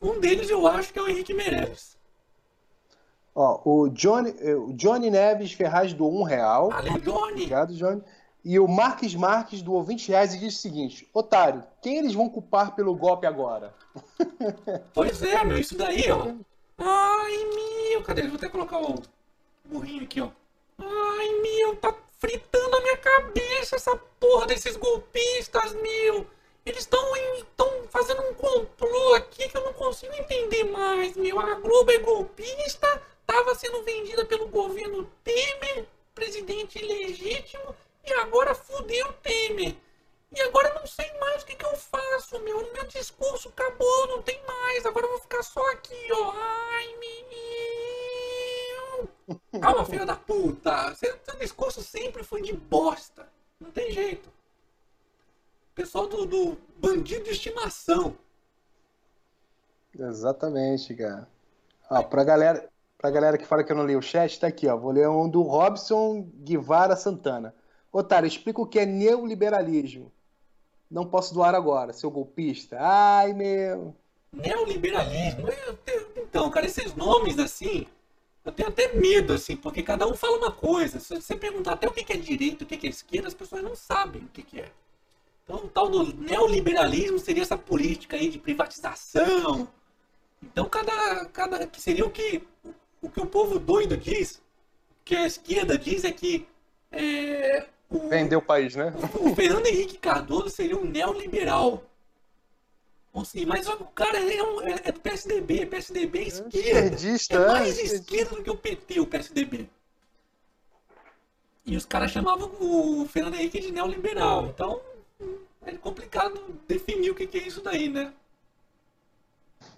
[0.00, 1.96] Um deles eu acho que é o Henrique Meirelles.
[3.34, 6.70] Ó, o Johnny, o Johnny Neves Ferraz do um real.
[6.70, 7.32] Valeu, Johnny.
[7.32, 8.02] Obrigado, Johnny.
[8.44, 12.28] E o Marques Marques do 20 reais e diz o seguinte: Otário, quem eles vão
[12.28, 13.74] culpar pelo golpe agora?
[14.92, 16.32] Pois é, meu, isso daí, ó.
[16.78, 18.22] Ai, meu, cadê?
[18.22, 19.00] Vou até colocar o
[19.64, 20.28] burrinho aqui, ó.
[20.78, 21.92] Ai, meu, tá
[22.24, 26.26] fritando a minha cabeça essa porra desses golpistas, meu.
[26.64, 27.04] Eles estão
[27.36, 31.38] estão fazendo um complô aqui que eu não consigo entender mais, meu.
[31.38, 39.12] A Globo é golpista, tava sendo vendida pelo governo Temer, presidente ilegítimo, e agora fudeu
[39.22, 39.74] Temer.
[40.34, 42.72] E agora não sei mais o que, que eu faço, meu.
[42.72, 44.86] Meu discurso acabou, não tem mais.
[44.86, 46.32] Agora eu vou ficar só aqui, ó.
[46.34, 47.63] Ai, menino.
[49.60, 50.94] Calma, filha da puta!
[50.94, 53.26] Seu, seu discurso sempre foi de bosta.
[53.60, 54.28] Não tem jeito.
[55.74, 58.16] Pessoal do, do bandido de estimação.
[59.98, 61.28] Exatamente, cara.
[61.90, 62.68] Ó, pra galera,
[62.98, 64.76] pra galera que fala que eu não li o chat, tá aqui, ó.
[64.76, 67.54] Vou ler um do Robson Guevara Santana.
[67.92, 70.12] Otário, explica o que é neoliberalismo.
[70.90, 72.76] Não posso doar agora, seu golpista.
[72.80, 73.94] Ai, meu.
[74.32, 75.48] Neoliberalismo?
[76.16, 77.86] Então, cara, esses nomes assim
[78.44, 81.00] eu tenho até medo, assim, porque cada um fala uma coisa.
[81.00, 83.74] Se você perguntar até o que é direito, o que é esquerda, as pessoas não
[83.74, 84.70] sabem o que é.
[85.44, 89.68] Então, o tal do neoliberalismo seria essa política aí de privatização.
[90.42, 92.42] Então, cada, cada que seria o que
[93.00, 96.48] o que o povo doido diz, o que a esquerda diz é que
[96.90, 98.92] é, o, Vendeu o país, né?
[99.20, 101.82] O Fernando Henrique Cardoso seria um neoliberal.
[103.22, 106.96] Sim, mas o cara é, um, é, é do PSDB, PSDB é esquerda.
[106.96, 109.68] É, é mais esquerda do que o PT, o PSDB.
[111.64, 114.46] E os caras chamavam o Fernando Henrique de neoliberal.
[114.46, 114.80] Então,
[115.64, 118.12] é complicado definir o que, que é isso daí, né?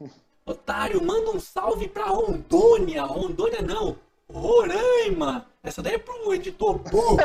[0.46, 3.02] Otário, manda um salve pra Rondônia.
[3.02, 3.98] Rondônia não,
[4.28, 5.46] Roraima.
[5.62, 7.16] Essa daí é pro editor burro.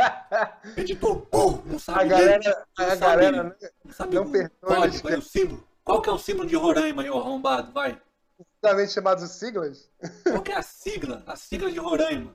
[0.76, 4.76] editor burro, não sabe A galera, não a sabe- galera não sabe não o perdoa
[4.76, 5.68] código, eles, é o símbolo.
[5.84, 7.72] Qual que é o símbolo de Roraima, ô arrombado?
[7.72, 8.00] Vai.
[8.38, 9.90] justamente chamados siglas,
[10.24, 11.22] Qual que é a sigla?
[11.26, 12.34] A sigla de Roraima.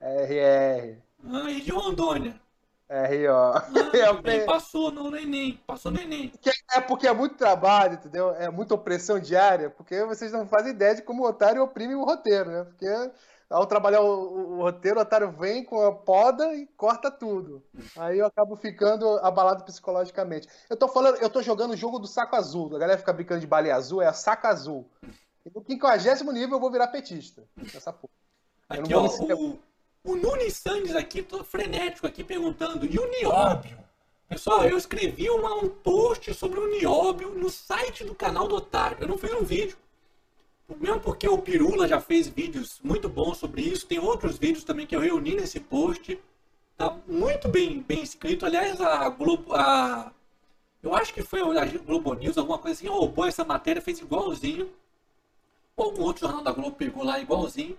[0.00, 2.40] RR, Ah, e de Rondônia.
[2.90, 3.32] RO.
[3.32, 3.64] Ah,
[3.94, 5.60] É, bem, passou no Enem.
[5.66, 6.32] Passou no Enem.
[6.40, 8.30] Que é porque é muito trabalho, entendeu?
[8.34, 12.04] É muita opressão diária, porque vocês não fazem ideia de como o otário oprime o
[12.04, 12.64] roteiro, né?
[12.64, 12.86] Porque
[13.48, 17.62] ao trabalhar o, o- o roteiro, o otário vem com a poda e corta tudo.
[17.96, 20.48] Aí eu acabo ficando abalado psicologicamente.
[20.68, 22.74] Eu tô falando, eu tô jogando o jogo do saco azul.
[22.74, 24.88] A galera fica brincando de baleia azul, é a saca azul.
[25.44, 27.42] E no 50 nível eu vou virar petista.
[27.74, 28.12] Essa porra.
[28.72, 29.58] Eu Aqui, não ó, o,
[30.04, 33.78] o Nunes Sandes aqui, tô frenético aqui, perguntando, e o nióbio?
[34.28, 38.96] Pessoal, eu escrevi uma- um post sobre o nióbio no site do canal do Otário.
[39.00, 39.76] Eu não fiz um vídeo.
[40.78, 43.86] Mesmo porque o Pirula já fez vídeos muito bons sobre isso.
[43.88, 46.16] Tem outros vídeos também que eu reuni nesse post.
[46.76, 48.46] Tá muito bem, bem escrito.
[48.46, 49.52] Aliás, a Globo...
[49.52, 50.12] A,
[50.80, 54.70] eu acho que foi a Globo News, alguma coisa assim, roubou essa matéria, fez igualzinho.
[55.76, 57.76] Ou algum outro jornal da Globo pegou lá igualzinho.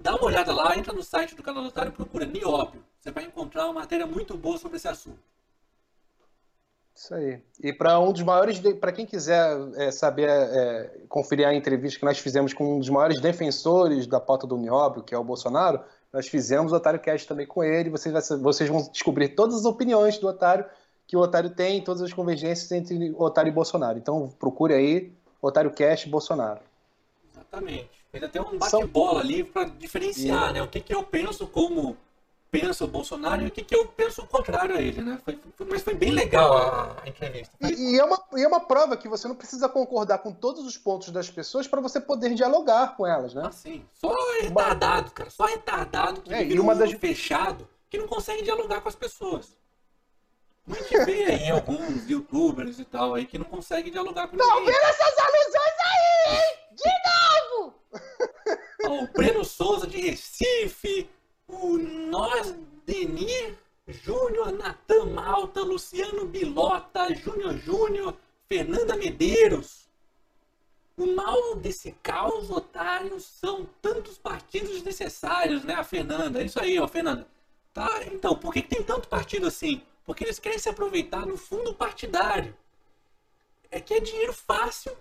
[0.00, 2.84] Dá uma olhada lá, entra no site do canal do Otário e procura Nióbio.
[2.98, 5.18] Você vai encontrar uma matéria muito boa sobre esse assunto.
[6.94, 7.40] Isso aí.
[7.62, 12.04] E para um dos maiores, para quem quiser é, saber, é, conferir a entrevista que
[12.04, 15.80] nós fizemos com um dos maiores defensores da pauta do Nióbio, que é o Bolsonaro,
[16.12, 17.90] nós fizemos o Otário Cast também com ele.
[17.90, 20.64] Vocês, vocês vão descobrir todas as opiniões do Otário
[21.06, 23.96] que o Otário tem, todas as convergências entre Otário e Bolsonaro.
[23.96, 26.60] Então procure aí Otário Cast Bolsonaro.
[27.32, 27.97] Exatamente.
[28.10, 30.62] Fez até um bate-bola ali para diferenciar, né?
[30.62, 31.96] O que, que eu penso como
[32.50, 35.18] pensa o Bolsonaro e o que, que eu penso o contrário a ele, né?
[35.22, 37.52] Foi, foi- mas foi bem legal a, a entrevista.
[37.60, 40.64] E, e é uma, e é uma prova que você não precisa concordar com todos
[40.64, 43.42] os pontos das pessoas para você poder dialogar com elas, né?
[43.46, 45.28] Assim, só retardado, cara.
[45.28, 49.54] Só retardado que É, e uma das- fechado que não consegue dialogar com as pessoas.
[50.70, 54.74] A gente vê aí alguns youtubers e tal aí que não conseguem dialogar com ninguém.
[54.74, 56.56] essas alusões aí, hein?
[56.72, 57.37] De novo!
[58.84, 61.08] Ó, O Breno Souza de Recife,
[61.46, 68.16] o Nós Denir Júnior, Natan Malta, Luciano Bilota, Júnior Júnior,
[68.46, 69.88] Fernanda Medeiros.
[70.96, 76.42] O mal desse caos, otário, são tantos partidos desnecessários, né, a Fernanda?
[76.42, 77.26] É isso aí, ó, Fernanda.
[77.72, 79.82] Tá, então, por que tem tanto partido assim?
[80.04, 82.56] Porque eles querem se aproveitar no fundo partidário.
[83.70, 84.96] É que é dinheiro fácil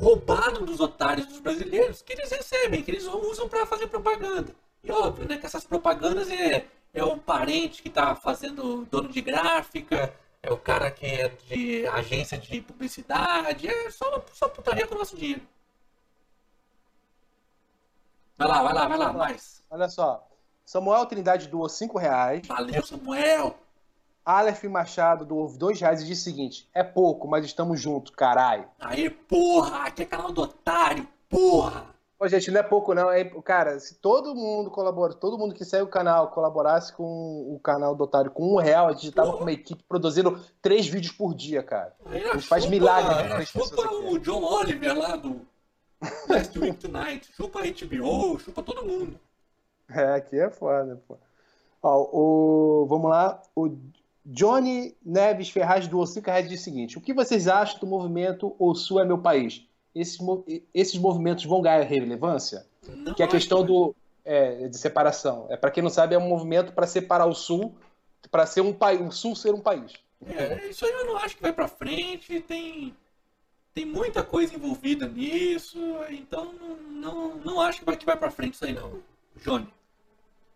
[0.00, 4.54] roubado dos otários dos brasileiros que eles recebem, que eles usam para fazer propaganda.
[4.82, 9.20] E óbvio, né, que essas propagandas é, é o parente que está fazendo dono de
[9.20, 14.94] gráfica, é o cara que é de agência de publicidade, é só, só putaria com
[14.94, 15.42] o nosso dinheiro.
[18.38, 19.62] Vai lá, vai lá, vai lá, mais.
[19.68, 20.26] Olha só.
[20.64, 22.46] Samuel Trindade doou 5 reais.
[22.46, 23.58] Valeu, Samuel!
[24.24, 28.68] Aleph Machado doou 2 reais e disse o seguinte: é pouco, mas estamos juntos, caralho.
[28.78, 31.90] Aê, porra, aqui é canal do otário, porra!
[32.22, 33.10] Ô, gente, não é pouco, não.
[33.10, 37.02] É, cara, se todo mundo colabora, todo mundo que segue o canal colaborasse com
[37.54, 40.86] o canal do Otário com um real, a gente tava com uma equipe produzindo três
[40.86, 41.96] vídeos por dia, cara.
[42.04, 45.40] Aí A gente faz milagre Aí as chupa o John Oliver lá do
[46.28, 49.18] Last Week Tonight, chupa a HBO, chupa todo mundo.
[49.88, 51.16] É, aqui é foda, pô.
[51.82, 53.40] Ó, o, vamos lá.
[53.56, 53.70] O
[54.24, 58.54] Johnny Neves Ferraz 5 reais e disse o seguinte: O que vocês acham do movimento
[58.58, 59.66] O Sul é meu país?
[59.94, 60.18] Esses,
[60.72, 62.66] esses movimentos vão ganhar relevância?
[62.88, 63.94] Não Que é a questão do,
[64.24, 65.46] é, de separação.
[65.50, 67.74] É, para quem não sabe, é um movimento para separar o Sul,
[68.30, 69.92] para ser um país, o Sul ser um país.
[70.26, 72.94] É, isso aí eu não acho que vai pra frente, tem,
[73.72, 75.78] tem muita coisa envolvida nisso,
[76.10, 79.00] então não, não, não acho que vai, que vai pra frente isso aí não,
[79.42, 79.66] Johnny.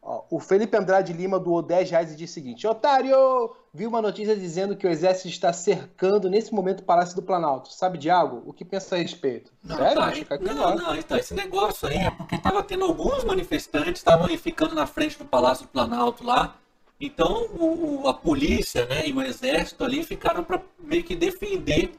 [0.06, 3.56] Ó, o Felipe Andrade Lima doou 10 reais e disse o seguinte: Otário!
[3.72, 7.72] Vi uma notícia dizendo que o exército está cercando nesse momento o Palácio do Planalto.
[7.72, 8.42] Sabe de algo?
[8.46, 9.50] O que pensa a respeito?
[9.64, 9.94] Não, Sério?
[9.94, 10.76] tá, ficar aqui não, agora.
[10.76, 15.18] não, então esse negócio aí é porque tava tendo alguns manifestantes, estavam ficando na frente
[15.18, 16.54] do Palácio do Planalto lá,
[17.00, 21.92] então o, a polícia né, e o exército ali ficaram para meio que defender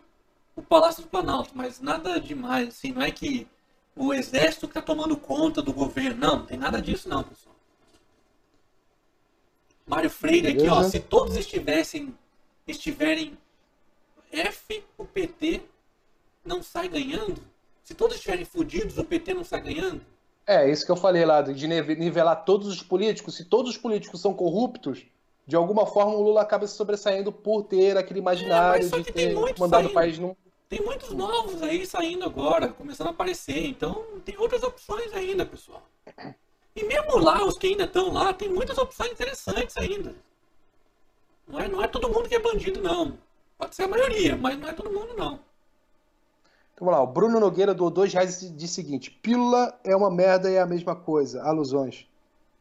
[0.56, 3.48] o Palácio do Planalto, mas nada demais, assim, não é que
[3.96, 7.55] o exército que tá tomando conta do governo, não, não tem nada disso não, pessoal.
[9.86, 12.14] Mário Freire aqui, ó, se todos estivessem,
[12.68, 13.38] estiverem
[14.32, 15.62] F, o PT
[16.44, 17.42] não sai ganhando?
[17.84, 20.02] Se todos estiverem fudidos, o PT não sai ganhando?
[20.48, 23.36] É, isso que eu falei lá, de nive- nivelar todos os políticos.
[23.36, 25.04] Se todos os políticos são corruptos,
[25.46, 29.34] de alguma forma o Lula acaba se sobressaindo por ter aquele imaginário É, de ter
[29.36, 29.90] mandado saindo.
[29.90, 30.36] o país num.
[30.68, 35.84] Tem muitos novos aí saindo agora, começando a aparecer, então tem outras opções ainda, pessoal.
[36.76, 40.14] E mesmo lá, os que ainda estão lá, tem muitas opções interessantes ainda.
[41.48, 43.18] Não é, não é todo mundo que é bandido, não.
[43.58, 45.40] Pode ser a maioria, mas não é todo mundo, não.
[46.74, 49.96] Então vamos lá, o Bruno Nogueira doou dois reais e disse o seguinte: pílula é
[49.96, 51.42] uma merda e é a mesma coisa.
[51.44, 52.06] Alusões.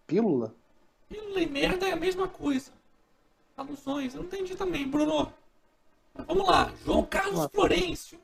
[0.07, 0.55] Pílula?
[1.09, 2.71] Pílula e merda é a mesma coisa.
[3.57, 5.33] Alusões, eu não entendi também, Bruno.
[6.15, 8.21] Mas vamos lá, João Carlos Florencio.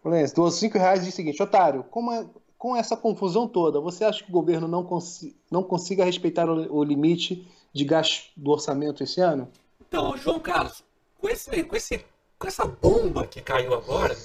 [0.00, 2.24] Florencio, doou cinco reais e disse o seguinte: Otário, como é,
[2.64, 6.78] com essa confusão toda, você acha que o governo não, consi não consiga respeitar o,
[6.78, 9.50] o limite de gasto do orçamento esse ano?
[9.86, 10.82] Então, João Carlos,
[11.20, 12.02] com, esse, com, esse,
[12.38, 14.16] com essa bomba que caiu agora,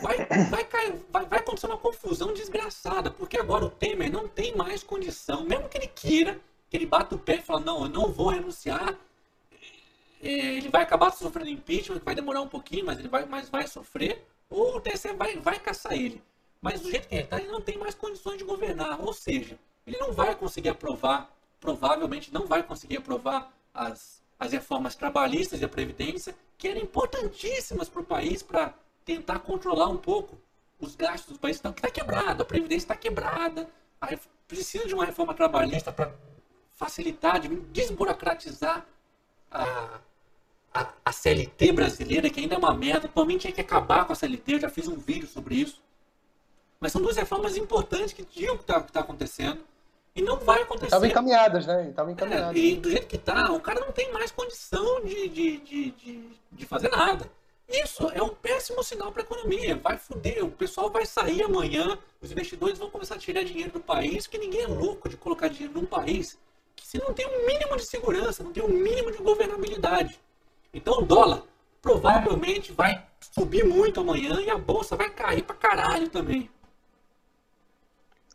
[0.00, 4.56] vai, vai, cair, vai, vai acontecer uma confusão desgraçada, porque agora o Temer não tem
[4.56, 6.40] mais condição, mesmo que ele queira,
[6.70, 8.98] que ele bata o pé e fala, não, eu não vou renunciar,
[10.22, 14.26] ele vai acabar sofrendo impeachment, vai demorar um pouquinho, mas ele vai, mas vai sofrer,
[14.48, 16.22] ou o TSE vai, vai caçar ele.
[16.60, 19.58] Mas do jeito que ele está, ele não tem mais condições de governar, ou seja,
[19.86, 21.30] ele não vai conseguir aprovar,
[21.60, 27.88] provavelmente não vai conseguir aprovar as, as reformas trabalhistas e a Previdência, que eram importantíssimas
[27.88, 28.74] para o país para
[29.04, 30.38] tentar controlar um pouco
[30.80, 33.68] os gastos do país, que está quebrado, a Previdência está quebrada,
[34.46, 36.12] precisa de uma reforma trabalhista para
[36.74, 38.86] facilitar, de desburocratizar
[39.50, 40.00] a,
[40.74, 44.16] a, a, CLT brasileira, que ainda é uma merda, provavelmente tinha que acabar com a
[44.16, 45.80] CLT, eu já fiz um vídeo sobre isso.
[46.86, 49.58] Mas são duas reformas importantes que tinham que estar tá, tá acontecendo.
[50.14, 50.86] E não vai acontecer.
[50.86, 51.88] Estavam encaminhadas, né?
[51.88, 52.56] Estavam encaminhadas.
[52.56, 55.90] É, e do jeito que está, o cara não tem mais condição de, de, de,
[55.90, 57.28] de, de fazer nada.
[57.68, 59.74] Isso é um péssimo sinal para a economia.
[59.74, 60.44] Vai foder.
[60.44, 64.38] O pessoal vai sair amanhã, os investidores vão começar a tirar dinheiro do país, porque
[64.38, 66.38] ninguém é louco de colocar dinheiro num país
[66.76, 70.20] que se não tem um mínimo de segurança, não tem um mínimo de governabilidade.
[70.72, 71.42] Então o dólar
[71.82, 76.48] provavelmente vai subir muito amanhã e a bolsa vai cair para caralho também.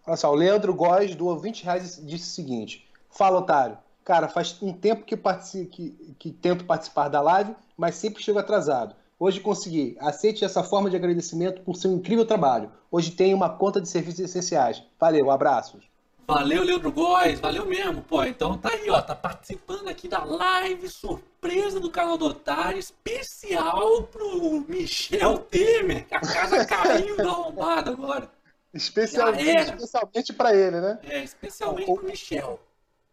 [0.05, 3.77] Olha só, o Leandro Góes doou 20 reais e disse o seguinte: Fala, otário.
[4.03, 8.95] Cara, faz um tempo que, que, que tento participar da live, mas sempre chego atrasado.
[9.19, 9.95] Hoje consegui.
[9.99, 12.71] Aceite essa forma de agradecimento por seu incrível trabalho.
[12.89, 14.81] Hoje tenho uma conta de serviços essenciais.
[14.99, 15.91] Valeu, abraços.
[16.27, 18.23] Valeu, Leandro Góes, valeu mesmo, pô.
[18.23, 24.03] Então tá aí, ó, tá participando aqui da live surpresa do canal do Otário, especial
[24.03, 28.29] pro Michel Temer, que a casa caiu da arrombada agora.
[28.73, 30.99] Especialmente, especialmente para ele, né?
[31.03, 32.59] É, especialmente o, pro Michel.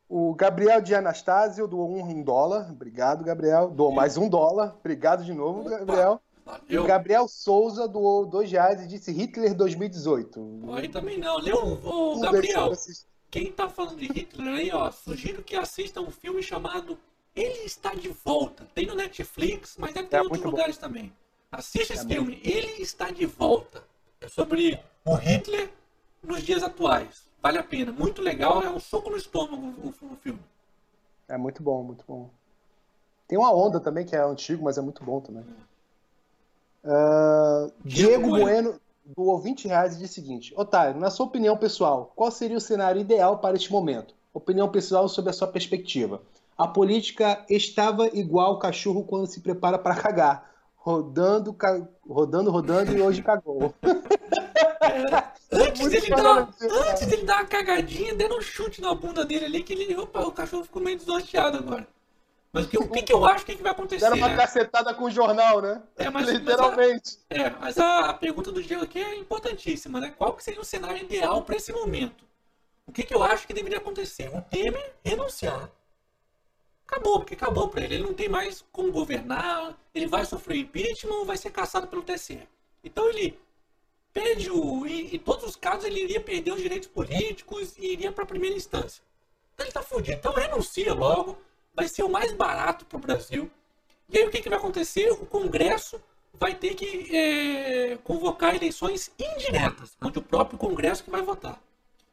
[0.08, 2.70] O Gabriel de Anastácio doou um, dólar.
[2.70, 3.68] Obrigado, Gabriel.
[3.70, 4.76] Doou mais um dólar.
[4.80, 6.20] Obrigado de novo, Opa, Gabriel.
[6.48, 6.82] Valeu.
[6.82, 10.70] O Gabriel Souza doou dois reais e disse Hitler 2018.
[10.72, 11.38] Aí também não.
[11.38, 12.72] Leu, ô, Gabriel,
[13.30, 16.98] quem tá falando de Hitler aí, ó, sugiro que assista um filme chamado
[17.36, 18.66] Ele Está de Volta.
[18.74, 20.82] Tem no Netflix, mas deve ter é, em outros lugares bom.
[20.82, 21.12] também.
[21.52, 23.84] Assista é esse filme, Ele Está de Volta.
[24.20, 25.70] É sobre o Hitler
[26.22, 27.28] nos dias atuais.
[27.42, 27.92] Vale a pena.
[27.92, 28.62] Muito legal.
[28.62, 30.40] É um soco no estômago o, filme.
[31.28, 32.30] É muito bom, muito bom.
[33.26, 35.44] Tem uma onda também que é antigo, mas é muito bom também.
[36.84, 38.80] Uh, Diego Bueno
[39.16, 42.60] doou 20 reais e disse o seguinte: Otário, na sua opinião pessoal, qual seria o
[42.60, 44.14] cenário ideal para este momento?
[44.32, 46.22] Opinião pessoal sobre a sua perspectiva.
[46.56, 50.50] A política estava igual o cachorro quando se prepara para cagar.
[50.76, 51.54] Rodando,
[52.08, 53.74] rodando, rodando e hoje cagou.
[55.52, 56.48] antes, dele dar,
[56.88, 60.20] antes dele dar uma cagadinha, deram um chute na bunda dele ali, que ele, opa,
[60.20, 61.86] o cachorro ficou meio desnorteado agora.
[62.52, 64.04] Mas o que, o que, que eu acho que, vai acontecer?
[64.04, 64.36] Deram uma né?
[64.36, 65.82] cacetada com o jornal, né?
[65.96, 67.18] É, mas, Literalmente.
[67.28, 70.14] Mas a, é, mas a, a, pergunta do Diego aqui é importantíssima, né?
[70.16, 72.24] Qual que seria o cenário ideal para esse momento?
[72.86, 74.30] O que, que eu acho que deveria acontecer?
[74.34, 75.70] O Temer renunciar.
[76.86, 77.96] Acabou, porque acabou para ele.
[77.96, 82.48] Ele não tem mais como governar, ele vai sofrer impeachment, vai ser caçado pelo TSE.
[82.82, 83.38] Então ele
[84.18, 84.84] perde o.
[84.86, 88.26] Em, em todos os casos, ele iria perder os direitos políticos e iria para a
[88.26, 89.02] primeira instância.
[89.54, 90.18] Então ele está fudido.
[90.18, 91.38] Então renuncia logo,
[91.72, 93.48] vai ser o mais barato para o Brasil.
[94.08, 95.10] E aí o que, que vai acontecer?
[95.12, 96.02] O Congresso
[96.34, 101.62] vai ter que é, convocar eleições indiretas, onde o próprio Congresso que vai votar.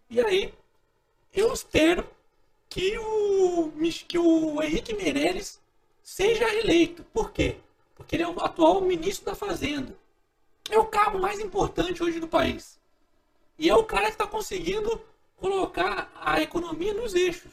[0.10, 0.54] E aí
[1.34, 2.08] eu espero
[2.70, 3.72] que o,
[4.08, 5.60] que o Henrique Meirelles
[6.04, 7.04] seja eleito.
[7.14, 7.58] Por quê?
[7.96, 9.96] Porque ele é o atual ministro da Fazenda
[10.70, 12.80] é o cargo mais importante hoje do país.
[13.58, 15.02] E é o cara que está conseguindo
[15.38, 17.52] colocar a economia nos eixos.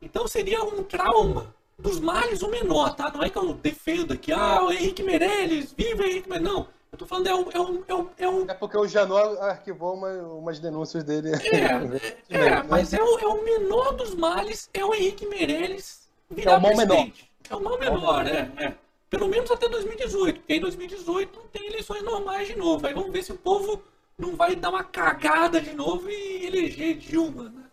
[0.00, 3.10] Então seria um trauma dos males o menor, tá?
[3.10, 6.52] Não é que eu defendo aqui, ah, o Henrique Meirelles, viva Henrique Meirelles.
[6.52, 7.50] Não, eu tô falando é um...
[7.50, 8.50] É, um, é, um, é, um...
[8.50, 11.32] é porque o Janot arquivou uma, umas denúncias dele.
[11.34, 16.06] É, é, é mas é o, é o menor dos males, é o Henrique Meirelles
[16.30, 17.30] virar É o mal presidente.
[17.48, 18.74] É o mal menor, é, é.
[19.08, 22.86] Pelo menos até 2018, porque em 2018 tem eleições normais de novo.
[22.86, 23.82] Aí vamos ver se o povo
[24.18, 27.64] não vai dar uma cagada de novo e eleger Dilma, né?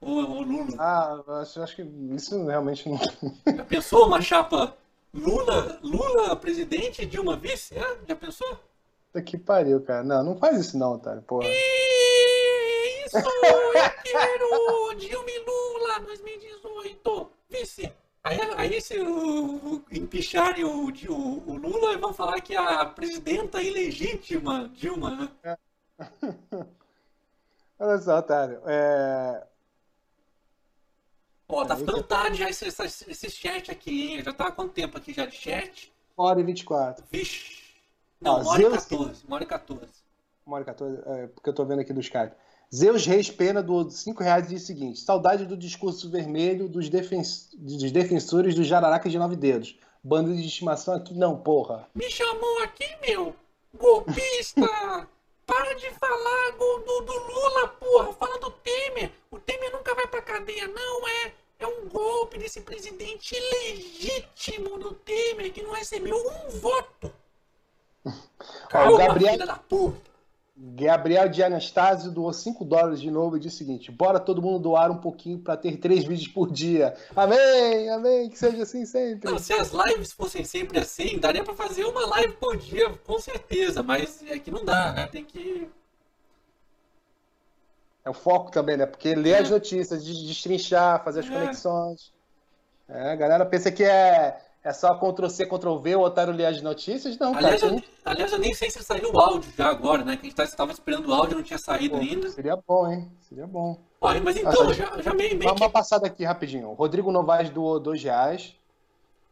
[0.00, 0.76] Ou, ou Lula.
[0.78, 1.82] Ah, acho, acho que
[2.14, 2.98] isso realmente não.
[3.46, 4.76] Já pensou uma chapa
[5.14, 7.74] Lula, Lula presidente, Dilma vice?
[7.74, 7.98] É?
[8.06, 8.58] Já pensou?
[9.06, 10.04] Puta que pariu, cara.
[10.04, 11.22] Não, não faz isso não, Otário.
[11.22, 11.48] Porra.
[11.48, 13.16] Isso!
[13.16, 13.72] Eu
[14.04, 17.92] quero Dilma e Lula 2018, vice.
[18.26, 23.64] Aí, aí se o, empicharem o, o, o Lula, vão falar que a presidenta é
[23.66, 25.30] ilegítima, Dilma.
[25.44, 25.56] né?
[27.78, 28.60] Olha só, Otário.
[28.66, 29.46] É...
[31.46, 34.24] Pô, tá ficando tarde já esse, esse, esse chat aqui, hein?
[34.24, 35.94] Já tá há quanto tempo aqui já de chat?
[36.18, 37.04] Uma hora e 24.
[37.08, 37.62] Vixe.
[38.20, 39.24] Não, Ó, uma hora e Zeus- 14.
[39.24, 39.82] Uma hora e 14.
[40.44, 42.34] Uma hora e 14, é, porque eu tô vendo aqui do Skype.
[42.76, 47.22] Zeus Reis Pena do 5 reais diz o seguinte: saudade do discurso vermelho dos, defen
[47.54, 49.78] dos defensores dos jararacas de nove dedos.
[50.04, 51.88] Banda de estimação aqui não, porra.
[51.94, 53.34] Me chamou aqui, meu!
[53.78, 54.60] Golpista!
[55.46, 58.12] Para de falar do, do, do Lula, porra!
[58.12, 59.10] Fala do Temer!
[59.30, 61.32] O Temer nunca vai pra cadeia, não é?
[61.58, 67.10] É um golpe desse presidente ilegítimo do Temer que não recebeu um voto!
[68.68, 70.15] Calma, Gabriel- filha da puta!
[70.58, 74.58] Gabriel de Anastácio doou 5 dólares de novo e disse o seguinte: bora todo mundo
[74.58, 76.96] doar um pouquinho pra ter três vídeos por dia.
[77.14, 79.30] Amém, amém, que seja assim sempre.
[79.30, 83.18] Não, se as lives fossem sempre assim, daria pra fazer uma live por dia, com
[83.18, 85.06] certeza, mas é que não dá, né?
[85.06, 85.68] Tem que.
[88.02, 88.86] É o foco também, né?
[88.86, 89.38] Porque ler É.
[89.40, 91.30] as notícias, de- destrinchar, fazer as É.
[91.30, 92.12] conexões.
[92.88, 97.16] É, a galera pensa que é, é só Ctrl-C, Ctrl-V, o otário ler as notícias.
[97.18, 97.74] Não, Aliás cara.
[97.76, 100.16] eu, aliás, eu nem sei se saiu o áudio já agora, né?
[100.16, 102.28] Que a gente estava esperando o áudio, não tinha saído Pô, ainda.
[102.30, 103.08] Seria bom, hein?
[103.20, 103.78] Seria bom.
[104.00, 106.72] Olha, mas então, Nossa, já, já meio, meio Dá uma passada aqui rapidinho.
[106.72, 108.56] Rodrigo Novaes doou dois reais.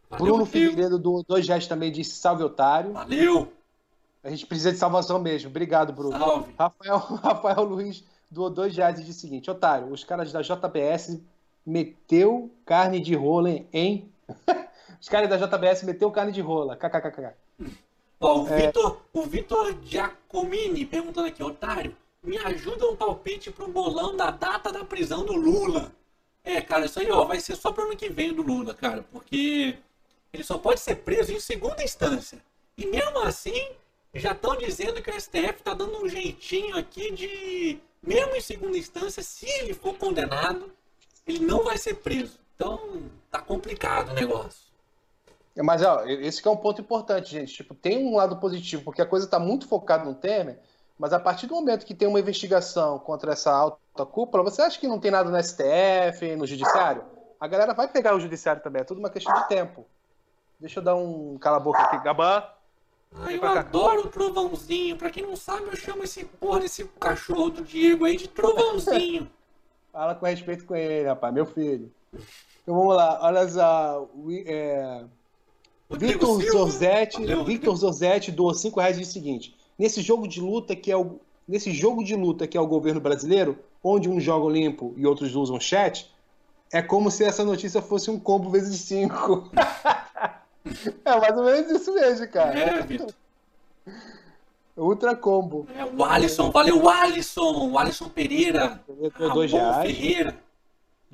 [0.08, 0.46] Valeu, Bruno.
[0.46, 2.92] Figueiredo doou dois reais também, disse salve otário.
[2.92, 3.52] Valeu!
[4.22, 5.50] A gente precisa de salvação mesmo.
[5.50, 6.16] Obrigado, Bruno.
[6.16, 6.54] Salve!
[6.56, 11.20] Rafael, Rafael Luiz doou dois reais e disse o seguinte: Otário, os caras da JBS
[11.66, 14.08] meteu carne de rola em.
[15.00, 16.76] os caras da JBS meteu carne de rola.
[16.76, 17.34] KKKK.
[18.20, 18.66] Ó, o É.
[18.66, 24.72] Vitor, o Vitor Giacomini perguntando aqui, otário, me ajuda um palpite pro bolão da data
[24.72, 25.92] da prisão do Lula.
[26.42, 29.04] É, cara, isso aí ó, vai ser só pro ano que vem do Lula, cara,
[29.10, 29.76] porque
[30.32, 32.38] ele só pode ser preso em segunda instância.
[32.76, 33.70] E mesmo assim,
[34.14, 38.76] já estão dizendo que o STF tá dando um jeitinho aqui de, mesmo em segunda
[38.76, 40.72] instância, se ele for condenado,
[41.26, 42.38] ele não vai ser preso.
[42.54, 44.63] Então, tá complicado o negócio.
[45.62, 47.52] Mas ó, esse que é um ponto importante, gente.
[47.54, 50.58] Tipo, tem um lado positivo, porque a coisa está muito focada no Temer,
[50.98, 54.78] mas a partir do momento que tem uma investigação contra essa alta cúpula, você acha
[54.80, 57.04] que não tem nada no STF, no Judiciário?
[57.40, 59.86] A galera vai pegar o Judiciário também, é tudo uma questão de tempo.
[60.58, 62.42] Deixa eu dar um cala-boca aqui, Gabã.
[63.16, 64.96] Ah, Vem eu adoro o trovãozinho.
[64.96, 69.30] Pra quem não sabe, eu chamo esse porra desse cachorro do Diego aí de trovãozinho.
[69.92, 71.92] Fala com respeito com ele, rapaz, meu filho.
[72.62, 74.08] Então vamos lá, olha só.
[74.14, 75.04] o- É...
[75.90, 76.40] Victor.
[76.42, 80.90] Zorzetti, Victor Zorzetti doou 5 reais e disse o seguinte: nesse jogo de luta que
[80.90, 84.94] é o nesse jogo de luta que é o governo brasileiro, onde uns jogam limpo
[84.96, 86.10] e outros usam chat,
[86.72, 89.50] é como se essa notícia fosse um combo vezes 5.
[91.04, 92.58] é mais ou menos isso mesmo, cara.
[92.58, 93.12] É, Vitor.
[94.76, 95.68] Ultra combo.
[95.76, 96.50] É o Alisson.
[96.50, 97.70] Valeu, o Alisson.
[97.70, 98.82] O Alisson Pereira.
[98.88, 99.86] Ele doou 2 Ramon reais.
[99.86, 100.43] Ferreira.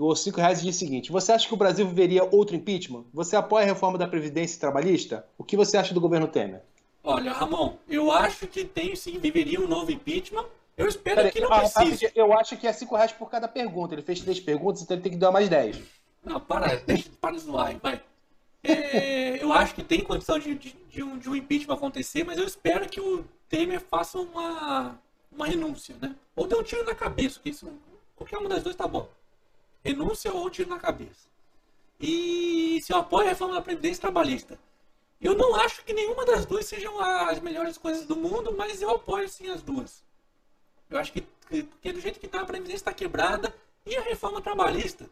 [0.01, 3.05] Doou 5 reais disse o seguinte: Você acha que o Brasil viveria outro impeachment?
[3.12, 5.27] Você apoia a reforma da Previdência Trabalhista?
[5.36, 6.62] O que você acha do governo Temer?
[7.05, 10.47] Olha, Ramon, eu acho que tem sim, viveria um novo impeachment.
[10.74, 12.10] Eu espero que não ah, precise.
[12.14, 13.94] eu acho que é 5 reais por cada pergunta.
[13.94, 15.78] Ele fez três perguntas, então ele tem que dar mais 10.
[16.24, 18.01] Não, para, deixa, para de zoar vai.
[18.64, 22.39] É, eu acho que tem condição de, de, de um, de um impeachment acontecer, mas
[22.39, 24.98] eu espero que o Temer faça uma,
[25.31, 26.16] uma renúncia, né?
[26.35, 27.70] Ou dê um tiro na cabeça, que isso,
[28.16, 29.06] qualquer uma das duas tá bom.
[29.85, 31.28] Renúncia ou tiro na cabeça.
[31.98, 34.59] E se eu apoio a reforma da Previdência Trabalhista.
[35.20, 38.90] Eu não acho que nenhuma das duas sejam as melhores coisas do mundo, mas eu
[38.90, 40.02] apoio sim as duas.
[40.89, 43.55] Eu acho que, do jeito que tá, a Previdência está quebrada
[43.85, 45.11] e a reforma trabalhista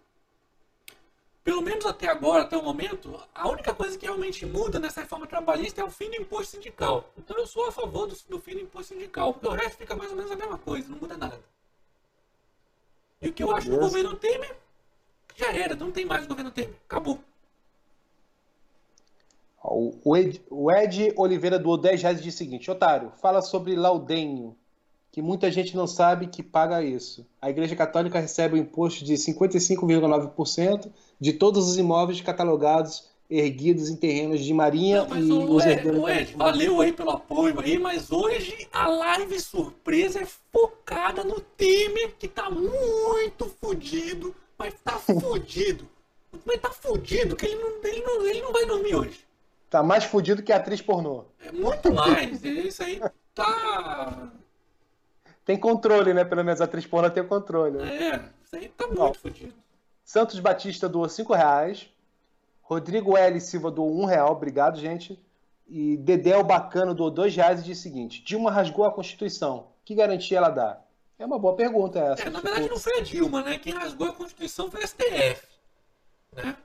[1.48, 5.26] pelo menos até agora, até o momento, a única coisa que realmente muda nessa reforma
[5.26, 7.10] trabalhista é o fim do imposto sindical.
[7.16, 9.96] Então eu sou a favor do, do fim do imposto sindical, porque o resto fica
[9.96, 11.40] mais ou menos a mesma coisa, não muda nada.
[13.20, 14.56] E o que eu acho do governo Temer,
[15.36, 17.18] já era, não tem mais o governo Temer, acabou.
[19.60, 23.76] O Ed, o Ed Oliveira doou 10 reais e disse o seguinte: Otário, fala sobre
[23.76, 24.56] Laudenho.
[25.10, 27.26] que muita gente não sabe que paga isso.
[27.42, 30.90] A Igreja Católica recebe o imposto de 55,9%
[31.20, 35.86] de todos os imóveis catalogados erguidos em terrenos de marinha Não, e o os Ed,
[35.86, 36.30] herdeiros.
[36.32, 42.26] valeu aí pelo apoio aí, mas hoje a live surpresa é focada no Temer, que
[42.26, 45.86] tá muito fudido, mas tá fudido.
[46.44, 49.20] Mas tá fudido, que ele não, ele, não, ele não vai dormir hoje.
[49.70, 51.24] Tá mais fudido que a atriz pornô.
[51.44, 52.42] É muito mais.
[52.42, 53.00] Isso aí
[53.34, 54.30] tá.
[55.44, 56.24] Tem controle, né?
[56.24, 57.78] Pelo menos a atriz pornô tem controle.
[57.80, 59.54] É, isso aí tá muito fudido.
[60.04, 61.88] Santos Batista doou 5 reais.
[62.68, 63.40] Rodrigo L.
[63.40, 64.32] Silva doou 1 real.
[64.32, 65.18] Obrigado, gente.
[65.66, 69.68] E Dedéu Bacano doou 2 reais e disse o seguinte: Dilma rasgou a Constituição.
[69.86, 70.78] Que garantia ela dá?
[71.18, 72.24] É uma boa pergunta essa.
[72.24, 73.58] É, na Tipo, verdade não foi a Dilma, né?
[73.58, 75.46] Quem rasgou a Constituição foi o STF.
[76.36, 76.56] Né?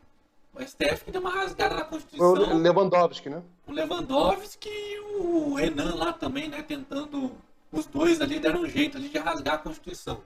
[0.53, 2.57] O STF que deu uma rasgada na foi o Constituição.
[2.57, 3.41] Lewandowski, né?
[3.65, 6.61] o Lewandowski e o Renan lá também, né?
[6.61, 7.31] Tentando.
[7.71, 10.19] Os dois ali deram um jeito ali de rasgar a Constituição.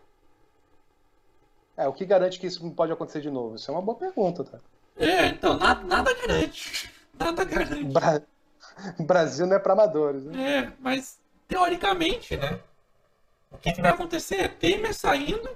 [1.78, 3.56] É, o que garante que isso não pode acontecer de novo?
[3.56, 4.60] Isso é uma boa pergunta, tá?
[4.98, 6.90] É, então, nada, nada garante.
[7.18, 7.84] Nada garante.
[7.86, 8.22] Bra-
[9.00, 10.60] Brasil não é para amadores, né?
[10.60, 12.60] É, mas teoricamente, né?
[13.50, 15.50] O que, que vai acontecer é Temer saindo,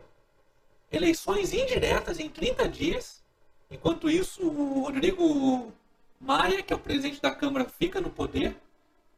[0.92, 3.22] eleições indiretas em 30 dias.
[3.70, 5.72] Enquanto isso, o Rodrigo
[6.20, 8.56] Maia, que é o presidente da Câmara, fica no poder.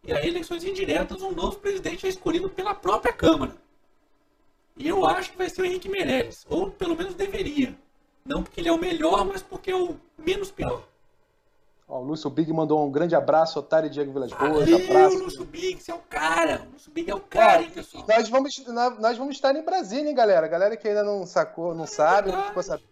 [0.04, 3.56] E aí, eleições indiretas, um novo presidente é escolhido pela própria Câmara.
[4.76, 7.74] E eu acho que vai ser o Henrique Meirelles, ou pelo menos deveria.
[8.26, 10.84] Não porque ele é o melhor, mas porque é o menos pior.
[11.88, 14.72] Ó, o Lúcio Big mandou um grande abraço, Otário e Diego Vilas Boas.
[14.72, 15.18] Abraço.
[15.18, 16.66] Lúcio Big, você é o cara.
[16.70, 18.06] O Lúcio Big é o cara, hein, pessoal.
[18.08, 18.66] Nós vamos,
[19.00, 20.48] nós vamos estar em Brasília, hein, galera?
[20.48, 22.88] Galera que ainda não sacou, não sabe, não ficou sabendo.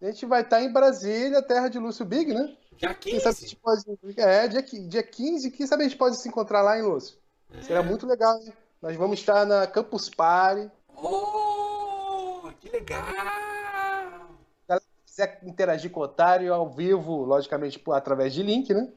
[0.00, 2.56] A gente vai estar em Brasília, terra de Lúcio Big, né?
[2.76, 3.40] Dia Quem sabe a 15.
[3.42, 3.82] gente pode.
[4.16, 7.18] É, dia, dia 15, quem sabe a gente pode se encontrar lá em Lúcio.
[7.60, 8.52] Será muito legal, hein?
[8.80, 10.70] Nós vamos estar na Campus Party.
[10.96, 13.04] Oh, que legal.
[15.10, 18.88] Se quiser interagir com o Otário ao vivo, logicamente por- através de link, né?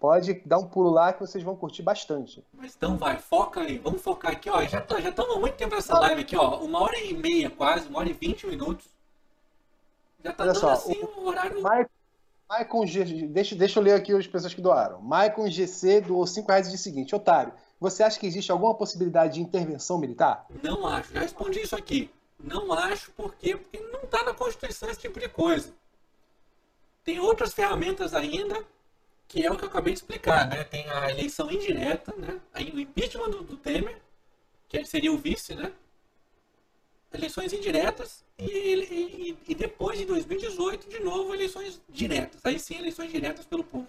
[0.00, 2.44] Pode dar um pulo lá que vocês vão curtir bastante.
[2.52, 3.78] Mas então vai, foca aí.
[3.78, 4.60] Vamos focar aqui, ó.
[4.64, 6.58] Já tá, já estamos há muito tempo nessa live aqui, ó.
[6.58, 8.84] Uma hora e meia quase, uma hora e vinte minutos.
[10.24, 11.62] Já tá Olha dando só, assim um horário.
[11.62, 11.86] Mai-
[12.48, 13.04] Maicon G...
[13.28, 15.00] deixa, deixa eu ler aqui as pessoas que doaram.
[15.00, 18.74] Maicon GC doou 5 reais e disse o seguinte: Otário, você acha que existe alguma
[18.74, 20.44] possibilidade de intervenção militar?
[20.62, 22.10] Não acho, já respondi isso aqui.
[22.38, 23.56] Não acho por quê?
[23.56, 25.72] Porque não está na Constituição esse tipo de coisa.
[27.04, 28.64] Tem outras ferramentas ainda,
[29.28, 30.64] que é o que eu acabei de explicar, né?
[30.64, 32.40] Tem a eleição indireta, né?
[32.52, 34.00] Aí o impeachment do, do Temer,
[34.68, 35.72] que seria o vice, né?
[37.12, 42.40] Eleições indiretas e, e- e depois, em 2018, de novo, eleições diretas.
[42.44, 43.86] Aí sim, eleições diretas pelo povo.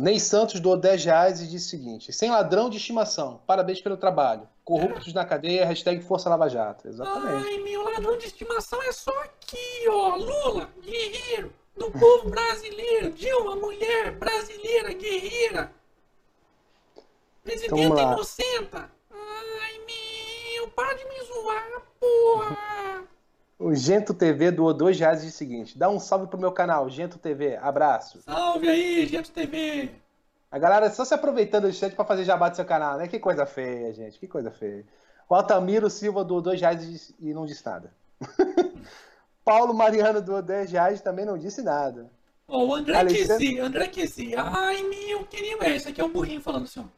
[0.00, 3.96] Ney Santos doou 10 reais e disse o seguinte: sem ladrão de estimação, parabéns pelo
[3.96, 4.48] trabalho.
[4.64, 6.88] Corruptos na cadeia, hashtag Força Lava Jato.
[6.88, 7.46] Exatamente.
[7.46, 10.16] Ai, meu ladrão de estimação é só aqui, ó.
[10.16, 13.10] Lula, guerreiro do povo brasileiro.
[13.12, 15.70] Dilma, mulher brasileira, guerreira.
[17.44, 18.12] Presidenta Vamos lá.
[18.14, 18.90] inocenta.
[19.10, 23.04] Ai, meu, para de me zoar, porra.
[23.58, 26.88] O Gento TV doou 2 reais e o seguinte: dá um salve pro meu canal,
[26.90, 27.56] Gento TV.
[27.56, 28.20] Abraço.
[28.22, 29.90] Salve aí, Gento TV.
[30.50, 33.08] A galera só se aproveitando do chat pra fazer jabá do seu canal, né?
[33.08, 34.18] Que coisa feia, gente.
[34.18, 34.84] Que coisa feia.
[35.28, 37.92] O Altamiro Silva doou 2 reais e não disse nada.
[39.44, 42.10] Paulo Mariano doou 10 reais e também não disse nada.
[42.48, 44.34] Ó, o André Alexandre- Quesi, André Quesi.
[44.36, 45.56] Ai, meu, queria.
[45.62, 46.88] É, esse aqui é o burrinho falando assim.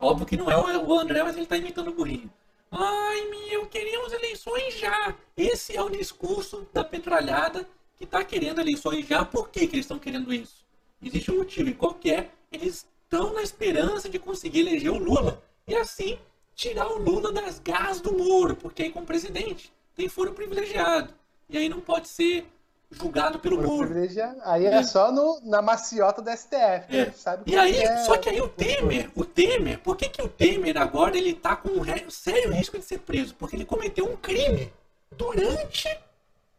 [0.00, 2.30] Óbvio que não é o o André, mas ele tá imitando o burrinho.
[2.78, 5.14] Ai, meu, queríamos eleições já.
[5.34, 7.66] Esse é o discurso da petralhada
[7.96, 9.24] que tá querendo eleições já.
[9.24, 10.62] Por que, que eles estão querendo isso?
[11.02, 11.70] Existe um motivo,
[12.04, 12.28] e é?
[12.52, 16.18] Eles estão na esperança de conseguir eleger o Lula e assim
[16.54, 21.14] tirar o Lula das garras do Moro, porque aí como presidente tem foro privilegiado.
[21.48, 22.46] E aí não pode ser
[22.90, 23.86] julgado pelo Moro.
[23.88, 24.38] Privilegiado.
[24.44, 26.54] Aí é só no, na maciota do STF.
[26.88, 27.98] a gente sabe E aí, é.
[28.04, 31.56] só que aí o Temer, o Temer, por que, que o Temer agora ele tá
[31.56, 33.34] com um re- sério risco de ser preso?
[33.34, 34.72] Porque ele cometeu um crime
[35.10, 35.88] durante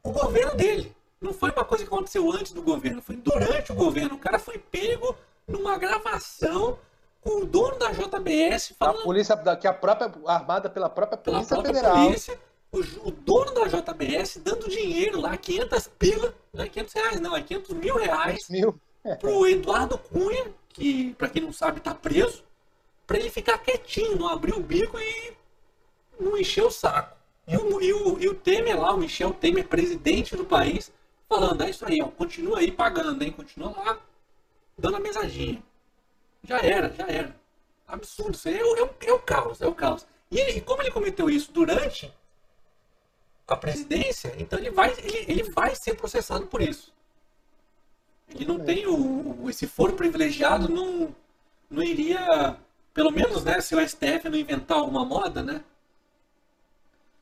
[0.04, 0.96] o governo dele.
[1.20, 4.16] Não foi uma coisa que aconteceu antes do governo, foi durante o governo.
[4.16, 5.16] O cara foi pego
[5.48, 6.78] numa gravação
[7.22, 11.18] com o dono da JBS A falando polícia, da- que a própria, armada pela própria
[11.18, 12.06] pela Polícia própria Federal.
[12.06, 12.40] polícia,
[12.72, 17.42] o, dono da JBS dando dinheiro lá, 500 pila, não é 500 reais não, é
[17.42, 18.80] 500 mil reais Mil.
[19.20, 22.44] pro Eduardo Cunha, que pra quem não sabe tá preso,
[23.06, 25.34] pra ele ficar quietinho, não abrir o bico e
[26.20, 27.16] não encher o saco.
[27.48, 30.92] E o, e o, e o Temer lá, o Michel Temer, presidente do país,
[31.30, 33.32] falando, é isso aí, ó, continua aí pagando, hein?
[33.32, 34.00] Continua lá,
[34.78, 35.64] dando a mesadinha.
[36.44, 37.36] Já era, já era.
[37.88, 38.36] Absurdo.
[38.36, 40.06] Isso aí é, o- é, é o caos, é o caos.
[40.30, 42.14] E, ele- e como ele cometeu isso durante
[43.54, 46.94] a presidência, então ele vai, ele, ele vai ser processado por isso.
[48.30, 51.16] Ele não tem o, esse foro privilegiado, não,
[51.70, 52.58] não iria,
[52.94, 55.64] pelo menos, né, se o STF não inventar alguma moda, né?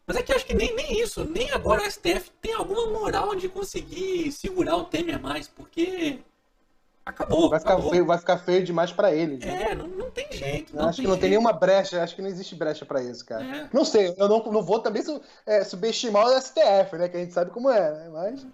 [0.07, 3.35] Mas é que acho que nem, nem isso, nem agora o STF tem alguma moral
[3.35, 6.19] de conseguir segurar o Temer mais, porque
[7.05, 7.49] acabou.
[7.49, 7.91] Vai ficar, acabou.
[7.91, 9.43] feio, vai ficar feio demais pra ele.
[9.47, 10.75] É, não, não tem jeito.
[10.75, 11.29] Não acho que tem não tem jeito.
[11.31, 13.43] nenhuma brecha, acho que não existe brecha pra isso, cara.
[13.43, 13.69] É.
[13.73, 17.07] Não sei, eu não, não vou também su- é, subestimar o STF, né?
[17.09, 18.09] Que a gente sabe como é, né?
[18.11, 18.45] Mas.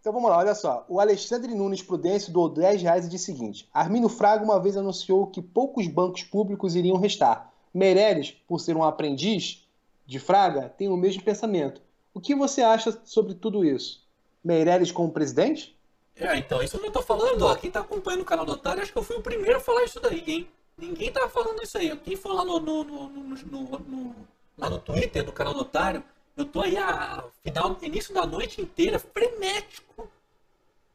[0.00, 0.84] Então vamos lá, olha só.
[0.88, 4.76] O Alexandre Nunes Prudêncio doou 10 reais e disse o seguinte: Armínio Fraga uma vez
[4.76, 7.50] anunciou que poucos bancos públicos iriam restar.
[7.74, 9.66] Meirelles, por ser um aprendiz
[10.06, 11.82] de Fraga, tem o mesmo pensamento.
[12.14, 14.00] O que você acha sobre tudo isso?
[14.42, 15.75] Meirelles como presidente?
[16.18, 17.54] É, então, isso eu tô falando, ó.
[17.56, 19.84] Quem tá acompanhando o canal do Otário, acho que eu fui o primeiro a falar
[19.84, 20.48] isso daí, hein?
[20.76, 21.94] Ninguém tava falando isso aí.
[21.98, 24.16] Quem for lá no, no, no, no- no-
[24.56, 26.02] lá no Twitter do canal do Otário,
[26.36, 30.10] eu tô aí a final, início da noite inteira, frenético,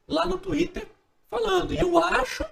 [0.07, 0.87] lá no Twitter,
[1.29, 1.73] falando.
[1.73, 2.43] E eu acho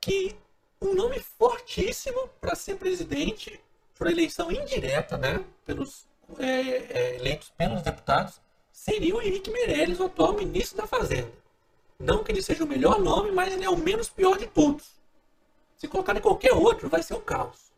[0.00, 0.36] que
[0.80, 3.60] um nome fortíssimo para ser presidente,
[3.96, 5.44] por eleição indireta, né?
[5.64, 6.06] Pelos
[6.38, 8.40] é, é, eleitos pelos deputados,
[8.72, 11.30] seria o Henrique Meirelles, o atual ministro da Fazenda.
[11.98, 14.92] Não que ele seja o melhor nome, mas ele é o menos pior de todos.
[15.76, 17.72] Se colocar em qualquer outro, vai ser o caos.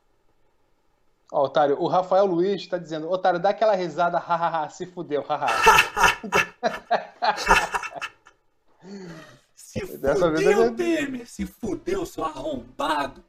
[1.32, 5.46] Ó, Otário, o Rafael Luiz está dizendo: Otário, dá aquela risada, hahaha, se fudeu, haha.
[9.54, 11.26] Se fudeu, eu- Temer!
[11.26, 13.22] Se fudeu, seu arrombado!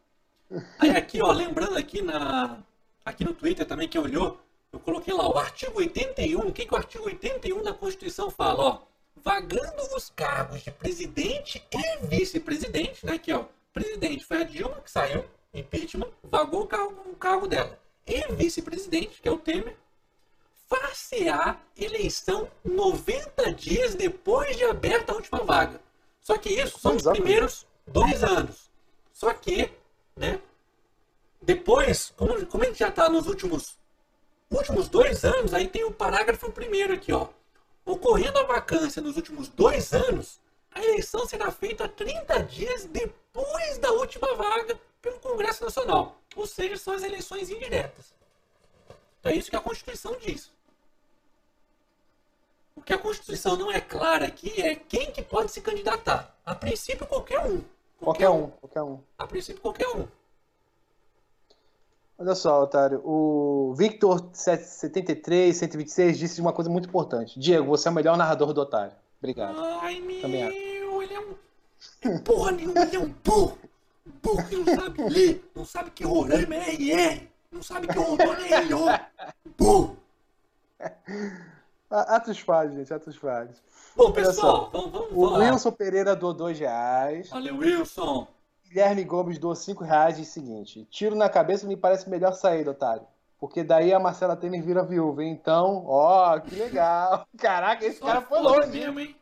[0.79, 2.59] Aí aqui, ó, lembrando aqui na
[3.03, 4.39] aqui no Twitter também, quem olhou,
[4.71, 6.39] eu coloquei lá o artigo 81.
[6.47, 8.63] O que, que o artigo 81 da Constituição fala?
[8.63, 8.79] Ó,
[9.23, 13.13] vagando os cargos de presidente e vice-presidente, né?
[13.13, 17.79] Aqui, ó, presidente foi a Dilma que saiu, impeachment, vagou o cargo, o cargo dela.
[18.05, 19.75] E vice-presidente, que é o Temer,
[20.67, 25.79] far-se-á eleição 90 dias depois de aberta a última vaga.
[26.19, 28.69] Só que isso são os primeiros dois anos.
[29.13, 29.71] Só que,
[30.15, 30.39] né?
[31.41, 33.77] Depois, como, como a gente já está nos últimos,
[34.49, 37.29] últimos dois anos, aí tem o parágrafo primeiro aqui, ó.
[37.87, 40.41] Ocorrendo a vacância nos últimos dois anos,
[40.71, 46.17] a eleição será feita 30 dias depois da última vaga pelo Congresso Nacional.
[46.35, 48.13] Ou seja, são as eleições indiretas.
[49.21, 50.51] Então é isso que a Constituição diz.
[52.75, 56.37] O que a Constituição não é clara aqui é quem que pode se candidatar.
[56.45, 57.63] A princípio, qualquer um.
[58.01, 58.99] Qualquer um, qualquer um.
[59.17, 60.05] A princípio, qualquer um.
[62.19, 67.39] Olha só, Otário, o Victor 73, 126 disse uma coisa muito importante.
[67.39, 68.93] Diego, você é o melhor narrador do Otário.
[69.19, 69.59] Obrigado.
[69.81, 72.19] Ai, Também meu, ele é um.
[72.19, 73.57] Porra nenhuma, ele é um burro.
[74.23, 78.55] Burro que não sabe ler, não sabe que Roraima é IR, não sabe que Rondônia
[78.55, 78.85] é IO.
[79.57, 79.97] Burro.
[81.89, 83.55] Atos falhos, gente, atos falhos.
[83.95, 84.33] Bom, pessoal,
[84.65, 85.51] só, vamos, vamos, O vamos lá.
[85.51, 87.29] Wilson Pereira doou 2 reais.
[87.29, 88.27] Valeu, Wilson.
[88.69, 92.33] Guilherme Gomes doou 5 reais e diz o seguinte: tiro na cabeça me parece melhor
[92.33, 93.05] sair, otário.
[93.39, 95.23] Porque daí a Marcela Temer vira viúva.
[95.23, 95.31] hein?
[95.31, 97.27] Então, ó, que legal.
[97.37, 98.69] Caraca, esse cara foi longe.
[98.71, 99.15] mesmo, hein?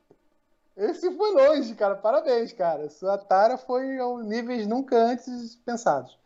[0.78, 1.96] Esse foi longe, cara.
[1.96, 2.90] Parabéns, cara.
[2.90, 6.18] Sua tara foi a níveis nunca antes pensados.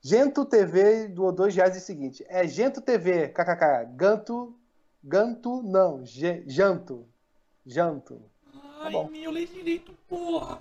[0.00, 3.86] Gento TV doou 2 reais e seguinte: é Gento TV, kkk.
[3.96, 4.54] Ganto,
[5.02, 7.06] Ganto não, Janto.
[7.66, 8.20] Janto.
[8.80, 9.08] Ai, bom.
[9.08, 10.60] meu, lei direito, porra.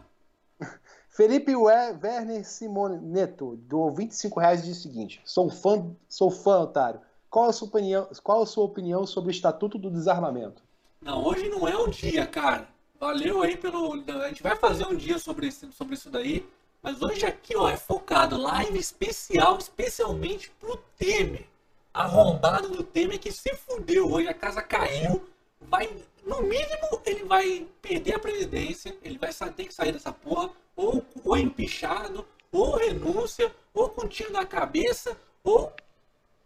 [1.17, 6.59] Felipe We- Werner Simone Neto doou 25 reais diz o seguinte: sou fã, sou fã,
[6.59, 7.01] otário.
[7.27, 10.61] Qual a sua opinião, qual a sua opinião sobre o Estatuto do Desarmamento?
[11.01, 12.67] Não, hoje não é o dia, cara.
[12.99, 13.93] Valeu aí pelo.
[13.93, 16.47] A gente vai fazer um dia sobre, esse, sobre isso daí.
[16.83, 18.37] Mas hoje aqui, ó, é focado.
[18.37, 21.47] Live especial, especialmente pro Temer.
[21.91, 25.27] Arrombado do Temer que se fudeu hoje, a casa caiu.
[25.59, 25.89] Vai,
[26.27, 28.95] no mínimo, ele vai perder a presidência.
[29.01, 30.51] Ele vai ter que sair dessa porra.
[30.75, 35.71] Ou, ou empichado, ou renúncia, ou com tiro na cabeça, ou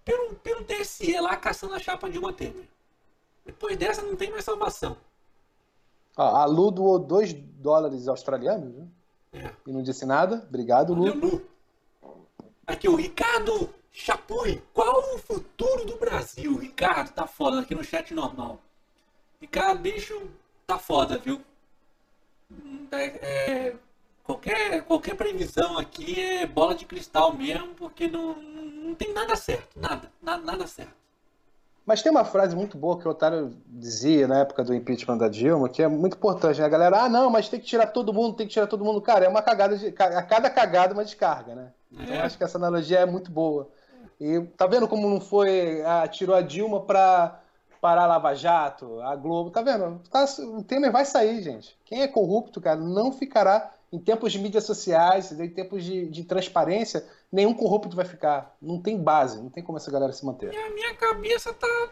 [0.05, 2.69] pelo, pelo TSE lá caçando a chapa de uma Temer.
[3.43, 4.95] Depois dessa não tem mais salvação.
[6.15, 8.87] Ó, a Lu doou 2 dólares australianos né?
[9.33, 9.51] É.
[9.65, 10.45] e não disse nada.
[10.47, 11.27] Obrigado, Valeu, Lu.
[11.27, 11.41] Lu.
[12.67, 14.61] Aqui o Ricardo Chapui.
[14.73, 16.55] Qual o futuro do Brasil?
[16.55, 18.59] Ricardo, tá foda aqui no chat normal.
[19.41, 20.29] Ricardo, bicho,
[20.67, 21.41] tá foda, viu?
[22.91, 23.75] É- é,
[24.23, 29.79] qualquer, qualquer previsão aqui é bola de cristal mesmo, porque não, não tem nada certo.
[29.79, 30.93] Nada, nada, nada certo.
[31.83, 35.27] Mas tem uma frase muito boa que o Otário dizia na época do impeachment da
[35.27, 36.65] Dilma, que é muito importante, né?
[36.65, 39.01] A galera, ah, não, mas tem que tirar todo mundo, tem que tirar todo mundo.
[39.01, 39.87] Cara, é uma cagada de.
[39.87, 41.73] A cada cagada uma descarga, né?
[41.91, 43.67] Então acho que essa analogia é muito boa.
[44.19, 45.81] E tá vendo como não foi.
[45.83, 47.40] Ah, tirou a Dilma pra
[47.81, 49.99] parar a Lava Jato, a Globo, tá vendo?
[50.09, 51.75] Tá, o Temer vai sair, gente.
[51.83, 53.73] Quem é corrupto, cara, não ficará.
[53.91, 58.55] Em tempos de mídias sociais, em tempos de, de transparência, nenhum corrupto vai ficar.
[58.61, 60.55] Não tem base, não tem como essa galera se manter.
[60.55, 61.89] A minha cabeça tá.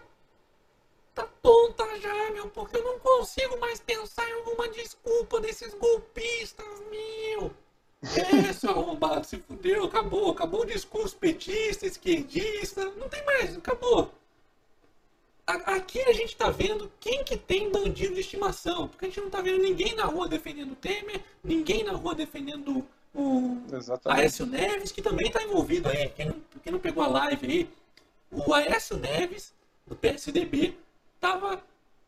[1.13, 6.65] tá tonta já, meu, porque eu não consigo mais pensar em alguma desculpa desses golpistas,
[6.89, 7.51] meu.
[8.01, 14.09] É, seu arrombado, se fudeu, acabou, acabou o discurso petista, esquerdista, não tem mais, acabou.
[15.65, 19.29] Aqui a gente tá vendo quem que tem bandido de estimação, porque a gente não
[19.29, 22.85] tá vendo ninguém na rua defendendo o Temer, ninguém na rua defendendo
[23.15, 24.21] o Exatamente.
[24.21, 27.69] Aécio Neves, que também tá envolvido aí, quem não, quem não pegou a live aí,
[28.31, 29.51] o Aécio Neves,
[29.87, 30.75] do PSDB,
[31.19, 31.63] tava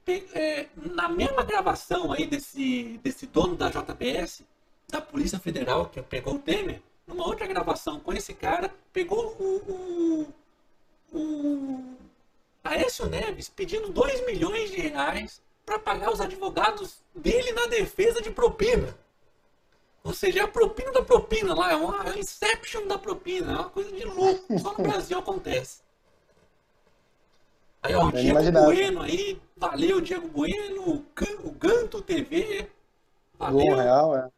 [0.06, 4.44] pe- é, na mesma gravação aí desse, desse dono da JBS,
[4.88, 10.28] da Polícia Federal, que pegou o Temer, numa outra gravação com esse cara, pegou o,
[11.12, 11.98] o, o
[12.64, 18.32] Aécio Neves pedindo 2 milhões de reais para pagar os advogados dele na defesa de
[18.32, 18.96] propina.
[20.04, 23.56] Ou seja, é a propina da propina lá, é uma é inception da propina, é
[23.56, 25.82] uma coisa de louco, só no Brasil acontece.
[27.84, 28.70] Aí, ó, o Diego inimaginável.
[28.70, 31.06] Bueno aí, valeu, Diego Bueno, o,
[31.44, 32.70] o Ganto TV,
[33.38, 33.76] Bom, valeu.
[33.76, 34.30] real, é.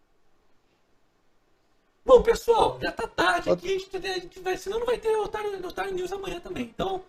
[2.06, 5.16] Bom, pessoal, já tá tarde aqui, a gente, a gente vai, senão não vai ter
[5.16, 6.66] Otário, Otário News amanhã também.
[6.66, 7.02] Então,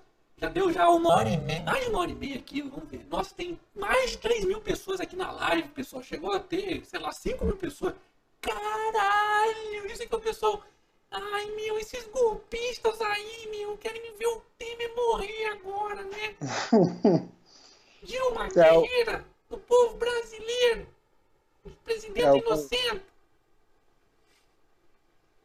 [0.44, 2.88] já deu já uma hora e meia, mais de uma hora e meia aqui, vamos
[2.88, 3.06] ver.
[3.08, 6.02] Nossa, tem mais de 3 mil pessoas aqui na live, pessoal.
[6.02, 7.94] Chegou a ter, sei lá, 5 mil pessoas.
[8.42, 10.62] Caralho, isso é que é o pessoal.
[11.10, 16.36] Ai, meu, esses golpistas aí, meu, querem me ver o Temer morrer agora, né?
[18.02, 20.86] Dilma, É, o- guerreira do povo brasileiro.
[21.84, 23.02] Presidente É, o- inocente.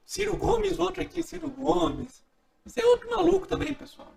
[0.06, 2.22] Ciro Gomes, outro aqui, Ciro Gomes.
[2.66, 4.12] Esse é outro maluco também, pessoal.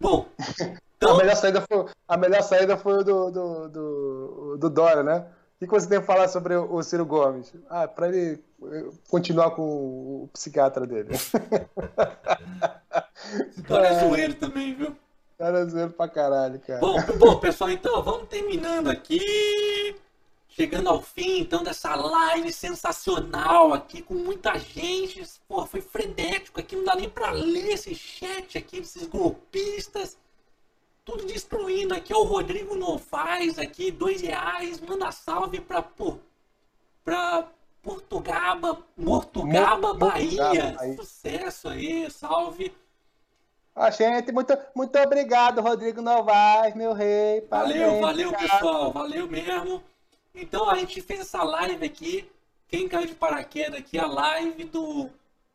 [0.00, 0.26] Bom,
[1.00, 5.04] A então, melhor saída foi, a melhor saída foi o do, do, do, do Dória,
[5.04, 5.26] né?
[5.60, 7.52] O que você tem a falar sobre o Ciro Gomes?
[7.70, 11.10] Ah, para ele eh, continuar com o psiquiatra dele.
[11.12, 11.32] esse
[13.62, 14.96] cara é zoeiro também, viu?
[15.36, 16.80] Cara, zoeiro pra caralho, cara.
[16.80, 19.96] Bom, bom, pessoal, então vamos terminando aqui.
[20.58, 25.22] Chegando ao fim, então, dessa live sensacional aqui, com muita gente.
[25.46, 30.18] Pô, foi frenético aqui, não dá nem pra ler esse chat aqui desses golpistas.
[31.04, 36.16] Tudo destruindo aqui, ó, o Rodrigo Novaes aqui, dois reais, manda salve pra, pô,
[37.04, 37.46] pra
[37.80, 40.42] Portugaba, Mortugaba, Mor- Bahia.
[40.42, 40.96] Mortugaba.
[40.96, 42.74] Sucesso aí, salve.
[43.76, 47.42] Ah, gente, muito, muito obrigado, Rodrigo Novaes, meu rei.
[47.48, 48.42] Valeu, valeu, cara.
[48.48, 48.92] pessoal.
[48.92, 49.84] Valeu mesmo.
[50.40, 52.30] Então a gente fez essa live aqui.
[52.68, 55.10] Quem caiu de paraquedas aqui, a live do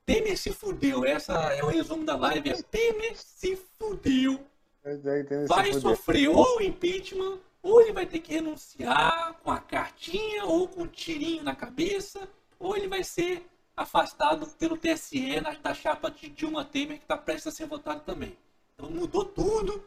[0.05, 1.05] Temer se fudeu.
[1.05, 2.49] Essa é o resumo da live.
[2.49, 4.45] É Temer se fudeu.
[4.83, 10.67] Esse Vai sofrer ou impeachment, ou ele vai ter que renunciar com a cartinha, ou
[10.67, 12.27] com um tirinho na cabeça,
[12.59, 13.47] ou ele vai ser
[13.77, 18.01] afastado pelo TSE na, da chapa de Dilma Temer, que está prestes a ser votado
[18.01, 18.37] também.
[18.73, 19.81] Então mudou tudo.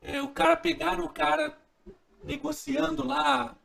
[0.00, 1.56] É, o cara pegaram o cara
[2.24, 3.56] negociando lá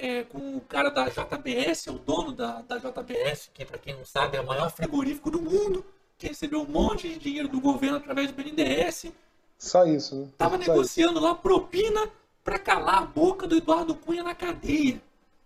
[0.00, 4.04] é, com o cara da JBS, o dono da, da JBS, que para quem não
[4.04, 5.84] sabe é o maior frigorífico do mundo,
[6.18, 9.12] que recebeu um monte de dinheiro do governo através do BNDES.
[9.58, 10.28] Só isso, né?
[10.38, 10.70] Tava Só isso.
[10.70, 12.08] negociando lá propina
[12.42, 15.00] para calar a boca do Eduardo Cunha na cadeia.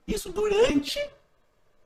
[0.06, 1.00] Isso durante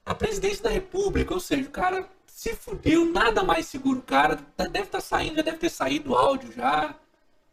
[0.04, 1.32] a presidência da República.
[1.32, 4.00] Ou seja, o cara se fudeu, nada mais seguro.
[4.00, 6.94] O cara tá- deve estar saindo, já deve ter saído o áudio já.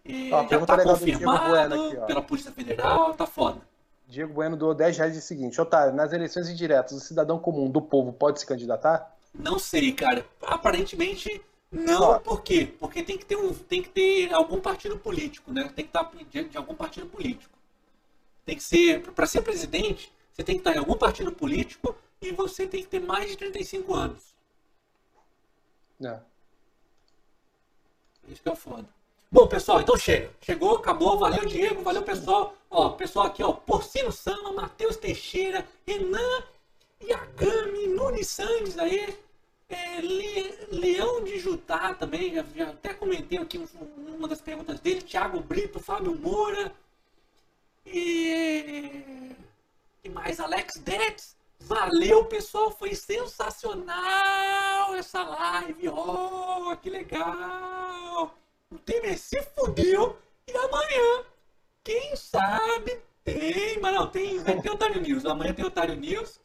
[0.04, 3.62] E Ó, já tá confirmado aqui, pela Polícia Federal, tá foda.
[4.16, 7.82] Diego Bueno doou 10 reais e seguinte: Otário, nas eleições indiretas, o cidadão comum do
[7.82, 9.14] povo pode se candidatar?
[9.34, 10.26] Não sei, cara.
[10.42, 12.18] Aparentemente não.
[12.22, 12.74] Por quê?
[12.80, 15.64] Porque tem que ter um, tem que ter algum partido político, né?
[15.76, 17.54] Tem que estar de, de algum partido político.
[18.46, 22.32] Tem que ser para ser presidente, você tem que estar em algum partido político e
[22.32, 24.24] você tem que ter mais de 35 anos.
[26.02, 26.20] É.
[28.30, 28.88] Isso que é foda.
[29.36, 30.32] Bom, pessoal, então chega.
[30.40, 31.20] Chegou, acabou.
[31.20, 31.84] Valeu, Diego.
[31.84, 32.56] Valeu, pessoal.
[32.70, 33.52] Ó, pessoal aqui, ó.
[33.52, 36.42] Porcino Sama, Matheus Teixeira, Renan
[37.04, 39.14] Yagami, Nunes Sandes aí.
[39.68, 42.34] É, Le- Leão de Jutá também.
[42.34, 45.02] Já, já até comentei aqui um- uma das perguntas dele.
[45.02, 46.72] Thiago Brito, Fábio Moura.
[47.86, 49.36] E.
[50.02, 51.36] E mais Alex Detz.
[51.60, 52.72] Valeu, pessoal.
[52.72, 55.90] Foi sensacional essa live.
[55.90, 58.34] Oh, que legal.
[58.72, 60.18] O Temer se fudeu.
[60.48, 61.26] E amanhã,
[61.84, 63.80] quem sabe, tem.
[63.80, 65.26] Mas não, tem, vai ter Otário News.
[65.26, 66.40] Amanhã tem Otário News.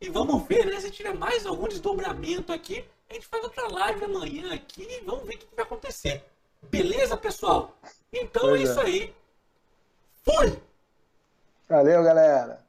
[0.00, 0.80] E vamos ver, né?
[0.80, 2.84] Se tiver mais algum desdobramento aqui.
[3.08, 5.00] A gente faz outra live amanhã aqui.
[5.04, 6.24] Vamos ver o que vai acontecer.
[6.62, 7.76] Beleza, pessoal?
[8.12, 8.66] Então Pois é é.
[8.70, 9.14] isso aí.
[10.24, 10.60] Fui!
[11.68, 12.65] Valeu, galera.